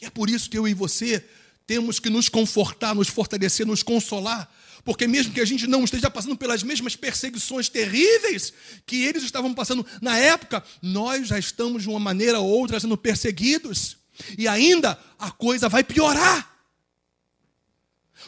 E 0.00 0.06
é 0.06 0.10
por 0.10 0.28
isso 0.28 0.50
que 0.50 0.58
eu 0.58 0.66
e 0.66 0.74
você 0.74 1.24
temos 1.66 1.98
que 1.98 2.10
nos 2.10 2.28
confortar, 2.28 2.94
nos 2.94 3.08
fortalecer, 3.08 3.66
nos 3.66 3.82
consolar, 3.82 4.52
porque 4.84 5.06
mesmo 5.06 5.32
que 5.32 5.40
a 5.40 5.44
gente 5.44 5.66
não 5.66 5.84
esteja 5.84 6.10
passando 6.10 6.36
pelas 6.36 6.62
mesmas 6.62 6.96
perseguições 6.96 7.68
terríveis 7.68 8.52
que 8.84 9.04
eles 9.04 9.22
estavam 9.22 9.54
passando 9.54 9.86
na 10.00 10.18
época, 10.18 10.62
nós 10.80 11.28
já 11.28 11.38
estamos 11.38 11.82
de 11.82 11.88
uma 11.88 12.00
maneira 12.00 12.40
ou 12.40 12.48
outra 12.48 12.80
sendo 12.80 12.96
perseguidos. 12.96 13.96
E 14.36 14.48
ainda 14.48 14.98
a 15.18 15.30
coisa 15.30 15.68
vai 15.68 15.84
piorar. 15.84 16.50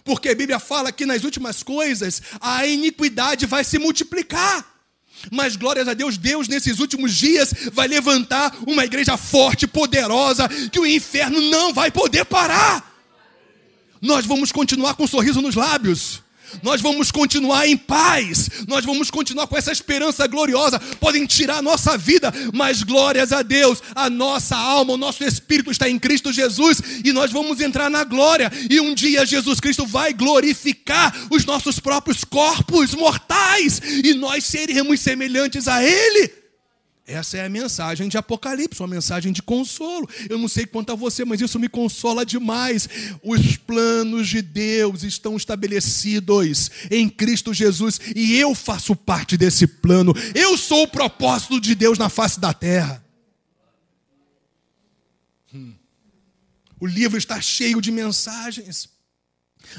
Porque 0.04 0.28
a 0.28 0.34
Bíblia 0.34 0.60
fala 0.60 0.92
que 0.92 1.06
nas 1.06 1.24
últimas 1.24 1.62
coisas 1.62 2.22
a 2.40 2.64
iniquidade 2.66 3.46
vai 3.46 3.64
se 3.64 3.78
multiplicar. 3.78 4.72
Mas 5.32 5.56
glórias 5.56 5.88
a 5.88 5.94
Deus, 5.94 6.16
Deus 6.16 6.46
nesses 6.46 6.78
últimos 6.78 7.14
dias 7.14 7.52
vai 7.72 7.88
levantar 7.88 8.56
uma 8.66 8.84
igreja 8.84 9.16
forte, 9.16 9.66
poderosa, 9.66 10.48
que 10.70 10.78
o 10.78 10.86
inferno 10.86 11.40
não 11.40 11.72
vai 11.72 11.90
poder 11.90 12.24
parar. 12.24 12.92
Nós 14.00 14.26
vamos 14.26 14.52
continuar 14.52 14.94
com 14.94 15.04
um 15.04 15.08
sorriso 15.08 15.40
nos 15.40 15.54
lábios 15.54 16.23
nós 16.62 16.80
vamos 16.80 17.10
continuar 17.10 17.66
em 17.66 17.76
paz, 17.76 18.48
nós 18.66 18.84
vamos 18.84 19.10
continuar 19.10 19.46
com 19.46 19.56
essa 19.56 19.72
esperança 19.72 20.26
gloriosa. 20.26 20.78
Podem 21.00 21.26
tirar 21.26 21.58
a 21.58 21.62
nossa 21.62 21.96
vida, 21.96 22.32
mas 22.52 22.82
glórias 22.82 23.32
a 23.32 23.42
Deus, 23.42 23.82
a 23.94 24.08
nossa 24.08 24.56
alma, 24.56 24.94
o 24.94 24.98
nosso 24.98 25.24
espírito 25.24 25.70
está 25.70 25.88
em 25.88 25.98
Cristo 25.98 26.32
Jesus 26.32 26.80
e 27.04 27.12
nós 27.12 27.30
vamos 27.30 27.60
entrar 27.60 27.90
na 27.90 28.04
glória. 28.04 28.50
E 28.68 28.80
um 28.80 28.94
dia 28.94 29.26
Jesus 29.26 29.60
Cristo 29.60 29.86
vai 29.86 30.12
glorificar 30.12 31.14
os 31.30 31.44
nossos 31.44 31.78
próprios 31.80 32.24
corpos 32.24 32.94
mortais 32.94 33.80
e 34.02 34.14
nós 34.14 34.44
seremos 34.44 35.00
semelhantes 35.00 35.68
a 35.68 35.82
Ele. 35.82 36.43
Essa 37.06 37.36
é 37.36 37.44
a 37.44 37.50
mensagem 37.50 38.08
de 38.08 38.16
Apocalipse, 38.16 38.80
uma 38.80 38.88
mensagem 38.88 39.30
de 39.30 39.42
consolo. 39.42 40.08
Eu 40.28 40.38
não 40.38 40.48
sei 40.48 40.64
quanto 40.64 40.90
a 40.90 40.94
você, 40.94 41.22
mas 41.22 41.38
isso 41.38 41.58
me 41.58 41.68
consola 41.68 42.24
demais. 42.24 42.88
Os 43.22 43.58
planos 43.58 44.26
de 44.26 44.40
Deus 44.40 45.02
estão 45.02 45.36
estabelecidos 45.36 46.70
em 46.90 47.10
Cristo 47.10 47.52
Jesus 47.52 48.00
e 48.16 48.36
eu 48.36 48.54
faço 48.54 48.96
parte 48.96 49.36
desse 49.36 49.66
plano. 49.66 50.14
Eu 50.34 50.56
sou 50.56 50.84
o 50.84 50.88
propósito 50.88 51.60
de 51.60 51.74
Deus 51.74 51.98
na 51.98 52.08
face 52.08 52.40
da 52.40 52.54
terra. 52.54 53.04
Hum. 55.52 55.74
O 56.80 56.86
livro 56.86 57.18
está 57.18 57.38
cheio 57.38 57.82
de 57.82 57.92
mensagens 57.92 58.88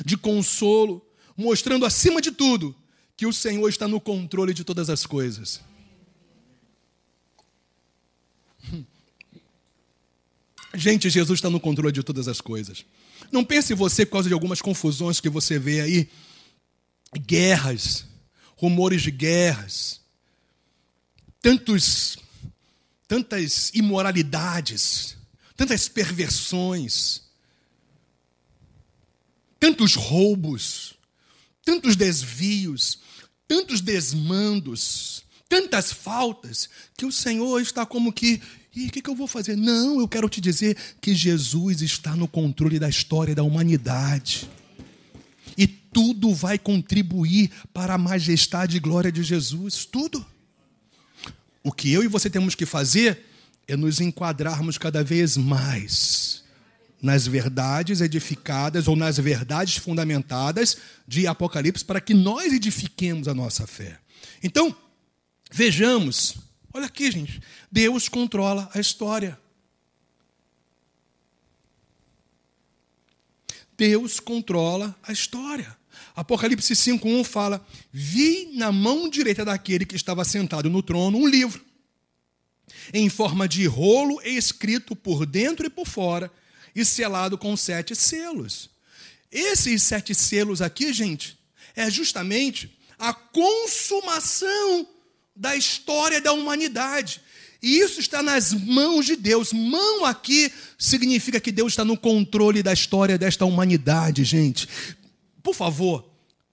de 0.06 0.16
consolo, 0.16 1.04
mostrando 1.36 1.88
acima 1.88 2.22
de 2.22 2.32
tudo 2.32 2.76
que 3.18 3.26
o 3.26 3.34
Senhor 3.34 3.68
está 3.68 3.88
no 3.88 4.00
controle 4.00 4.54
de 4.54 4.64
todas 4.64 4.92
as 4.92 5.08
coisas. 5.08 5.62
Gente, 10.76 11.10
Jesus 11.10 11.38
está 11.38 11.50
no 11.50 11.60
controle 11.60 11.92
de 11.92 12.04
todas 12.04 12.28
as 12.28 12.42
coisas. 12.42 12.86
Não 13.32 13.44
pense 13.44 13.74
você 13.74 14.06
por 14.06 14.14
causa 14.14 14.30
de 14.30 14.34
algumas 14.34 14.62
confusões 14.62 15.20
que 15.20 15.30
você 15.30 15.58
vê 15.58 15.82
aí, 15.82 16.10
guerras, 17.26 18.06
rumores 18.56 19.02
de 19.02 19.12
guerras, 19.12 20.02
tantos, 21.42 22.18
tantas 23.08 23.72
imoralidades, 23.74 25.18
tantas 25.56 25.88
perversões, 25.88 27.22
tantos 29.60 29.96
roubos, 29.96 30.96
tantos 31.64 31.96
desvios, 31.96 33.00
tantos 33.48 33.82
desmandos, 33.82 35.24
tantas 35.48 35.92
faltas, 35.92 36.70
que 36.98 37.06
o 37.06 37.12
Senhor 37.12 37.62
está 37.62 37.86
como 37.86 38.12
que 38.12 38.42
e 38.76 38.88
o 38.88 38.92
que, 38.92 39.02
que, 39.02 39.10
eu 39.10 39.16
vou 39.16 39.28
fazer? 39.28 39.56
Não, 39.56 40.00
eu 40.00 40.08
quero 40.08 40.28
te 40.28 40.42
dizer 40.42 40.76
que 41.00 41.16
Jesus 41.16 41.82
está 41.82 42.16
no 42.16 42.28
controle 42.28 42.78
da 42.78 42.90
história 42.90 43.34
da 43.34 43.44
humanidade. 43.44 44.50
E 45.58 45.66
tudo 45.66 46.34
vai 46.34 46.60
contribuir 46.60 47.50
para 47.74 47.94
a 47.94 47.98
majestade 47.98 48.76
e 48.76 48.80
glória 48.80 49.12
de 49.12 49.24
Jesus. 49.24 49.86
Tudo. 49.86 50.26
O 51.64 51.72
que 51.72 51.92
eu 51.92 52.04
e 52.04 52.08
você 52.08 52.30
temos 52.30 52.54
que 52.54 52.66
fazer 52.66 53.26
é 53.68 53.78
nos 53.78 54.02
enquadrarmos 54.02 54.78
cada 54.78 55.04
vez 55.04 55.38
mais 55.38 56.44
nas 57.02 57.28
verdades 57.28 58.02
edificadas 58.02 58.88
ou 58.88 58.96
nas 58.96 59.18
verdades 59.18 59.78
fundamentadas 59.78 60.78
de 61.08 61.28
Apocalipse 61.28 61.86
para 61.86 62.02
que 62.02 62.14
nós 62.14 62.52
edifiquemos 62.52 63.28
a 63.28 63.34
nossa 63.34 63.68
fé. 63.68 64.00
Então, 64.42 64.76
vejamos 65.52 66.36
Olha 66.76 66.88
aqui, 66.88 67.10
gente. 67.10 67.42
Deus 67.72 68.10
controla 68.10 68.70
a 68.74 68.82
história. 68.82 69.40
Deus 73.78 74.20
controla 74.20 74.94
a 75.02 75.14
história. 75.14 75.74
Apocalipse 76.14 76.76
5:1 76.76 77.24
fala: 77.24 77.66
"Vi 77.94 78.50
na 78.56 78.74
mão 78.74 79.08
direita 79.08 79.46
daquele 79.46 79.86
que 79.86 79.96
estava 79.96 80.26
sentado 80.26 80.70
no 80.70 80.84
trono 80.84 81.18
um 81.18 81.26
livro, 81.26 81.64
em 82.94 83.08
forma 83.08 83.48
de 83.48 83.66
rolo 83.66 84.22
escrito 84.22 84.98
por 84.98 85.26
dentro 85.26 85.66
e 85.66 85.70
por 85.70 85.88
fora, 85.88 86.30
e 86.76 86.84
selado 86.84 87.38
com 87.38 87.56
sete 87.56 87.96
selos." 87.96 88.70
Esses 89.32 89.82
sete 89.82 90.14
selos 90.14 90.62
aqui, 90.62 90.92
gente, 90.92 91.40
é 91.74 91.90
justamente 91.90 92.78
a 93.00 93.14
consumação 93.14 94.90
da 95.36 95.56
história 95.56 96.22
da 96.22 96.32
humanidade. 96.32 97.22
E 97.62 97.80
isso 97.80 98.00
está 98.00 98.22
nas 98.22 98.54
mãos 98.54 99.06
de 99.06 99.16
Deus. 99.16 99.52
Mão 99.52 100.06
aqui 100.06 100.52
significa 100.78 101.40
que 101.40 101.52
Deus 101.52 101.74
está 101.74 101.84
no 101.84 101.98
controle 101.98 102.62
da 102.62 102.72
história 102.72 103.18
desta 103.18 103.44
humanidade, 103.44 104.24
gente. 104.24 104.70
Por 105.42 105.56
favor, 105.56 106.08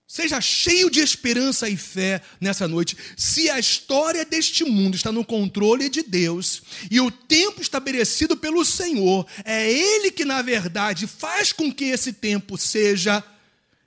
seja 0.08 0.40
cheio 0.40 0.90
de 0.90 1.00
esperança 1.00 1.68
e 1.68 1.76
fé 1.76 2.22
nessa 2.40 2.66
noite. 2.66 2.96
Se 3.16 3.50
a 3.50 3.58
história 3.58 4.24
deste 4.24 4.64
mundo 4.64 4.94
está 4.94 5.12
no 5.12 5.24
controle 5.24 5.88
de 5.88 6.02
Deus 6.02 6.62
e 6.90 7.00
o 7.00 7.10
tempo 7.10 7.60
estabelecido 7.60 8.36
pelo 8.36 8.64
Senhor 8.64 9.26
é 9.44 9.70
Ele 9.70 10.10
que, 10.10 10.24
na 10.24 10.40
verdade, 10.40 11.06
faz 11.06 11.52
com 11.52 11.70
que 11.70 11.84
esse 11.84 12.14
tempo 12.14 12.56
seja 12.56 13.22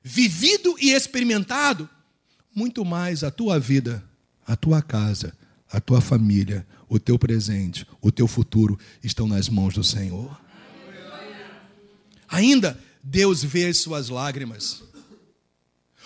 vivido 0.04 0.76
e 0.80 0.92
experimentado, 0.92 1.90
muito 2.54 2.86
mais 2.86 3.24
a 3.24 3.32
tua 3.32 3.60
vida 3.60 4.04
a 4.46 4.56
tua 4.56 4.82
casa, 4.82 5.34
a 5.72 5.80
tua 5.80 6.02
família, 6.02 6.66
o 6.88 7.00
teu 7.00 7.18
presente, 7.18 7.86
o 8.02 8.12
teu 8.12 8.28
futuro 8.28 8.78
estão 9.04 9.28
nas 9.28 9.50
mãos 9.50 9.74
do 9.74 9.84
Senhor. 9.84 10.40
Ainda, 12.28 12.80
Deus 13.04 13.44
vê 13.44 13.68
as 13.68 13.78
suas 13.78 14.10
lágrimas. 14.10 14.84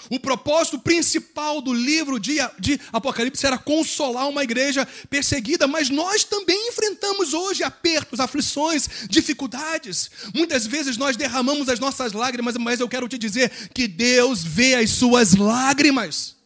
O 0.10 0.20
propósito 0.20 0.80
principal 0.80 1.62
do 1.62 1.74
livro 1.74 2.20
de, 2.20 2.38
de, 2.60 2.80
Apocalipse 2.92 3.46
era 3.46 3.58
consolar 3.58 4.28
uma 4.28 4.44
igreja 4.44 4.88
perseguida, 5.10 5.68
mas 5.68 5.90
nós 5.90 6.24
também 6.24 6.70
enfrentamos 6.70 7.34
hoje 7.34 7.64
apertos, 7.64 8.20
aflições, 8.20 8.88
dificuldades. 9.10 10.10
Muitas 10.34 10.66
vezes 10.66 10.98
nós 10.98 11.18
derramamos 11.18 11.68
as 11.70 11.80
nossas 11.80 12.14
lágrimas, 12.14 12.56
mas 12.58 12.80
eu 12.80 12.88
quero 12.88 13.08
te 13.08 13.18
dizer 13.18 13.52
que 13.74 13.88
Deus 13.88 14.44
vê 14.44 14.76
as 14.76 14.90
suas 14.92 15.36
lágrimas. 15.36 16.39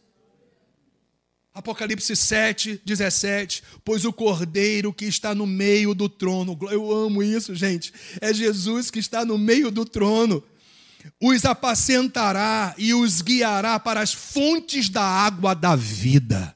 Apocalipse 1.54 2.16
7, 2.16 2.82
17. 2.84 3.62
Pois 3.84 4.04
o 4.04 4.12
cordeiro 4.12 4.92
que 4.92 5.04
está 5.04 5.34
no 5.34 5.46
meio 5.46 5.94
do 5.94 6.08
trono, 6.08 6.58
eu 6.70 6.92
amo 6.92 7.22
isso, 7.22 7.54
gente. 7.54 7.92
É 8.20 8.34
Jesus 8.34 8.90
que 8.90 8.98
está 8.98 9.24
no 9.24 9.38
meio 9.38 9.70
do 9.70 9.84
trono 9.84 10.42
os 11.20 11.44
apacentará 11.44 12.74
e 12.78 12.94
os 12.94 13.20
guiará 13.20 13.78
para 13.78 14.00
as 14.00 14.12
fontes 14.12 14.88
da 14.88 15.02
água 15.02 15.54
da 15.54 15.76
vida. 15.76 16.54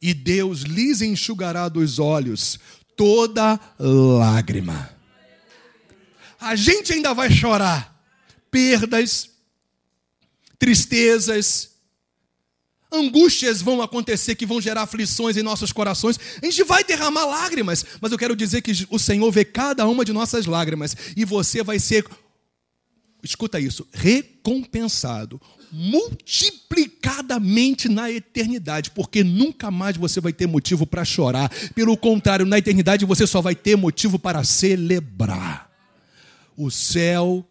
E 0.00 0.12
Deus 0.12 0.60
lhes 0.60 1.00
enxugará 1.00 1.68
dos 1.68 1.98
olhos 1.98 2.58
toda 2.96 3.58
lágrima. 3.78 4.90
A 6.40 6.54
gente 6.54 6.92
ainda 6.92 7.14
vai 7.14 7.30
chorar 7.30 7.94
perdas, 8.50 9.30
tristezas, 10.58 11.70
angústias 12.94 13.60
vão 13.60 13.82
acontecer 13.82 14.34
que 14.34 14.46
vão 14.46 14.60
gerar 14.60 14.82
aflições 14.82 15.36
em 15.36 15.42
nossos 15.42 15.72
corações. 15.72 16.18
A 16.42 16.46
gente 16.46 16.62
vai 16.64 16.84
derramar 16.84 17.26
lágrimas, 17.26 17.84
mas 18.00 18.12
eu 18.12 18.18
quero 18.18 18.36
dizer 18.36 18.62
que 18.62 18.86
o 18.90 18.98
Senhor 18.98 19.30
vê 19.30 19.44
cada 19.44 19.86
uma 19.86 20.04
de 20.04 20.12
nossas 20.12 20.46
lágrimas 20.46 20.96
e 21.16 21.24
você 21.24 21.62
vai 21.62 21.78
ser 21.78 22.04
escuta 23.22 23.58
isso, 23.58 23.88
recompensado 23.90 25.40
multiplicadamente 25.76 27.88
na 27.88 28.08
eternidade, 28.08 28.92
porque 28.92 29.24
nunca 29.24 29.72
mais 29.72 29.96
você 29.96 30.20
vai 30.20 30.32
ter 30.32 30.46
motivo 30.46 30.86
para 30.86 31.04
chorar. 31.04 31.50
Pelo 31.74 31.96
contrário, 31.96 32.46
na 32.46 32.58
eternidade 32.58 33.04
você 33.04 33.26
só 33.26 33.40
vai 33.40 33.56
ter 33.56 33.76
motivo 33.76 34.16
para 34.16 34.44
celebrar. 34.44 35.68
O 36.56 36.70
céu 36.70 37.44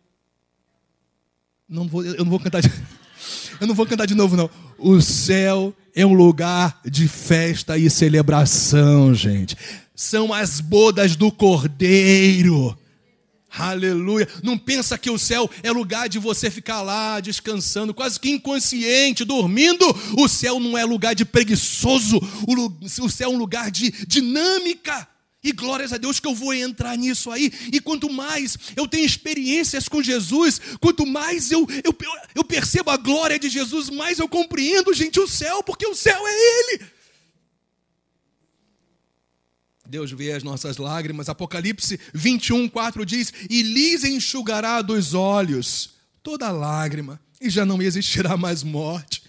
não 1.68 1.86
vou, 1.86 2.06
eu 2.06 2.24
não 2.24 2.32
vou 2.32 2.40
cantar 2.40 2.62
de, 2.62 2.72
eu 3.64 3.68
não 3.68 3.76
vou 3.76 3.86
cantar 3.86 4.06
de 4.06 4.14
novo 4.14 4.36
não. 4.36 4.50
O 4.78 5.02
céu 5.02 5.74
é 5.96 6.06
um 6.06 6.14
lugar 6.14 6.82
de 6.86 7.08
festa 7.08 7.78
e 7.78 7.90
celebração, 7.90 9.14
gente. 9.16 9.56
São 9.96 10.34
as 10.34 10.60
bodas 10.60 11.16
do 11.16 11.32
Cordeiro. 11.32 12.78
Aleluia. 13.56 14.28
Não 14.44 14.58
pensa 14.58 14.98
que 14.98 15.10
o 15.10 15.18
céu 15.18 15.50
é 15.62 15.72
lugar 15.72 16.10
de 16.10 16.20
você 16.20 16.50
ficar 16.52 16.82
lá 16.82 17.20
descansando, 17.20 17.94
quase 17.94 18.20
que 18.20 18.30
inconsciente, 18.32 19.24
dormindo. 19.24 19.86
O 20.18 20.28
céu 20.28 20.60
não 20.60 20.78
é 20.78 20.84
lugar 20.84 21.16
de 21.16 21.24
preguiçoso. 21.24 22.20
O 22.48 23.10
céu 23.10 23.32
é 23.32 23.34
um 23.34 23.38
lugar 23.38 23.72
de 23.72 23.92
dinâmica. 24.06 25.08
E 25.44 25.52
glórias 25.52 25.92
a 25.92 25.98
Deus 25.98 26.20
que 26.20 26.28
eu 26.28 26.34
vou 26.34 26.54
entrar 26.54 26.98
nisso 26.98 27.30
aí. 27.30 27.52
E 27.72 27.82
quanto 27.82 28.10
mais 28.10 28.58
eu 28.76 28.88
tenho 28.88 29.06
experiências 29.06 29.90
com 29.90 30.02
Jesus, 30.02 30.62
quanto 30.80 31.06
mais 31.06 31.52
eu, 31.52 31.68
eu, 31.84 31.96
eu 32.34 32.44
percebo 32.44 32.90
a 32.90 32.98
glória 32.98 33.38
de 33.38 33.50
Jesus, 33.50 33.90
mais 33.90 34.20
eu 34.20 34.30
compreendo, 34.30 34.94
gente, 34.94 35.20
o 35.20 35.28
céu, 35.28 35.62
porque 35.62 35.86
o 35.86 35.96
céu 35.96 36.22
é 36.26 36.32
Ele. 36.32 36.86
Deus 39.86 40.12
vê 40.12 40.32
as 40.32 40.42
nossas 40.42 40.78
lágrimas. 40.78 41.30
Apocalipse 41.30 42.00
21, 42.14 42.68
4 42.68 43.06
diz: 43.06 43.32
E 43.48 43.62
lhes 43.62 44.04
enxugará 44.04 44.82
dos 44.82 45.14
olhos 45.14 45.92
toda 46.24 46.50
lágrima, 46.50 47.20
e 47.40 47.50
já 47.50 47.66
não 47.66 47.80
existirá 47.82 48.36
mais 48.36 48.64
morte, 48.64 49.22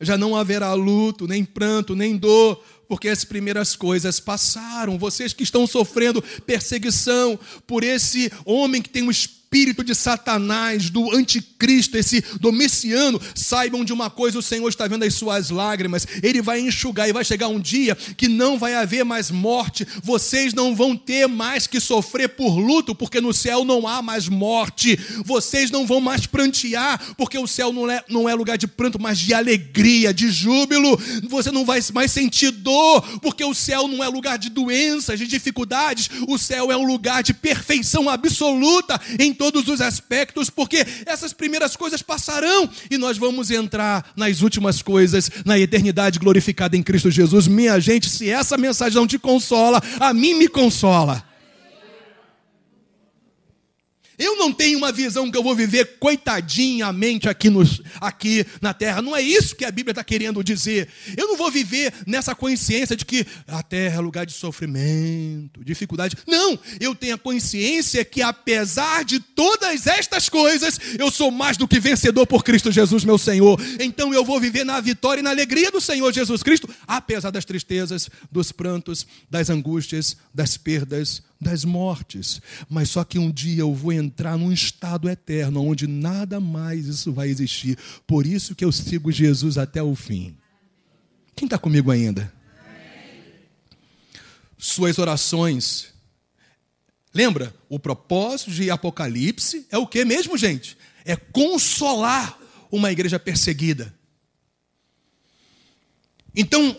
já 0.00 0.16
não 0.16 0.34
haverá 0.34 0.72
luto, 0.72 1.28
nem 1.28 1.44
pranto, 1.44 1.94
nem 1.94 2.16
dor, 2.16 2.64
porque 2.88 3.08
as 3.08 3.24
primeiras 3.24 3.76
coisas 3.76 4.18
passaram. 4.18 4.98
Vocês 4.98 5.32
que 5.32 5.42
estão 5.42 5.66
sofrendo 5.66 6.22
perseguição 6.46 7.38
por 7.66 7.84
esse 7.84 8.32
homem 8.44 8.80
que 8.80 8.88
tem 8.88 9.02
um 9.02 9.10
espírito 9.10 9.37
espírito 9.48 9.82
de 9.82 9.94
Satanás, 9.94 10.90
do 10.90 11.16
anticristo, 11.16 11.96
esse 11.96 12.22
Domiciano, 12.38 13.18
saibam 13.34 13.82
de 13.82 13.94
uma 13.94 14.10
coisa: 14.10 14.38
o 14.38 14.42
Senhor 14.42 14.68
está 14.68 14.86
vendo 14.86 15.04
as 15.04 15.14
suas 15.14 15.48
lágrimas, 15.48 16.06
Ele 16.22 16.42
vai 16.42 16.60
enxugar 16.60 17.08
e 17.08 17.14
vai 17.14 17.24
chegar 17.24 17.48
um 17.48 17.58
dia 17.58 17.94
que 17.94 18.28
não 18.28 18.58
vai 18.58 18.74
haver 18.74 19.04
mais 19.06 19.30
morte, 19.30 19.88
vocês 20.02 20.52
não 20.52 20.76
vão 20.76 20.94
ter 20.94 21.26
mais 21.26 21.66
que 21.66 21.80
sofrer 21.80 22.28
por 22.28 22.58
luto, 22.58 22.94
porque 22.94 23.22
no 23.22 23.32
céu 23.32 23.64
não 23.64 23.88
há 23.88 24.02
mais 24.02 24.28
morte, 24.28 24.98
vocês 25.24 25.70
não 25.70 25.86
vão 25.86 26.00
mais 26.00 26.26
prantear, 26.26 27.14
porque 27.16 27.38
o 27.38 27.46
céu 27.46 27.72
não 27.72 27.90
é, 27.90 28.04
não 28.06 28.28
é 28.28 28.34
lugar 28.34 28.58
de 28.58 28.66
pranto, 28.66 29.00
mas 29.00 29.18
de 29.18 29.32
alegria, 29.32 30.12
de 30.12 30.30
júbilo, 30.30 31.00
você 31.26 31.50
não 31.50 31.64
vai 31.64 31.80
mais 31.94 32.12
sentir 32.12 32.50
dor, 32.50 33.00
porque 33.20 33.42
o 33.42 33.54
céu 33.54 33.88
não 33.88 34.04
é 34.04 34.08
lugar 34.08 34.36
de 34.36 34.50
doenças, 34.50 35.18
de 35.18 35.26
dificuldades, 35.26 36.10
o 36.28 36.36
céu 36.36 36.70
é 36.70 36.76
um 36.76 36.86
lugar 36.86 37.22
de 37.22 37.32
perfeição 37.32 38.10
absoluta 38.10 39.00
em 39.18 39.32
todos 39.38 39.68
os 39.68 39.80
aspectos, 39.80 40.50
porque 40.50 40.84
essas 41.06 41.32
primeiras 41.32 41.76
coisas 41.76 42.02
passarão 42.02 42.68
e 42.90 42.98
nós 42.98 43.16
vamos 43.16 43.50
entrar 43.50 44.12
nas 44.16 44.42
últimas 44.42 44.82
coisas, 44.82 45.30
na 45.44 45.58
eternidade 45.58 46.18
glorificada 46.18 46.76
em 46.76 46.82
Cristo 46.82 47.10
Jesus. 47.10 47.46
Minha 47.46 47.78
gente, 47.78 48.10
se 48.10 48.28
essa 48.28 48.58
mensagem 48.58 48.96
não 48.96 49.06
te 49.06 49.18
consola, 49.18 49.80
a 50.00 50.12
mim 50.12 50.34
me 50.34 50.48
consola. 50.48 51.27
Eu 54.18 54.36
não 54.36 54.52
tenho 54.52 54.78
uma 54.78 54.90
visão 54.90 55.30
que 55.30 55.38
eu 55.38 55.42
vou 55.42 55.54
viver 55.54 55.98
coitadinhamente 55.98 57.28
aqui, 57.28 57.48
no, 57.48 57.62
aqui 58.00 58.44
na 58.60 58.74
terra. 58.74 59.00
Não 59.00 59.14
é 59.14 59.22
isso 59.22 59.54
que 59.54 59.64
a 59.64 59.70
Bíblia 59.70 59.92
está 59.92 60.02
querendo 60.02 60.42
dizer. 60.42 60.88
Eu 61.16 61.28
não 61.28 61.36
vou 61.36 61.50
viver 61.50 61.92
nessa 62.06 62.34
consciência 62.34 62.96
de 62.96 63.04
que 63.04 63.26
a 63.46 63.62
terra 63.62 63.96
é 63.96 64.00
lugar 64.00 64.26
de 64.26 64.32
sofrimento, 64.32 65.64
dificuldade. 65.64 66.16
Não, 66.26 66.58
eu 66.80 66.94
tenho 66.94 67.14
a 67.14 67.18
consciência 67.18 68.04
que 68.04 68.20
apesar 68.20 69.04
de 69.04 69.20
todas 69.20 69.86
estas 69.86 70.28
coisas, 70.28 70.80
eu 70.98 71.10
sou 71.10 71.30
mais 71.30 71.56
do 71.56 71.68
que 71.68 71.78
vencedor 71.78 72.26
por 72.26 72.42
Cristo 72.42 72.72
Jesus, 72.72 73.04
meu 73.04 73.18
Senhor. 73.18 73.60
Então 73.78 74.12
eu 74.12 74.24
vou 74.24 74.40
viver 74.40 74.64
na 74.64 74.80
vitória 74.80 75.20
e 75.20 75.22
na 75.22 75.30
alegria 75.30 75.70
do 75.70 75.80
Senhor 75.80 76.12
Jesus 76.12 76.42
Cristo, 76.42 76.68
apesar 76.86 77.30
das 77.30 77.44
tristezas, 77.44 78.10
dos 78.32 78.50
prantos, 78.50 79.06
das 79.30 79.48
angústias, 79.48 80.16
das 80.34 80.56
perdas, 80.56 81.22
das 81.40 81.64
mortes. 81.64 82.40
Mas 82.68 82.90
só 82.90 83.04
que 83.04 83.18
um 83.18 83.30
dia 83.30 83.60
eu 83.60 83.74
vou 83.74 83.92
entrar 83.92 84.36
num 84.36 84.52
estado 84.52 85.08
eterno, 85.08 85.64
onde 85.64 85.86
nada 85.86 86.40
mais 86.40 86.86
isso 86.86 87.12
vai 87.12 87.28
existir. 87.28 87.78
Por 88.06 88.26
isso 88.26 88.54
que 88.54 88.64
eu 88.64 88.72
sigo 88.72 89.12
Jesus 89.12 89.56
até 89.56 89.82
o 89.82 89.94
fim. 89.94 90.36
Quem 91.34 91.46
está 91.46 91.58
comigo 91.58 91.90
ainda? 91.90 92.32
Suas 94.56 94.98
orações. 94.98 95.94
Lembra? 97.14 97.54
O 97.68 97.78
propósito 97.78 98.50
de 98.50 98.70
Apocalipse 98.70 99.66
é 99.70 99.78
o 99.78 99.86
que 99.86 100.04
mesmo, 100.04 100.36
gente? 100.36 100.76
É 101.04 101.14
consolar 101.14 102.38
uma 102.70 102.90
igreja 102.90 103.18
perseguida. 103.18 103.94
Então, 106.34 106.78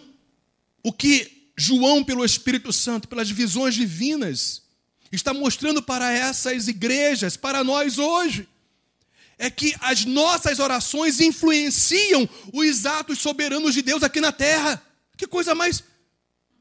o 0.84 0.94
que 0.94 1.39
João, 1.60 2.06
pelo 2.06 2.24
Espírito 2.24 2.72
Santo, 2.72 3.10
pelas 3.10 3.30
visões 3.30 3.76
divinas, 3.76 4.64
está 5.12 5.34
mostrando 5.34 5.82
para 5.82 6.10
essas 6.10 6.70
igrejas, 6.70 7.36
para 7.36 7.66
nós 7.66 7.98
hoje, 7.98 8.48
é 9.38 9.50
que 9.50 9.76
as 9.82 10.06
nossas 10.06 10.60
orações 10.60 11.20
influenciam 11.20 12.28
os 12.54 12.86
atos 12.86 13.20
soberanos 13.20 13.74
de 13.74 13.82
Deus 13.82 14.04
aqui 14.04 14.22
na 14.22 14.32
terra. 14.32 14.82
Que 15.18 15.28
coisa 15.28 15.54
mais 15.54 15.84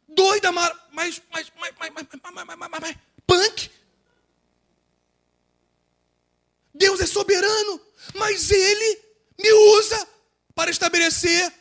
doida, 0.08 0.50
mais, 0.50 0.72
mais, 0.92 1.22
mais, 1.30 1.52
mais, 1.58 1.74
mais, 1.78 1.92
mais, 1.92 2.46
mais, 2.46 2.58
mais, 2.58 2.80
mais 2.80 2.96
punk. 3.24 3.70
Deus 6.74 6.98
é 7.00 7.06
soberano, 7.06 7.80
mas 8.14 8.50
Ele 8.50 9.00
me 9.38 9.52
usa 9.78 10.08
para 10.56 10.72
estabelecer 10.72 11.52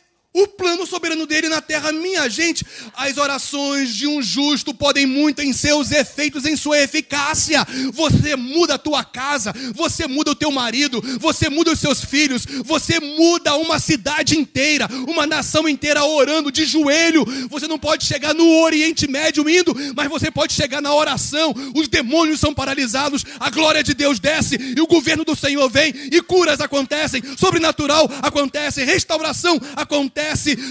o 0.42 0.46
plano 0.46 0.86
soberano 0.86 1.26
dele 1.26 1.48
na 1.48 1.60
terra, 1.60 1.90
minha 1.90 2.28
gente, 2.28 2.64
as 2.94 3.16
orações 3.16 3.94
de 3.94 4.06
um 4.06 4.22
justo 4.22 4.72
podem 4.72 5.04
muito 5.04 5.42
em 5.42 5.52
seus 5.52 5.90
efeitos, 5.90 6.44
em 6.44 6.56
sua 6.56 6.78
eficácia. 6.78 7.66
Você 7.92 8.36
muda 8.36 8.74
a 8.74 8.78
tua 8.78 9.02
casa, 9.02 9.52
você 9.74 10.06
muda 10.06 10.30
o 10.30 10.34
teu 10.34 10.50
marido, 10.52 11.02
você 11.18 11.48
muda 11.48 11.72
os 11.72 11.80
seus 11.80 12.04
filhos, 12.04 12.46
você 12.64 13.00
muda 13.00 13.56
uma 13.56 13.80
cidade 13.80 14.38
inteira, 14.38 14.88
uma 15.08 15.26
nação 15.26 15.68
inteira 15.68 16.04
orando 16.04 16.52
de 16.52 16.64
joelho. 16.64 17.24
Você 17.50 17.66
não 17.66 17.78
pode 17.78 18.04
chegar 18.04 18.32
no 18.32 18.60
Oriente 18.60 19.08
Médio 19.08 19.48
indo, 19.48 19.74
mas 19.96 20.08
você 20.08 20.30
pode 20.30 20.52
chegar 20.52 20.80
na 20.80 20.94
oração. 20.94 21.52
Os 21.74 21.88
demônios 21.88 22.38
são 22.38 22.54
paralisados, 22.54 23.24
a 23.40 23.50
glória 23.50 23.82
de 23.82 23.92
Deus 23.92 24.20
desce 24.20 24.56
e 24.76 24.80
o 24.80 24.86
governo 24.86 25.24
do 25.24 25.34
Senhor 25.34 25.68
vem 25.68 25.92
e 26.12 26.20
curas 26.22 26.60
acontecem, 26.60 27.22
sobrenatural 27.36 28.08
acontece, 28.22 28.84
restauração 28.84 29.60
acontece 29.74 30.27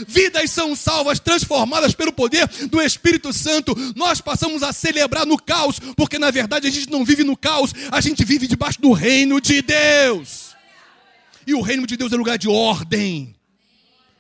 vidas 0.08 0.52
são 0.52 0.76
salvas, 0.76 1.20
transformadas 1.20 1.94
pelo 1.94 2.12
poder 2.14 2.48
do 2.70 2.82
Espírito 2.82 3.32
Santo. 3.32 3.76
Nós 3.96 4.22
passamos 4.22 4.64
a 4.64 4.74
celebrar 4.74 5.26
no 5.26 5.38
caos, 5.38 5.80
porque 5.96 6.20
na 6.20 6.32
verdade 6.32 6.68
a 6.68 6.72
gente 6.72 6.90
não 6.90 7.06
vive 7.06 7.24
no 7.24 7.38
caos, 7.38 7.74
a 7.92 8.02
gente 8.02 8.24
vive 8.24 8.48
debaixo 8.48 8.82
do 8.82 8.92
reino 8.92 9.40
de 9.40 9.62
Deus. 9.62 10.56
E 11.46 11.54
o 11.54 11.62
reino 11.62 11.88
de 11.88 11.96
Deus 11.96 12.12
é 12.12 12.16
lugar 12.16 12.38
de 12.38 12.50
ordem, 12.50 13.36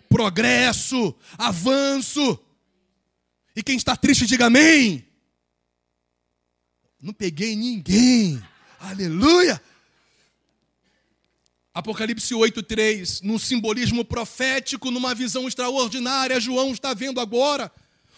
progresso, 0.09 1.13
avanço. 1.38 2.39
E 3.55 3.61
quem 3.61 3.75
está 3.75 3.95
triste, 3.95 4.25
diga 4.25 4.45
amém. 4.45 5.05
Não 7.01 7.13
peguei 7.13 7.55
ninguém. 7.55 8.41
Aleluia. 8.79 9.61
Apocalipse 11.78 12.34
8:3, 12.34 13.21
num 13.21 13.38
simbolismo 13.38 14.03
profético, 14.03 14.89
numa 14.89 15.13
visão 15.13 15.47
extraordinária, 15.47 16.39
João 16.39 16.71
está 16.71 16.91
vendo 16.91 17.19
agora 17.19 17.71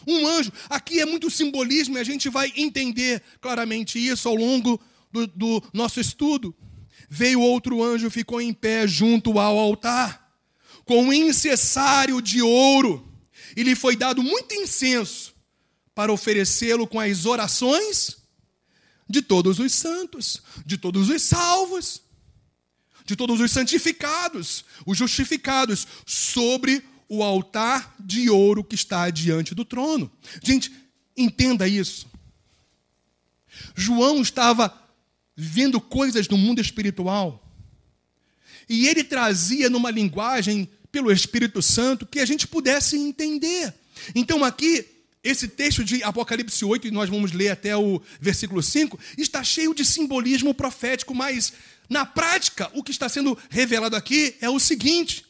um 0.08 0.26
anjo. 0.26 0.50
Aqui 0.70 1.02
é 1.02 1.06
muito 1.06 1.30
simbolismo 1.30 1.98
e 1.98 2.00
a 2.00 2.04
gente 2.06 2.30
vai 2.30 2.54
entender 2.56 3.22
claramente 3.42 4.00
isso 4.00 4.30
ao 4.30 4.36
longo 4.36 4.80
do, 5.12 5.28
do 5.28 5.64
nosso 5.74 6.00
estudo. 6.00 6.56
Veio 7.10 7.42
outro 7.42 7.84
anjo, 7.84 8.10
ficou 8.10 8.40
em 8.40 8.54
pé 8.54 8.88
junto 8.88 9.38
ao 9.38 9.60
altar, 9.60 10.34
com 10.86 11.04
um 11.04 11.12
incensário 11.12 12.22
de 12.22 12.42
ouro, 12.42 13.06
e 13.58 13.64
lhe 13.64 13.76
foi 13.76 13.98
dado 13.98 14.24
muito 14.24 14.56
incenso 14.56 15.36
para 15.94 16.14
oferecê-lo 16.14 16.88
com 16.88 16.98
as 16.98 17.26
orações 17.26 18.20
de 19.10 19.22
todos 19.22 19.60
os 19.60 19.74
santos, 19.74 20.42
de 20.66 20.78
todos 20.78 21.10
os 21.10 21.22
salvos 21.22 22.08
de 23.10 23.16
todos 23.16 23.40
os 23.40 23.52
santificados, 23.52 24.64
os 24.86 24.96
justificados, 24.96 25.88
sobre 26.06 26.84
o 27.08 27.24
altar 27.24 27.96
de 28.00 28.30
ouro 28.30 28.64
que 28.64 28.76
está 28.76 29.10
diante 29.10 29.56
do 29.56 29.66
trono. 29.66 30.12
Gente, 30.44 30.72
entenda 31.18 31.68
isso. 31.68 32.06
João 33.76 34.22
estava 34.22 34.72
vendo 35.36 35.82
coisas 35.82 36.28
no 36.28 36.38
mundo 36.38 36.62
espiritual 36.62 37.44
e 38.70 38.88
ele 38.88 39.04
trazia 39.04 39.72
numa 39.72 39.90
linguagem 39.90 40.70
pelo 40.92 41.12
Espírito 41.12 41.64
Santo 41.64 42.06
que 42.06 42.20
a 42.20 42.26
gente 42.28 42.48
pudesse 42.48 42.96
entender. 42.96 43.74
Então 44.14 44.46
aqui 44.46 44.86
esse 45.24 45.48
texto 45.48 45.84
de 45.84 46.04
Apocalipse 46.04 46.64
8, 46.64 46.88
e 46.88 46.92
nós 46.92 47.10
vamos 47.10 47.32
ler 47.32 47.50
até 47.50 47.76
o 47.76 48.00
versículo 48.22 48.62
5, 48.62 48.98
está 49.18 49.44
cheio 49.44 49.74
de 49.74 49.84
simbolismo 49.84 50.54
profético, 50.54 51.14
mas 51.16 51.52
na 51.90 52.06
prática, 52.06 52.70
o 52.76 52.84
que 52.84 52.92
está 52.92 53.10
sendo 53.10 53.38
revelado 53.50 53.96
aqui 53.96 54.36
é 54.40 54.50
o 54.50 54.60
seguinte: 54.60 55.26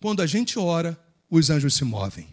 quando 0.00 0.20
a 0.20 0.26
gente 0.26 0.58
ora, 0.58 0.98
os 1.30 1.48
anjos 1.48 1.74
se 1.74 1.84
movem. 1.84 2.28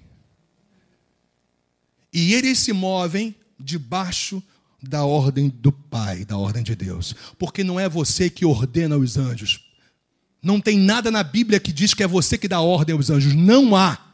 E 2.11 2.33
eles 2.33 2.59
se 2.59 2.73
movem 2.73 3.33
debaixo 3.57 4.43
da 4.81 5.05
ordem 5.05 5.47
do 5.47 5.71
Pai, 5.71 6.25
da 6.25 6.37
ordem 6.37 6.63
de 6.63 6.75
Deus. 6.75 7.15
Porque 7.37 7.63
não 7.63 7.79
é 7.79 7.87
você 7.87 8.29
que 8.29 8.45
ordena 8.45 8.97
os 8.97 9.17
anjos. 9.17 9.61
Não 10.41 10.59
tem 10.59 10.77
nada 10.77 11.11
na 11.11 11.21
Bíblia 11.21 11.59
que 11.59 11.71
diz 11.71 11.93
que 11.93 12.03
é 12.03 12.07
você 12.07 12.37
que 12.37 12.47
dá 12.47 12.61
ordem 12.61 12.95
aos 12.95 13.09
anjos. 13.09 13.33
Não 13.33 13.75
há. 13.75 14.08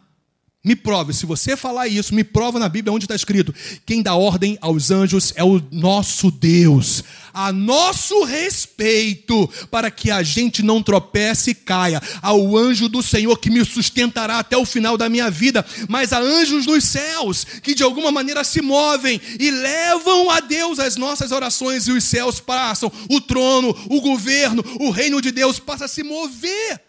Me 0.66 0.76
prove, 0.76 1.14
se 1.14 1.28
você 1.28 1.56
falar 1.56 1.88
isso, 1.88 2.16
me 2.16 2.24
prova 2.24 2.58
na 2.58 2.68
Bíblia 2.68 2.92
onde 2.92 3.06
está 3.06 3.14
escrito: 3.14 3.54
quem 3.86 4.02
dá 4.02 4.16
ordem 4.16 4.58
aos 4.60 4.90
anjos 4.90 5.32
é 5.36 5.44
o 5.44 5.62
nosso 5.72 6.32
Deus, 6.32 7.04
a 7.32 7.52
nosso 7.52 8.24
respeito, 8.24 9.48
para 9.70 9.92
que 9.92 10.10
a 10.10 10.24
gente 10.24 10.64
não 10.64 10.82
tropece 10.82 11.52
e 11.52 11.54
caia. 11.54 12.02
Ao 12.20 12.58
anjo 12.58 12.90
do 12.90 13.04
Senhor 13.04 13.38
que 13.38 13.52
me 13.52 13.64
sustentará 13.64 14.40
até 14.40 14.58
o 14.58 14.66
final 14.66 14.98
da 14.98 15.08
minha 15.08 15.30
vida, 15.30 15.64
mas 15.88 16.12
há 16.12 16.20
anjos 16.20 16.66
nos 16.66 16.84
céus 16.84 17.46
que 17.62 17.76
de 17.76 17.84
alguma 17.84 18.12
maneira 18.12 18.44
se 18.44 18.60
movem 18.60 19.22
e 19.40 19.52
levam 19.52 20.32
a 20.32 20.40
Deus 20.40 20.80
as 20.80 20.96
nossas 20.96 21.32
orações, 21.32 21.88
e 21.88 21.92
os 21.92 22.04
céus 22.04 22.40
passam, 22.40 22.92
o 23.08 23.22
trono, 23.22 23.70
o 23.88 24.02
governo, 24.02 24.66
o 24.80 24.90
reino 24.90 25.22
de 25.22 25.30
Deus 25.30 25.60
passa 25.60 25.86
a 25.86 25.88
se 25.88 26.02
mover 26.02 26.85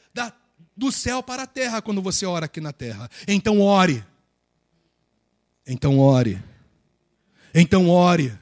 do 0.77 0.93
céu 0.93 1.23
para 1.23 1.45
a 1.45 1.47
terra 1.47 1.81
quando 1.81 2.03
você 2.03 2.27
ora 2.27 2.47
aqui 2.47 2.61
na 2.61 2.73
terra. 2.73 3.11
Então 3.27 3.61
ore. 3.61 4.05
Então 5.67 5.99
ore. 5.99 6.43
Então 7.55 7.89
ore. 7.89 8.37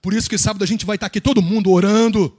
Por 0.00 0.14
isso 0.14 0.30
que 0.30 0.38
sábado 0.38 0.62
a 0.62 0.66
gente 0.66 0.86
vai 0.86 0.96
estar 0.96 1.06
aqui 1.06 1.20
todo 1.20 1.42
mundo 1.42 1.70
orando. 1.70 2.38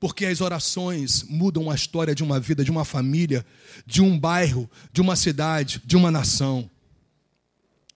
Porque 0.00 0.26
as 0.26 0.40
orações 0.40 1.24
mudam 1.24 1.70
a 1.70 1.74
história 1.74 2.14
de 2.14 2.22
uma 2.22 2.38
vida, 2.38 2.64
de 2.64 2.70
uma 2.70 2.84
família, 2.84 3.44
de 3.84 4.00
um 4.00 4.18
bairro, 4.18 4.70
de 4.92 5.00
uma 5.00 5.16
cidade, 5.16 5.82
de 5.84 5.96
uma 5.96 6.10
nação, 6.10 6.70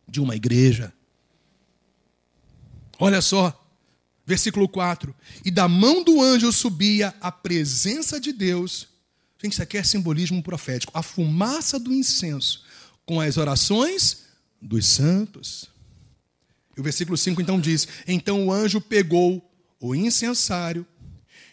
de 0.08 0.20
uma 0.20 0.34
igreja. 0.34 0.92
Olha 2.98 3.22
só, 3.22 3.56
versículo 4.26 4.68
4: 4.68 5.14
E 5.44 5.50
da 5.50 5.68
mão 5.68 6.02
do 6.02 6.20
anjo 6.20 6.50
subia 6.52 7.14
a 7.20 7.30
presença 7.30 8.20
de 8.20 8.32
Deus 8.32 8.91
Gente, 9.42 9.54
isso 9.54 9.62
aqui 9.62 9.76
é 9.76 9.82
simbolismo 9.82 10.40
profético. 10.42 10.92
A 10.96 11.02
fumaça 11.02 11.78
do 11.78 11.92
incenso 11.92 12.64
com 13.04 13.20
as 13.20 13.36
orações 13.36 14.24
dos 14.60 14.86
santos. 14.86 15.68
E 16.76 16.80
o 16.80 16.84
versículo 16.84 17.16
5 17.16 17.42
então 17.42 17.60
diz: 17.60 17.88
Então 18.06 18.46
o 18.46 18.52
anjo 18.52 18.80
pegou 18.80 19.44
o 19.80 19.94
incensário, 19.94 20.86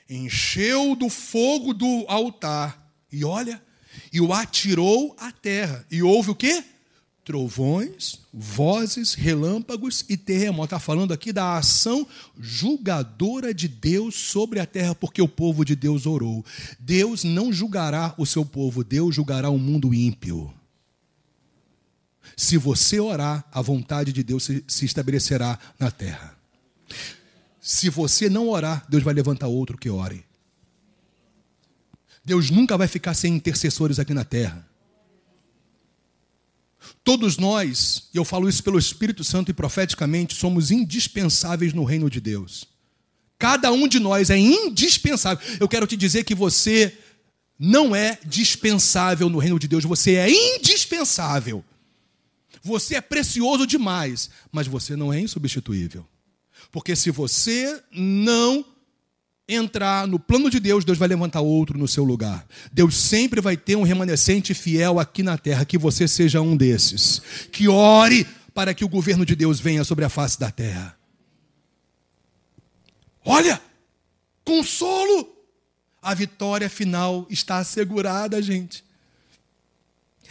encheu 0.07 0.95
do 0.95 1.09
fogo 1.09 1.73
do 1.73 2.05
altar, 2.07 2.93
e 3.11 3.25
olha, 3.25 3.61
e 4.13 4.21
o 4.21 4.31
atirou 4.31 5.15
à 5.17 5.31
terra. 5.31 5.83
E 5.89 6.03
houve 6.03 6.29
o 6.29 6.35
quê? 6.35 6.63
Trovões, 7.29 8.21
vozes, 8.33 9.13
relâmpagos 9.13 10.03
e 10.09 10.17
terremotos. 10.17 10.65
Está 10.65 10.79
falando 10.79 11.13
aqui 11.13 11.31
da 11.31 11.59
ação 11.59 12.07
julgadora 12.39 13.53
de 13.53 13.67
Deus 13.67 14.15
sobre 14.15 14.59
a 14.59 14.65
terra, 14.65 14.95
porque 14.95 15.21
o 15.21 15.27
povo 15.27 15.63
de 15.63 15.75
Deus 15.75 16.07
orou. 16.07 16.43
Deus 16.79 17.23
não 17.23 17.53
julgará 17.53 18.15
o 18.17 18.25
seu 18.25 18.43
povo, 18.43 18.83
Deus 18.83 19.13
julgará 19.13 19.47
o 19.51 19.59
mundo 19.59 19.93
ímpio. 19.93 20.51
Se 22.35 22.57
você 22.57 22.99
orar, 22.99 23.45
a 23.51 23.61
vontade 23.61 24.11
de 24.11 24.23
Deus 24.23 24.49
se 24.67 24.85
estabelecerá 24.85 25.59
na 25.77 25.91
terra. 25.91 26.35
Se 27.61 27.91
você 27.91 28.27
não 28.27 28.49
orar, 28.49 28.87
Deus 28.89 29.03
vai 29.03 29.13
levantar 29.13 29.45
outro 29.45 29.77
que 29.77 29.87
ore. 29.87 30.25
Deus 32.25 32.49
nunca 32.49 32.75
vai 32.75 32.87
ficar 32.87 33.13
sem 33.13 33.35
intercessores 33.35 33.99
aqui 33.99 34.15
na 34.15 34.23
terra. 34.23 34.67
Todos 37.03 37.37
nós, 37.37 38.09
e 38.13 38.17
eu 38.17 38.25
falo 38.25 38.47
isso 38.47 38.63
pelo 38.63 38.79
Espírito 38.79 39.23
Santo 39.23 39.51
e 39.51 39.53
profeticamente, 39.53 40.35
somos 40.35 40.71
indispensáveis 40.71 41.73
no 41.73 41.83
reino 41.83 42.09
de 42.09 42.19
Deus. 42.19 42.65
Cada 43.37 43.71
um 43.71 43.87
de 43.87 43.99
nós 43.99 44.29
é 44.29 44.37
indispensável. 44.37 45.45
Eu 45.59 45.67
quero 45.67 45.87
te 45.87 45.95
dizer 45.95 46.23
que 46.23 46.35
você 46.35 46.97
não 47.57 47.95
é 47.95 48.17
dispensável 48.25 49.29
no 49.29 49.39
reino 49.39 49.59
de 49.59 49.67
Deus, 49.67 49.83
você 49.83 50.15
é 50.15 50.29
indispensável. 50.29 51.63
Você 52.61 52.95
é 52.95 53.01
precioso 53.01 53.65
demais, 53.65 54.29
mas 54.51 54.67
você 54.67 54.95
não 54.95 55.11
é 55.11 55.19
insubstituível. 55.19 56.05
Porque 56.71 56.95
se 56.95 57.11
você 57.11 57.81
não 57.91 58.65
entrar 59.49 60.07
no 60.07 60.19
plano 60.19 60.49
de 60.49 60.59
Deus, 60.59 60.85
Deus 60.85 60.99
vai 60.99 61.07
levantar 61.07 61.41
outro 61.41 61.77
no 61.77 61.87
seu 61.87 62.03
lugar. 62.03 62.47
Deus 62.71 62.95
sempre 62.95 63.41
vai 63.41 63.57
ter 63.57 63.75
um 63.75 63.81
remanescente 63.81 64.53
fiel 64.53 64.99
aqui 64.99 65.23
na 65.23 65.37
terra, 65.37 65.65
que 65.65 65.77
você 65.77 66.07
seja 66.07 66.39
um 66.39 66.55
desses. 66.55 67.19
Que 67.51 67.67
ore 67.67 68.27
para 68.53 68.73
que 68.75 68.85
o 68.85 68.89
governo 68.89 69.25
de 69.25 69.35
Deus 69.35 69.59
venha 69.59 69.83
sobre 69.83 70.05
a 70.05 70.09
face 70.09 70.39
da 70.39 70.51
terra. 70.51 70.95
Olha, 73.25 73.59
consolo. 74.45 75.35
A 76.01 76.13
vitória 76.13 76.69
final 76.69 77.27
está 77.29 77.57
assegurada, 77.57 78.41
gente. 78.41 78.85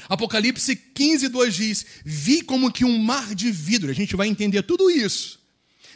Apocalipse 0.08 0.74
15, 0.74 1.28
2 1.28 1.54
diz: 1.54 1.86
Vi 2.04 2.42
como 2.42 2.72
que 2.72 2.84
um 2.84 2.98
mar 2.98 3.34
de 3.34 3.50
vidro, 3.50 3.90
a 3.90 3.94
gente 3.94 4.16
vai 4.16 4.28
entender 4.28 4.62
tudo 4.62 4.88
isso, 4.88 5.40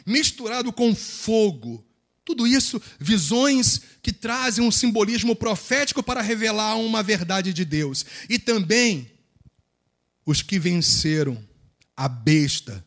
misturado 0.05 0.71
com 0.71 0.93
fogo 0.93 1.83
tudo 2.25 2.47
isso, 2.47 2.81
visões 2.99 3.81
que 4.01 4.13
trazem 4.13 4.63
um 4.63 4.71
simbolismo 4.71 5.35
profético 5.35 6.01
para 6.01 6.21
revelar 6.21 6.75
uma 6.75 7.03
verdade 7.03 7.53
de 7.53 7.65
Deus. 7.65 8.05
E 8.29 8.39
também 8.39 9.11
os 10.25 10.41
que 10.41 10.57
venceram 10.57 11.37
a 11.95 12.07
besta, 12.07 12.85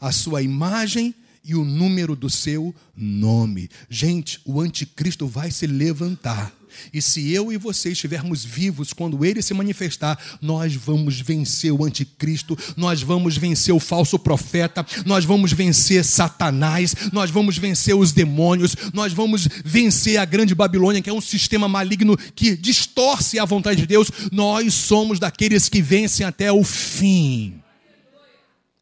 a 0.00 0.10
sua 0.10 0.42
imagem 0.42 1.14
e 1.44 1.54
o 1.54 1.64
número 1.64 2.16
do 2.16 2.28
seu 2.28 2.74
nome. 2.94 3.70
Gente, 3.88 4.40
o 4.44 4.60
anticristo 4.60 5.26
vai 5.26 5.50
se 5.50 5.66
levantar. 5.66 6.52
E 6.92 7.00
se 7.02 7.32
eu 7.32 7.52
e 7.52 7.56
você 7.56 7.92
estivermos 7.92 8.44
vivos 8.44 8.92
quando 8.92 9.24
ele 9.24 9.42
se 9.42 9.54
manifestar, 9.54 10.18
nós 10.40 10.74
vamos 10.74 11.20
vencer 11.20 11.72
o 11.72 11.84
anticristo, 11.84 12.58
nós 12.76 13.02
vamos 13.02 13.36
vencer 13.36 13.74
o 13.74 13.80
falso 13.80 14.18
profeta, 14.18 14.86
nós 15.04 15.24
vamos 15.24 15.52
vencer 15.52 16.04
Satanás, 16.04 16.94
nós 17.12 17.30
vamos 17.30 17.58
vencer 17.58 17.94
os 17.94 18.12
demônios, 18.12 18.76
nós 18.92 19.12
vamos 19.12 19.48
vencer 19.64 20.18
a 20.18 20.24
grande 20.24 20.54
Babilônia, 20.54 21.02
que 21.02 21.10
é 21.10 21.12
um 21.12 21.20
sistema 21.20 21.68
maligno 21.68 22.16
que 22.34 22.56
distorce 22.56 23.38
a 23.38 23.44
vontade 23.44 23.80
de 23.80 23.86
Deus. 23.86 24.10
Nós 24.32 24.74
somos 24.74 25.18
daqueles 25.18 25.68
que 25.68 25.82
vencem 25.82 26.26
até 26.26 26.52
o 26.52 26.64
fim. 26.64 27.62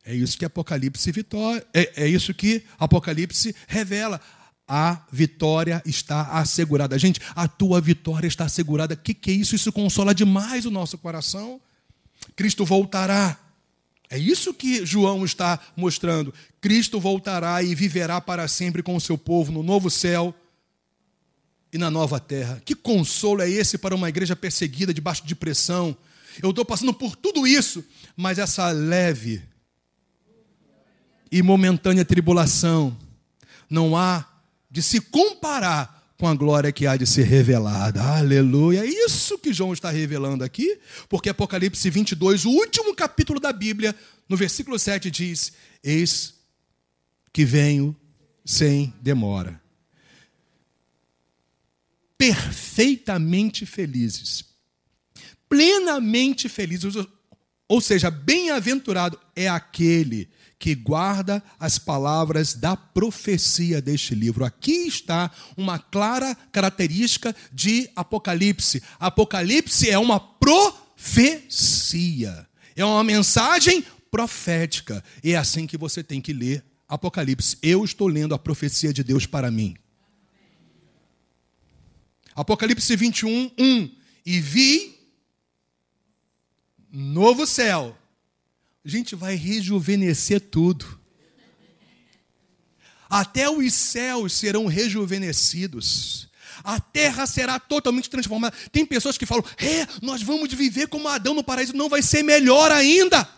É 0.09 0.15
isso 0.15 0.39
que 0.39 0.45
Apocalipse 0.45 1.11
vitória, 1.11 1.67
é, 1.75 2.05
é 2.05 2.09
isso 2.09 2.33
que 2.33 2.63
Apocalipse 2.79 3.53
revela 3.67 4.21
a 4.67 5.03
vitória 5.13 5.81
está 5.87 6.23
assegurada. 6.33 6.99
Gente, 6.99 7.21
a 7.35 7.47
tua 7.47 7.81
vitória 7.81 8.27
está 8.27 8.45
assegurada. 8.45 8.95
O 8.95 8.97
que, 8.97 9.15
que 9.15 9.31
é 9.31 9.35
isso? 9.35 9.55
Isso 9.55 9.73
consola 9.73 10.15
demais 10.15 10.67
o 10.67 10.71
nosso 10.71 10.99
coração. 10.99 11.61
Cristo 12.35 12.65
voltará. 12.65 13.39
É 14.11 14.19
isso 14.19 14.53
que 14.53 14.85
João 14.85 15.25
está 15.25 15.59
mostrando. 15.77 16.35
Cristo 16.61 16.99
voltará 16.99 17.63
e 17.63 17.75
viverá 17.75 18.21
para 18.21 18.49
sempre 18.49 18.83
com 18.83 18.97
o 18.97 19.01
seu 19.01 19.17
povo 19.17 19.53
no 19.53 19.63
novo 19.63 19.91
céu 19.91 20.35
e 21.73 21.79
na 21.79 21.91
nova 21.91 22.19
terra. 22.19 22.61
Que 22.65 22.75
consolo 22.75 23.43
é 23.43 23.51
esse 23.51 23.79
para 23.79 23.95
uma 23.95 24.09
igreja 24.09 24.35
perseguida, 24.35 24.95
debaixo 24.95 25.25
de 25.25 25.35
pressão? 25.35 25.97
Eu 26.43 26.51
estou 26.51 26.65
passando 26.65 26.93
por 26.93 27.17
tudo 27.17 27.47
isso, 27.47 27.85
mas 28.17 28.39
essa 28.39 28.71
leve 28.71 29.43
e 31.31 31.43
momentânea 31.43 32.05
tribulação 32.05 32.97
não 33.69 33.97
há 33.97 34.25
de 34.71 34.83
se 34.83 35.01
comparar 35.01 35.97
com 36.19 36.27
a 36.27 36.35
glória 36.35 36.73
que 36.73 36.87
há 36.87 36.97
de 36.97 37.07
ser 37.07 37.25
revelada. 37.25 38.03
Aleluia. 38.03 38.81
É 38.81 38.87
isso 38.87 39.39
que 39.39 39.53
João 39.53 39.73
está 39.73 39.91
revelando 39.91 40.43
aqui, 40.43 40.79
porque 41.09 41.29
Apocalipse 41.29 41.89
22, 41.91 42.45
o 42.45 42.51
último 42.51 42.95
capítulo 42.95 43.39
da 43.39 43.53
Bíblia, 43.53 43.95
no 44.29 44.37
versículo 44.37 44.79
7 44.79 45.11
diz: 45.11 45.53
Eis 45.83 46.35
que 47.33 47.45
venho 47.45 47.95
sem 48.45 48.95
demora. 49.03 49.61
Perfeitamente 52.17 53.67
felizes, 53.67 54.43
plenamente 55.49 56.49
felizes, 56.49 56.95
ou 57.69 57.81
seja, 57.81 58.11
bem-aventurado 58.11 59.21
é 59.35 59.49
aquele 59.49 60.31
que 60.59 60.75
guarda 60.75 61.43
as 61.61 61.79
palavras 61.79 62.55
da 62.55 62.75
profecia 62.77 63.83
deste 63.83 64.15
livro. 64.15 64.45
Aqui 64.45 64.87
está 64.87 65.31
uma 65.57 65.79
clara 65.79 66.35
característica 66.51 67.35
de 67.53 67.89
Apocalipse. 67.95 68.83
Apocalipse 68.99 69.91
é 69.91 69.99
uma 69.99 70.19
profecia, 70.19 71.49
é 72.75 72.85
uma 72.85 73.05
mensagem 73.05 73.85
profética. 74.11 75.05
E 75.23 75.33
é 75.33 75.37
assim 75.37 75.67
que 75.67 75.77
você 75.77 76.03
tem 76.03 76.21
que 76.21 76.33
ler 76.33 76.65
Apocalipse. 76.89 77.59
Eu 77.63 77.85
estou 77.85 78.09
lendo 78.09 78.35
a 78.35 78.39
profecia 78.39 78.93
de 78.93 79.05
Deus 79.05 79.27
para 79.27 79.51
mim. 79.51 79.77
Apocalipse 82.35 82.97
21, 82.97 83.51
1. 83.59 83.97
E 84.25 84.41
vi 84.41 84.97
novo 86.91 87.47
céu 87.47 87.97
gente 88.89 89.15
vai 89.15 89.35
rejuvenescer 89.35 90.41
tudo. 90.41 91.01
Até 93.09 93.49
os 93.49 93.73
céus 93.75 94.33
serão 94.33 94.67
rejuvenescidos. 94.67 96.29
A 96.63 96.81
terra 96.81 97.27
será 97.27 97.61
totalmente 97.61 98.11
transformada. 98.11 98.57
Tem 98.73 98.85
pessoas 98.85 99.19
que 99.19 99.27
falam: 99.27 99.45
é, 99.59 99.87
nós 100.03 100.23
vamos 100.23 100.53
viver 100.53 100.89
como 100.89 101.09
Adão 101.09 101.35
no 101.35 101.45
paraíso. 101.45 101.77
Não 101.77 101.89
vai 101.89 102.03
ser 102.03 102.23
melhor 102.23 102.73
ainda. 102.73 103.29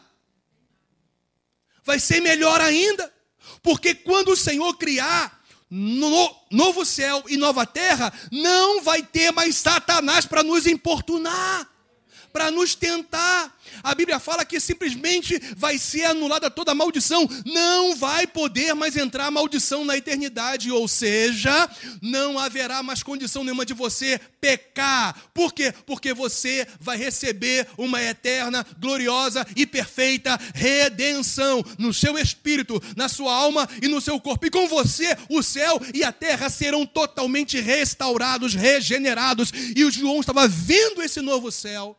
Vai 1.85 1.99
ser 1.99 2.21
melhor 2.21 2.61
ainda. 2.61 3.13
Porque 3.63 3.95
quando 3.95 4.29
o 4.29 4.37
Senhor 4.37 4.75
criar 4.75 5.43
no, 5.71 6.37
novo 6.51 6.85
céu 6.85 7.25
e 7.29 7.37
nova 7.37 7.67
terra, 7.67 8.13
não 8.31 8.83
vai 8.83 9.03
ter 9.03 9.31
mais 9.33 9.57
Satanás 9.57 10.25
para 10.25 10.43
nos 10.43 10.67
importunar 10.67 11.69
para 12.33 12.51
nos 12.51 12.75
tentar. 12.75 13.57
A 13.83 13.95
Bíblia 13.95 14.19
fala 14.19 14.45
que 14.45 14.59
simplesmente 14.61 15.39
vai 15.57 15.79
ser 15.79 16.05
anulada 16.05 16.51
toda 16.51 16.75
maldição, 16.75 17.29
não 17.45 17.95
vai 17.97 18.27
poder 18.27 18.75
mais 18.75 18.97
entrar 18.97 19.31
maldição 19.31 19.85
na 19.85 19.97
eternidade, 19.97 20.71
ou 20.71 20.89
seja, 20.89 21.69
não 22.01 22.39
haverá 22.39 22.83
mais 22.83 23.03
condição 23.03 23.45
nenhuma 23.45 23.67
de 23.67 23.75
você 23.75 24.21
pecar. 24.41 25.15
Por 25.33 25.53
quê? 25.53 25.73
Porque 25.87 26.13
você 26.13 26.67
vai 26.81 26.97
receber 26.97 27.67
uma 27.77 28.03
eterna, 28.03 28.67
gloriosa 28.79 29.47
e 29.55 29.67
perfeita 29.67 30.39
redenção 30.55 31.65
no 31.79 31.93
seu 31.93 32.19
espírito, 32.19 32.83
na 32.97 33.09
sua 33.09 33.33
alma 33.35 33.69
e 33.83 33.89
no 33.89 34.01
seu 34.01 34.21
corpo. 34.21 34.47
E 34.47 34.51
com 34.51 34.67
você, 34.69 35.17
o 35.29 35.43
céu 35.43 35.81
e 35.95 36.03
a 36.03 36.13
terra 36.13 36.49
serão 36.49 36.87
totalmente 36.87 37.61
restaurados, 37.61 38.55
regenerados. 38.55 39.53
E 39.75 39.85
o 39.85 39.91
João 39.91 40.21
estava 40.21 40.47
vendo 40.49 41.03
esse 41.03 41.21
novo 41.21 41.51
céu 41.51 41.97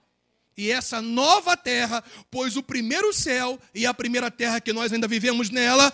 e 0.59 0.69
essa 0.71 1.01
nova 1.01 1.55
terra, 1.55 2.03
pois 2.29 2.57
o 2.57 2.61
primeiro 2.61 3.13
céu 3.13 3.57
e 3.73 3.85
a 3.85 3.93
primeira 3.93 4.29
terra 4.29 4.59
que 4.59 4.73
nós 4.73 4.91
ainda 4.91 5.07
vivemos 5.07 5.49
nela 5.49 5.89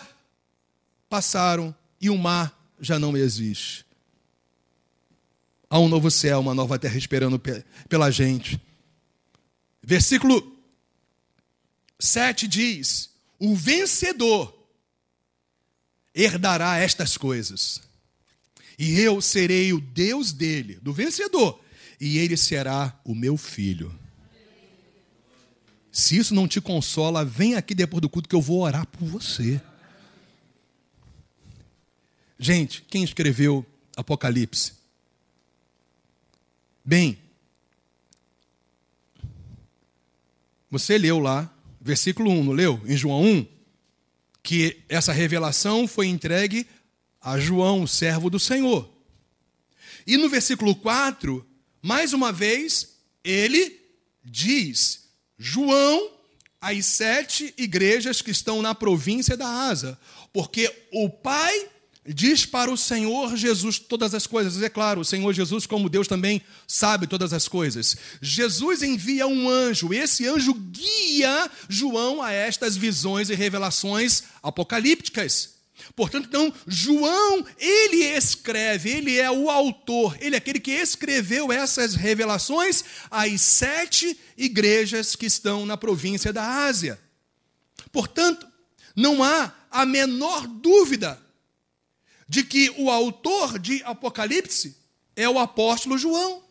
passaram 1.08 1.74
e 2.02 2.10
o 2.10 2.18
mar 2.18 2.74
já 2.80 2.98
não 2.98 3.16
existe. 3.16 3.86
Há 5.70 5.78
um 5.78 5.88
novo 5.88 6.10
céu, 6.10 6.40
uma 6.40 6.56
nova 6.56 6.80
terra 6.80 6.98
esperando 6.98 7.40
pela 7.88 8.10
gente. 8.10 8.60
Versículo 9.84 10.58
7 12.00 12.48
diz: 12.48 13.12
O 13.38 13.56
vencedor 13.56 14.52
herdará 16.12 16.80
estas 16.80 17.18
coisas, 17.18 17.84
e 18.80 19.00
eu 19.00 19.22
serei 19.22 19.74
o 19.74 19.80
Deus 19.80 20.32
dele, 20.32 20.80
do 20.82 20.92
vencedor, 20.92 21.64
e 22.02 22.18
ele 22.18 22.36
será 22.36 23.00
o 23.06 23.14
meu 23.14 23.38
filho. 23.38 24.05
Se 25.96 26.18
isso 26.18 26.36
não 26.36 26.46
te 26.46 26.60
consola, 26.60 27.24
vem 27.24 27.56
aqui 27.56 27.74
depois 27.74 28.02
do 28.02 28.10
culto 28.10 28.28
que 28.28 28.36
eu 28.36 28.42
vou 28.42 28.64
orar 28.64 28.86
por 28.86 29.08
você. 29.08 29.62
Gente, 32.38 32.82
quem 32.82 33.02
escreveu 33.02 33.66
Apocalipse? 33.96 34.74
Bem, 36.84 37.18
você 40.70 40.98
leu 40.98 41.18
lá, 41.18 41.50
versículo 41.80 42.30
1, 42.30 42.44
não 42.44 42.52
leu? 42.52 42.82
Em 42.86 42.98
João 42.98 43.24
1, 43.24 43.48
que 44.44 44.84
essa 44.90 45.14
revelação 45.14 45.88
foi 45.88 46.08
entregue 46.08 46.68
a 47.22 47.40
João, 47.40 47.88
servo 47.88 48.30
do 48.30 48.38
Senhor. 48.38 48.92
E 50.06 50.18
no 50.18 50.28
versículo 50.28 50.76
4, 50.76 51.48
mais 51.82 52.12
uma 52.12 52.34
vez, 52.34 52.98
ele 53.24 53.80
diz: 54.26 55.05
João 55.38 56.12
às 56.62 56.86
sete 56.86 57.54
igrejas 57.58 58.22
que 58.22 58.32
estão 58.32 58.62
na 58.62 58.74
província 58.74 59.38
da 59.38 59.48
Asa, 59.48 60.00
porque 60.34 60.74
o 60.92 61.10
Pai 61.10 61.68
diz 62.08 62.46
para 62.46 62.72
o 62.72 62.78
Senhor 62.78 63.36
Jesus 63.36 63.80
todas 63.80 64.14
as 64.14 64.28
coisas. 64.28 64.62
É 64.62 64.70
claro, 64.70 65.02
o 65.02 65.06
Senhor 65.06 65.34
Jesus, 65.34 65.66
como 65.66 65.90
Deus, 65.90 66.08
também 66.08 66.42
sabe 66.68 67.08
todas 67.08 67.34
as 67.34 67.48
coisas. 67.48 67.98
Jesus 68.22 68.84
envia 68.84 69.28
um 69.28 69.50
anjo, 69.50 69.94
esse 69.94 70.28
anjo 70.28 70.54
guia 70.54 71.50
João 71.68 72.22
a 72.22 72.32
estas 72.32 72.78
visões 72.78 73.30
e 73.30 73.36
revelações 73.36 74.24
apocalípticas. 74.44 75.55
Portanto, 75.96 76.28
então, 76.28 76.54
João, 76.68 77.46
ele 77.58 78.04
escreve, 78.04 78.90
ele 78.90 79.18
é 79.18 79.32
o 79.32 79.50
autor, 79.50 80.18
ele 80.20 80.36
é 80.36 80.38
aquele 80.38 80.60
que 80.60 80.72
escreveu 80.72 81.54
essas 81.54 81.96
revelações 81.96 82.84
às 83.10 83.40
sete 83.42 84.20
igrejas 84.38 85.16
que 85.16 85.26
estão 85.26 85.66
na 85.66 85.78
província 85.78 86.34
da 86.34 86.66
Ásia. 86.66 87.00
Portanto, 87.94 88.46
não 88.94 89.24
há 89.24 89.54
a 89.72 89.86
menor 89.86 90.46
dúvida 90.48 91.22
de 92.28 92.44
que 92.44 92.72
o 92.78 92.92
autor 92.92 93.58
de 93.58 93.82
Apocalipse 93.84 94.76
é 95.16 95.30
o 95.30 95.40
apóstolo 95.40 95.98
João. 95.98 96.44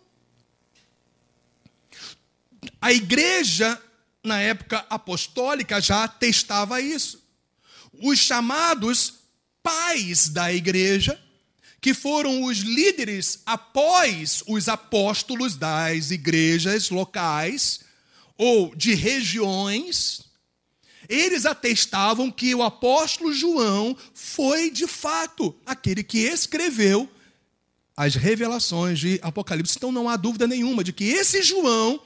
A 2.80 2.94
igreja, 2.94 3.80
na 4.22 4.40
época 4.40 4.86
apostólica, 4.88 5.82
já 5.82 6.04
atestava 6.04 6.80
isso. 6.80 7.22
Os 7.92 8.18
chamados 8.18 9.23
pais 9.64 10.28
da 10.28 10.52
igreja, 10.52 11.18
que 11.80 11.94
foram 11.94 12.44
os 12.44 12.58
líderes 12.58 13.40
após 13.44 14.44
os 14.46 14.68
apóstolos 14.68 15.56
das 15.56 16.10
igrejas 16.10 16.90
locais 16.90 17.80
ou 18.38 18.74
de 18.74 18.94
regiões, 18.94 20.22
eles 21.08 21.46
atestavam 21.46 22.30
que 22.30 22.54
o 22.54 22.62
apóstolo 22.62 23.32
João 23.32 23.96
foi 24.12 24.70
de 24.70 24.86
fato 24.86 25.54
aquele 25.64 26.02
que 26.02 26.18
escreveu 26.18 27.08
as 27.96 28.14
revelações 28.14 28.98
de 28.98 29.18
Apocalipse. 29.22 29.76
Então 29.76 29.92
não 29.92 30.08
há 30.08 30.16
dúvida 30.16 30.46
nenhuma 30.46 30.84
de 30.84 30.92
que 30.92 31.04
esse 31.04 31.42
João 31.42 32.00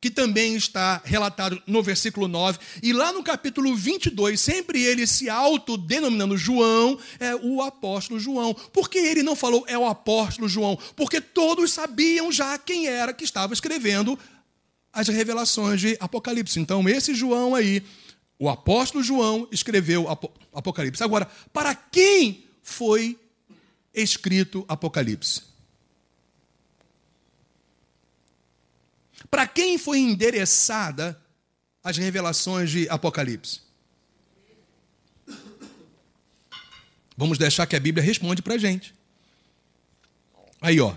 que 0.00 0.10
também 0.10 0.54
está 0.56 1.00
relatado 1.04 1.62
no 1.66 1.82
versículo 1.82 2.26
9, 2.26 2.58
e 2.82 2.92
lá 2.92 3.12
no 3.12 3.22
capítulo 3.22 3.74
22, 3.76 4.40
sempre 4.40 4.82
ele 4.82 5.06
se 5.06 5.28
autodenominando 5.28 6.38
João, 6.38 6.98
é 7.18 7.36
o 7.36 7.60
apóstolo 7.60 8.18
João. 8.18 8.54
Por 8.54 8.88
que 8.88 8.98
ele 8.98 9.22
não 9.22 9.36
falou 9.36 9.64
é 9.68 9.76
o 9.76 9.86
apóstolo 9.86 10.48
João? 10.48 10.78
Porque 10.96 11.20
todos 11.20 11.72
sabiam 11.72 12.32
já 12.32 12.56
quem 12.56 12.86
era 12.86 13.12
que 13.12 13.24
estava 13.24 13.52
escrevendo 13.52 14.18
as 14.92 15.08
revelações 15.08 15.80
de 15.80 15.96
Apocalipse. 16.00 16.58
Então, 16.58 16.88
esse 16.88 17.14
João 17.14 17.54
aí, 17.54 17.82
o 18.38 18.48
apóstolo 18.48 19.04
João, 19.04 19.46
escreveu 19.52 20.08
Apocalipse. 20.52 21.02
Agora, 21.04 21.28
para 21.52 21.74
quem 21.74 22.44
foi 22.62 23.18
escrito 23.94 24.64
Apocalipse? 24.66 25.49
Para 29.28 29.46
quem 29.46 29.76
foi 29.76 29.98
endereçada 29.98 31.20
as 31.82 31.96
revelações 31.96 32.70
de 32.70 32.88
Apocalipse? 32.88 33.60
Vamos 37.16 37.36
deixar 37.36 37.66
que 37.66 37.76
a 37.76 37.80
Bíblia 37.80 38.02
responde 38.02 38.40
para 38.40 38.54
a 38.54 38.58
gente. 38.58 38.94
Aí, 40.60 40.80
ó. 40.80 40.94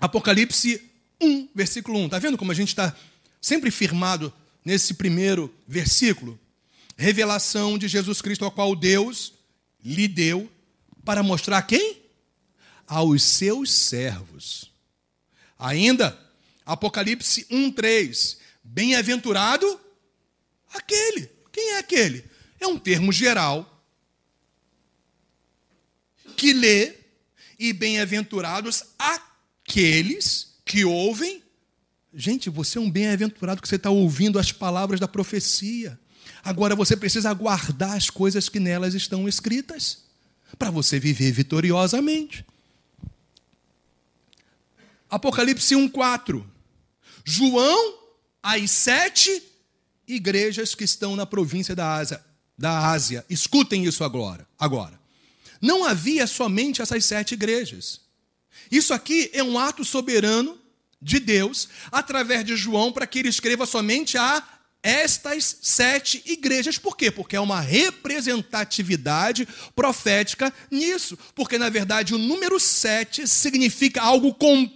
Apocalipse 0.00 0.82
1, 1.20 1.48
versículo 1.54 1.98
1. 2.00 2.04
Está 2.06 2.18
vendo 2.18 2.36
como 2.36 2.50
a 2.50 2.54
gente 2.54 2.68
está 2.68 2.94
sempre 3.40 3.70
firmado 3.70 4.32
nesse 4.64 4.94
primeiro 4.94 5.54
versículo? 5.66 6.38
Revelação 6.96 7.78
de 7.78 7.86
Jesus 7.86 8.20
Cristo, 8.20 8.44
a 8.44 8.50
qual 8.50 8.74
Deus 8.74 9.32
lhe 9.84 10.08
deu 10.08 10.50
para 11.04 11.22
mostrar 11.22 11.58
a 11.58 11.62
quem? 11.62 12.02
Aos 12.86 13.22
seus 13.22 13.72
servos. 13.72 14.72
Ainda, 15.58 16.18
Apocalipse 16.66 17.46
1, 17.48 17.70
3. 17.70 18.38
Bem-aventurado 18.62 19.80
aquele. 20.74 21.30
Quem 21.52 21.70
é 21.70 21.78
aquele? 21.78 22.24
É 22.60 22.66
um 22.66 22.78
termo 22.78 23.12
geral 23.12 23.72
que 26.36 26.52
lê, 26.52 26.94
e 27.58 27.72
bem-aventurados 27.72 28.84
aqueles 28.98 30.54
que 30.64 30.84
ouvem. 30.84 31.42
Gente, 32.12 32.50
você 32.50 32.78
é 32.78 32.80
um 32.80 32.90
bem-aventurado 32.90 33.62
que 33.62 33.68
você 33.68 33.76
está 33.76 33.90
ouvindo 33.90 34.38
as 34.38 34.52
palavras 34.52 35.00
da 35.00 35.08
profecia. 35.08 35.98
Agora 36.44 36.76
você 36.76 36.96
precisa 36.96 37.30
aguardar 37.30 37.94
as 37.94 38.10
coisas 38.10 38.48
que 38.48 38.60
nelas 38.60 38.94
estão 38.94 39.28
escritas, 39.28 40.04
para 40.58 40.70
você 40.70 40.98
viver 40.98 41.32
vitoriosamente. 41.32 42.44
Apocalipse 45.08 45.74
1,4. 45.74 46.44
João, 47.26 47.98
as 48.42 48.70
sete 48.70 49.42
igrejas 50.08 50.74
que 50.74 50.84
estão 50.84 51.14
na 51.14 51.26
província 51.26 51.74
da 51.74 51.94
Ásia. 51.94 52.24
Da 52.56 52.90
Ásia. 52.90 53.26
Escutem 53.28 53.84
isso 53.84 54.02
agora. 54.02 54.48
agora 54.58 54.98
não 55.60 55.84
havia 55.84 56.26
somente 56.26 56.82
essas 56.82 57.04
sete 57.04 57.34
igrejas. 57.34 58.00
Isso 58.70 58.92
aqui 58.92 59.30
é 59.32 59.42
um 59.42 59.58
ato 59.58 59.84
soberano 59.84 60.58
de 61.00 61.18
Deus, 61.18 61.68
através 61.92 62.44
de 62.44 62.56
João, 62.56 62.92
para 62.92 63.06
que 63.06 63.18
ele 63.18 63.28
escreva 63.28 63.66
somente 63.66 64.16
a 64.16 64.42
estas 64.82 65.58
sete 65.62 66.22
igrejas. 66.26 66.78
Por 66.78 66.96
quê? 66.96 67.10
Porque 67.10 67.36
é 67.36 67.40
uma 67.40 67.60
representatividade 67.60 69.46
profética 69.74 70.52
nisso. 70.70 71.18
Porque, 71.34 71.58
na 71.58 71.68
verdade, 71.68 72.14
o 72.14 72.18
número 72.18 72.58
sete 72.58 73.26
significa 73.26 74.00
algo 74.02 74.32
completo, 74.34 74.75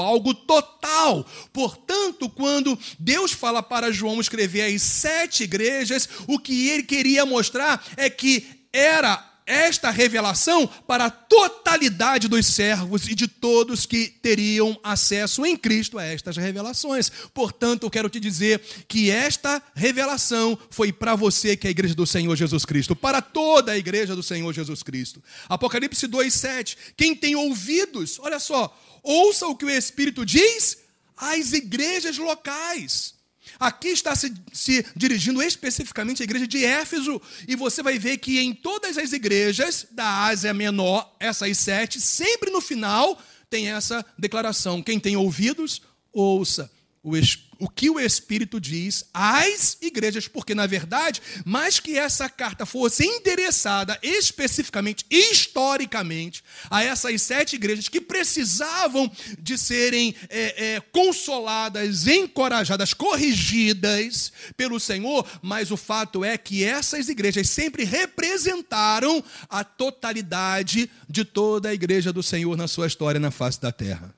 algo 0.00 0.34
total. 0.34 1.26
Portanto, 1.52 2.28
quando 2.28 2.78
Deus 2.98 3.32
fala 3.32 3.62
para 3.62 3.92
João 3.92 4.20
escrever 4.20 4.62
as 4.74 4.82
sete 4.82 5.44
igrejas, 5.44 6.08
o 6.26 6.38
que 6.38 6.68
ele 6.68 6.82
queria 6.82 7.26
mostrar 7.26 7.84
é 7.96 8.08
que 8.08 8.46
era 8.72 9.33
esta 9.46 9.90
revelação 9.90 10.66
para 10.66 11.06
a 11.06 11.10
totalidade 11.10 12.28
dos 12.28 12.46
servos 12.46 13.06
e 13.08 13.14
de 13.14 13.28
todos 13.28 13.86
que 13.86 14.06
teriam 14.08 14.78
acesso 14.82 15.44
em 15.44 15.56
Cristo 15.56 15.98
a 15.98 16.04
estas 16.04 16.36
revelações. 16.36 17.10
Portanto, 17.32 17.84
eu 17.84 17.90
quero 17.90 18.08
te 18.08 18.18
dizer 18.18 18.60
que 18.88 19.10
esta 19.10 19.62
revelação 19.74 20.58
foi 20.70 20.92
para 20.92 21.14
você, 21.14 21.56
que 21.56 21.66
é 21.66 21.68
a 21.68 21.70
igreja 21.70 21.94
do 21.94 22.06
Senhor 22.06 22.34
Jesus 22.36 22.64
Cristo, 22.64 22.96
para 22.96 23.20
toda 23.20 23.72
a 23.72 23.78
igreja 23.78 24.16
do 24.16 24.22
Senhor 24.22 24.52
Jesus 24.52 24.82
Cristo. 24.82 25.22
Apocalipse 25.48 26.06
2:7. 26.06 26.76
Quem 26.96 27.14
tem 27.14 27.34
ouvidos, 27.36 28.18
olha 28.20 28.38
só, 28.38 28.74
ouça 29.02 29.46
o 29.46 29.56
que 29.56 29.64
o 29.64 29.70
Espírito 29.70 30.24
diz 30.24 30.78
às 31.16 31.52
igrejas 31.52 32.18
locais. 32.18 33.14
Aqui 33.58 33.88
está 33.88 34.14
se, 34.14 34.32
se, 34.52 34.84
dirigindo 34.94 35.42
especificamente 35.42 36.22
à 36.22 36.24
igreja 36.24 36.46
de 36.46 36.64
Éfeso, 36.64 37.20
e 37.46 37.56
você 37.56 37.82
vai 37.82 37.98
ver 37.98 38.18
que 38.18 38.38
em 38.38 38.52
todas 38.52 38.98
as 38.98 39.12
igrejas 39.12 39.86
da 39.90 40.24
Ásia 40.24 40.52
Menor, 40.54 41.14
essas 41.20 41.58
sete, 41.58 42.00
sempre 42.00 42.50
no 42.50 42.60
final 42.60 43.20
tem 43.48 43.70
essa 43.70 44.04
declaração: 44.18 44.82
quem 44.82 44.98
tem 44.98 45.16
ouvidos, 45.16 45.82
ouça 46.12 46.70
o 47.04 47.14
o 47.58 47.68
que 47.68 47.88
o 47.88 48.00
Espírito 48.00 48.60
diz 48.60 49.04
às 49.12 49.76
igrejas, 49.80 50.28
porque, 50.28 50.54
na 50.54 50.66
verdade, 50.66 51.20
mais 51.44 51.78
que 51.78 51.96
essa 51.96 52.28
carta 52.28 52.66
fosse 52.66 53.04
endereçada 53.04 53.98
especificamente, 54.02 55.04
historicamente, 55.10 56.42
a 56.70 56.82
essas 56.82 57.22
sete 57.22 57.56
igrejas 57.56 57.88
que 57.88 58.00
precisavam 58.00 59.10
de 59.38 59.56
serem 59.56 60.14
é, 60.28 60.74
é, 60.74 60.80
consoladas, 60.80 62.06
encorajadas, 62.06 62.92
corrigidas 62.92 64.32
pelo 64.56 64.80
Senhor, 64.80 65.26
mas 65.42 65.70
o 65.70 65.76
fato 65.76 66.24
é 66.24 66.36
que 66.36 66.64
essas 66.64 67.08
igrejas 67.08 67.48
sempre 67.48 67.84
representaram 67.84 69.22
a 69.48 69.64
totalidade 69.64 70.90
de 71.08 71.24
toda 71.24 71.68
a 71.68 71.74
igreja 71.74 72.12
do 72.12 72.22
Senhor 72.22 72.56
na 72.56 72.68
sua 72.68 72.86
história 72.86 73.20
na 73.20 73.30
face 73.30 73.60
da 73.60 73.72
terra. 73.72 74.13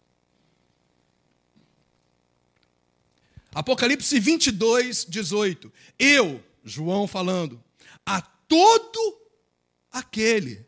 Apocalipse 3.57 4.21
22, 4.21 5.07
18. 5.09 5.73
Eu, 5.99 6.45
João 6.63 7.09
falando, 7.09 7.59
a 8.05 8.21
todo 8.21 9.19
aquele 9.91 10.67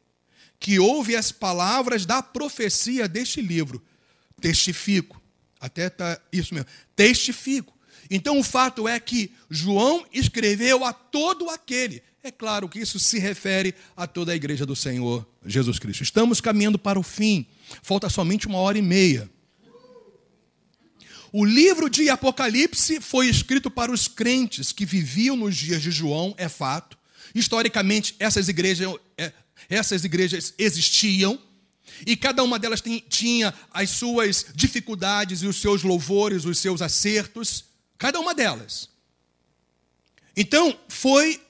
que 0.58 0.78
ouve 0.78 1.14
as 1.14 1.30
palavras 1.30 2.06
da 2.06 2.22
profecia 2.22 3.06
deste 3.06 3.42
livro, 3.42 3.84
testifico. 4.40 5.20
Até 5.60 5.88
está 5.88 6.18
isso 6.32 6.54
mesmo. 6.54 6.66
Testifico. 6.96 7.76
Então 8.10 8.38
o 8.38 8.42
fato 8.42 8.88
é 8.88 8.98
que 8.98 9.32
João 9.50 10.06
escreveu 10.10 10.82
a 10.82 10.94
todo 10.94 11.50
aquele. 11.50 12.02
É 12.22 12.30
claro 12.30 12.70
que 12.70 12.78
isso 12.78 12.98
se 12.98 13.18
refere 13.18 13.74
a 13.94 14.06
toda 14.06 14.32
a 14.32 14.36
igreja 14.36 14.64
do 14.64 14.74
Senhor 14.74 15.28
Jesus 15.44 15.78
Cristo. 15.78 16.02
Estamos 16.04 16.40
caminhando 16.40 16.78
para 16.78 16.98
o 16.98 17.02
fim. 17.02 17.46
Falta 17.82 18.08
somente 18.08 18.46
uma 18.46 18.60
hora 18.60 18.78
e 18.78 18.82
meia. 18.82 19.30
O 21.32 21.44
livro 21.44 21.90
de 21.90 22.08
Apocalipse 22.08 23.00
foi 23.00 23.28
escrito 23.28 23.70
para 23.70 23.92
os 23.92 24.08
crentes 24.08 24.72
que 24.72 24.86
viviam 24.86 25.36
nos 25.36 25.56
dias 25.56 25.82
de 25.82 25.90
João, 25.90 26.34
é 26.38 26.48
fato. 26.48 26.96
Historicamente, 27.34 28.14
essas 28.18 28.48
igrejas, 28.48 28.94
é, 29.16 29.32
essas 29.68 30.04
igrejas 30.04 30.54
existiam, 30.58 31.38
e 32.06 32.16
cada 32.16 32.42
uma 32.42 32.58
delas 32.58 32.82
tinha 33.08 33.52
as 33.70 33.90
suas 33.90 34.46
dificuldades 34.54 35.42
e 35.42 35.46
os 35.46 35.60
seus 35.60 35.82
louvores, 35.82 36.44
os 36.44 36.58
seus 36.58 36.80
acertos, 36.80 37.64
cada 37.98 38.20
uma 38.20 38.34
delas. 38.34 38.88
Então, 40.36 40.78
foi 40.88 41.42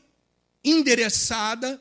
endereçada 0.64 1.80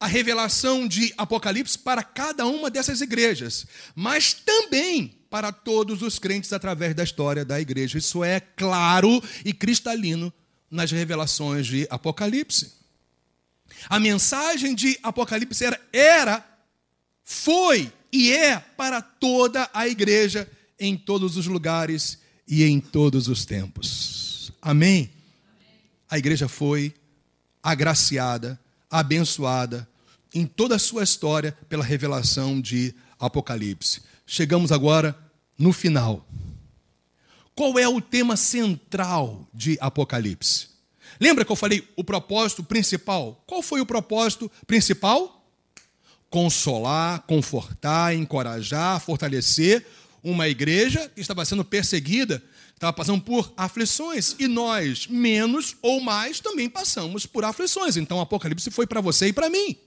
a 0.00 0.06
revelação 0.06 0.88
de 0.88 1.12
Apocalipse 1.16 1.78
para 1.78 2.02
cada 2.02 2.46
uma 2.46 2.70
dessas 2.70 3.00
igrejas, 3.00 3.66
mas 3.94 4.32
também 4.32 5.15
para 5.30 5.52
todos 5.52 6.02
os 6.02 6.18
crentes 6.18 6.52
através 6.52 6.94
da 6.94 7.04
história 7.04 7.44
da 7.44 7.60
igreja. 7.60 7.98
Isso 7.98 8.22
é 8.22 8.40
claro 8.40 9.22
e 9.44 9.52
cristalino 9.52 10.32
nas 10.70 10.90
revelações 10.90 11.66
de 11.66 11.86
Apocalipse. 11.90 12.72
A 13.88 13.98
mensagem 13.98 14.74
de 14.74 14.98
Apocalipse 15.02 15.64
era, 15.64 15.80
era 15.92 16.44
foi 17.24 17.92
e 18.12 18.32
é 18.32 18.58
para 18.58 19.02
toda 19.02 19.68
a 19.74 19.86
igreja 19.88 20.48
em 20.78 20.96
todos 20.96 21.36
os 21.36 21.46
lugares 21.46 22.18
e 22.46 22.62
em 22.64 22.80
todos 22.80 23.28
os 23.28 23.44
tempos. 23.44 24.52
Amém? 24.62 25.10
A 26.08 26.18
igreja 26.18 26.48
foi 26.48 26.94
agraciada, 27.62 28.58
abençoada 28.88 29.88
em 30.32 30.46
toda 30.46 30.76
a 30.76 30.78
sua 30.78 31.02
história 31.02 31.56
pela 31.68 31.84
revelação 31.84 32.60
de 32.60 32.94
Apocalipse. 33.18 34.02
Chegamos 34.26 34.72
agora 34.72 35.16
no 35.56 35.72
final. 35.72 36.26
Qual 37.54 37.78
é 37.78 37.88
o 37.88 38.00
tema 38.00 38.36
central 38.36 39.48
de 39.54 39.78
Apocalipse? 39.80 40.68
Lembra 41.20 41.44
que 41.44 41.52
eu 41.52 41.56
falei 41.56 41.88
o 41.96 42.04
propósito 42.04 42.62
principal? 42.64 43.42
Qual 43.46 43.62
foi 43.62 43.80
o 43.80 43.86
propósito 43.86 44.50
principal? 44.66 45.48
Consolar, 46.28 47.22
confortar, 47.22 48.14
encorajar, 48.14 49.00
fortalecer 49.00 49.86
uma 50.22 50.48
igreja 50.48 51.08
que 51.14 51.20
estava 51.20 51.44
sendo 51.44 51.64
perseguida, 51.64 52.42
estava 52.74 52.92
passando 52.92 53.22
por 53.22 53.52
aflições. 53.56 54.34
E 54.38 54.48
nós, 54.48 55.06
menos 55.06 55.76
ou 55.80 56.00
mais, 56.00 56.40
também 56.40 56.68
passamos 56.68 57.24
por 57.24 57.44
aflições. 57.44 57.96
Então, 57.96 58.20
Apocalipse 58.20 58.70
foi 58.72 58.86
para 58.88 59.00
você 59.00 59.28
e 59.28 59.32
para 59.32 59.48
mim. 59.48 59.78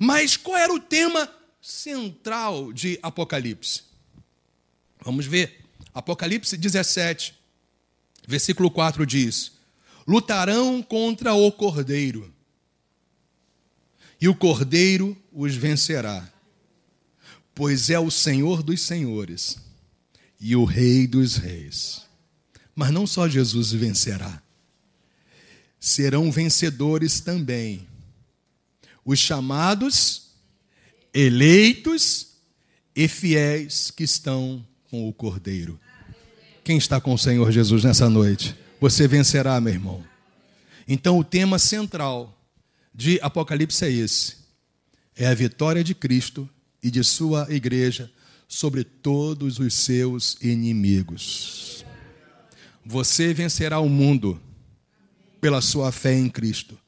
Mas 0.00 0.36
qual 0.36 0.56
era 0.56 0.72
o 0.72 0.80
tema 0.80 1.30
central 1.66 2.72
de 2.72 2.96
Apocalipse. 3.02 3.82
Vamos 5.04 5.26
ver. 5.26 5.64
Apocalipse 5.92 6.56
17, 6.56 7.34
versículo 8.24 8.70
4 8.70 9.04
diz: 9.04 9.50
Lutarão 10.06 10.80
contra 10.80 11.34
o 11.34 11.50
cordeiro. 11.50 12.32
e 14.20 14.28
o 14.28 14.34
cordeiro 14.34 15.16
os 15.32 15.56
vencerá, 15.56 16.32
pois 17.52 17.90
é 17.90 17.98
o 17.98 18.12
Senhor 18.12 18.62
dos 18.62 18.80
senhores 18.80 19.58
e 20.38 20.54
o 20.54 20.64
Rei 20.64 21.06
dos 21.06 21.36
reis. 21.36 22.06
Mas 22.76 22.92
não 22.92 23.08
só 23.08 23.28
Jesus 23.28 23.72
vencerá, 23.72 24.40
serão 25.80 26.30
vencedores 26.30 27.18
também 27.20 27.88
os 29.04 29.18
chamados, 29.18 30.25
eleitos 31.16 32.26
e 32.94 33.08
fiéis 33.08 33.90
que 33.90 34.04
estão 34.04 34.62
com 34.90 35.08
o 35.08 35.12
Cordeiro. 35.14 35.80
Quem 36.62 36.76
está 36.76 37.00
com 37.00 37.14
o 37.14 37.18
Senhor 37.18 37.50
Jesus 37.50 37.82
nessa 37.84 38.10
noite? 38.10 38.54
Você 38.78 39.08
vencerá, 39.08 39.58
meu 39.58 39.72
irmão. 39.72 40.04
Então, 40.86 41.18
o 41.18 41.24
tema 41.24 41.58
central 41.58 42.38
de 42.94 43.18
Apocalipse 43.22 43.82
é 43.86 43.90
esse: 43.90 44.36
é 45.16 45.26
a 45.26 45.32
vitória 45.32 45.82
de 45.82 45.94
Cristo 45.94 46.46
e 46.82 46.90
de 46.90 47.02
sua 47.02 47.46
igreja 47.48 48.10
sobre 48.46 48.84
todos 48.84 49.58
os 49.58 49.72
seus 49.72 50.36
inimigos. 50.42 51.82
Você 52.84 53.32
vencerá 53.32 53.80
o 53.80 53.88
mundo 53.88 54.38
pela 55.40 55.62
sua 55.62 55.90
fé 55.90 56.14
em 56.14 56.28
Cristo. 56.28 56.78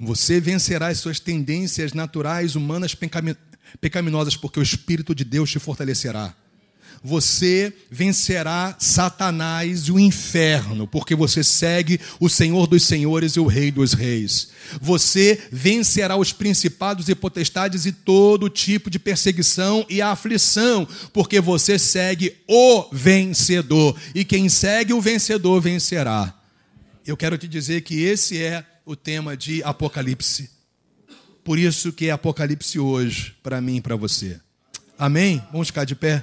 Você 0.00 0.40
vencerá 0.40 0.88
as 0.88 0.98
suas 0.98 1.20
tendências 1.20 1.92
naturais, 1.92 2.56
humanas, 2.56 2.94
pecaminosas, 3.80 4.36
porque 4.36 4.60
o 4.60 4.62
Espírito 4.62 5.14
de 5.14 5.24
Deus 5.24 5.50
te 5.50 5.58
fortalecerá 5.58 6.34
você 7.02 7.72
vencerá 7.90 8.76
Satanás 8.78 9.82
e 9.82 9.92
o 9.92 9.98
inferno, 9.98 10.86
porque 10.86 11.14
você 11.14 11.44
segue 11.44 12.00
o 12.18 12.28
Senhor 12.28 12.66
dos 12.66 12.82
Senhores 12.82 13.32
e 13.32 13.40
o 13.40 13.46
Rei 13.46 13.70
dos 13.70 13.92
Reis. 13.92 14.50
Você 14.80 15.40
vencerá 15.50 16.16
os 16.16 16.32
principados 16.32 17.08
e 17.08 17.14
potestades 17.14 17.86
e 17.86 17.92
todo 17.92 18.48
tipo 18.48 18.90
de 18.90 18.98
perseguição 18.98 19.84
e 19.88 20.02
aflição, 20.02 20.86
porque 21.12 21.40
você 21.40 21.78
segue 21.78 22.36
o 22.46 22.88
vencedor. 22.92 23.96
E 24.14 24.24
quem 24.24 24.48
segue 24.48 24.92
o 24.92 25.00
vencedor 25.00 25.60
vencerá. 25.60 26.34
Eu 27.06 27.16
quero 27.16 27.38
te 27.38 27.48
dizer 27.48 27.82
que 27.82 28.02
esse 28.02 28.42
é 28.42 28.64
o 28.84 28.94
tema 28.94 29.36
de 29.36 29.62
Apocalipse. 29.62 30.57
Por 31.48 31.58
isso 31.58 31.94
que 31.94 32.08
é 32.08 32.10
Apocalipse 32.10 32.78
hoje, 32.78 33.34
para 33.42 33.58
mim 33.58 33.76
e 33.76 33.80
para 33.80 33.96
você. 33.96 34.38
Amém? 34.98 35.42
Vamos 35.50 35.68
ficar 35.68 35.86
de 35.86 35.94
pé? 35.94 36.22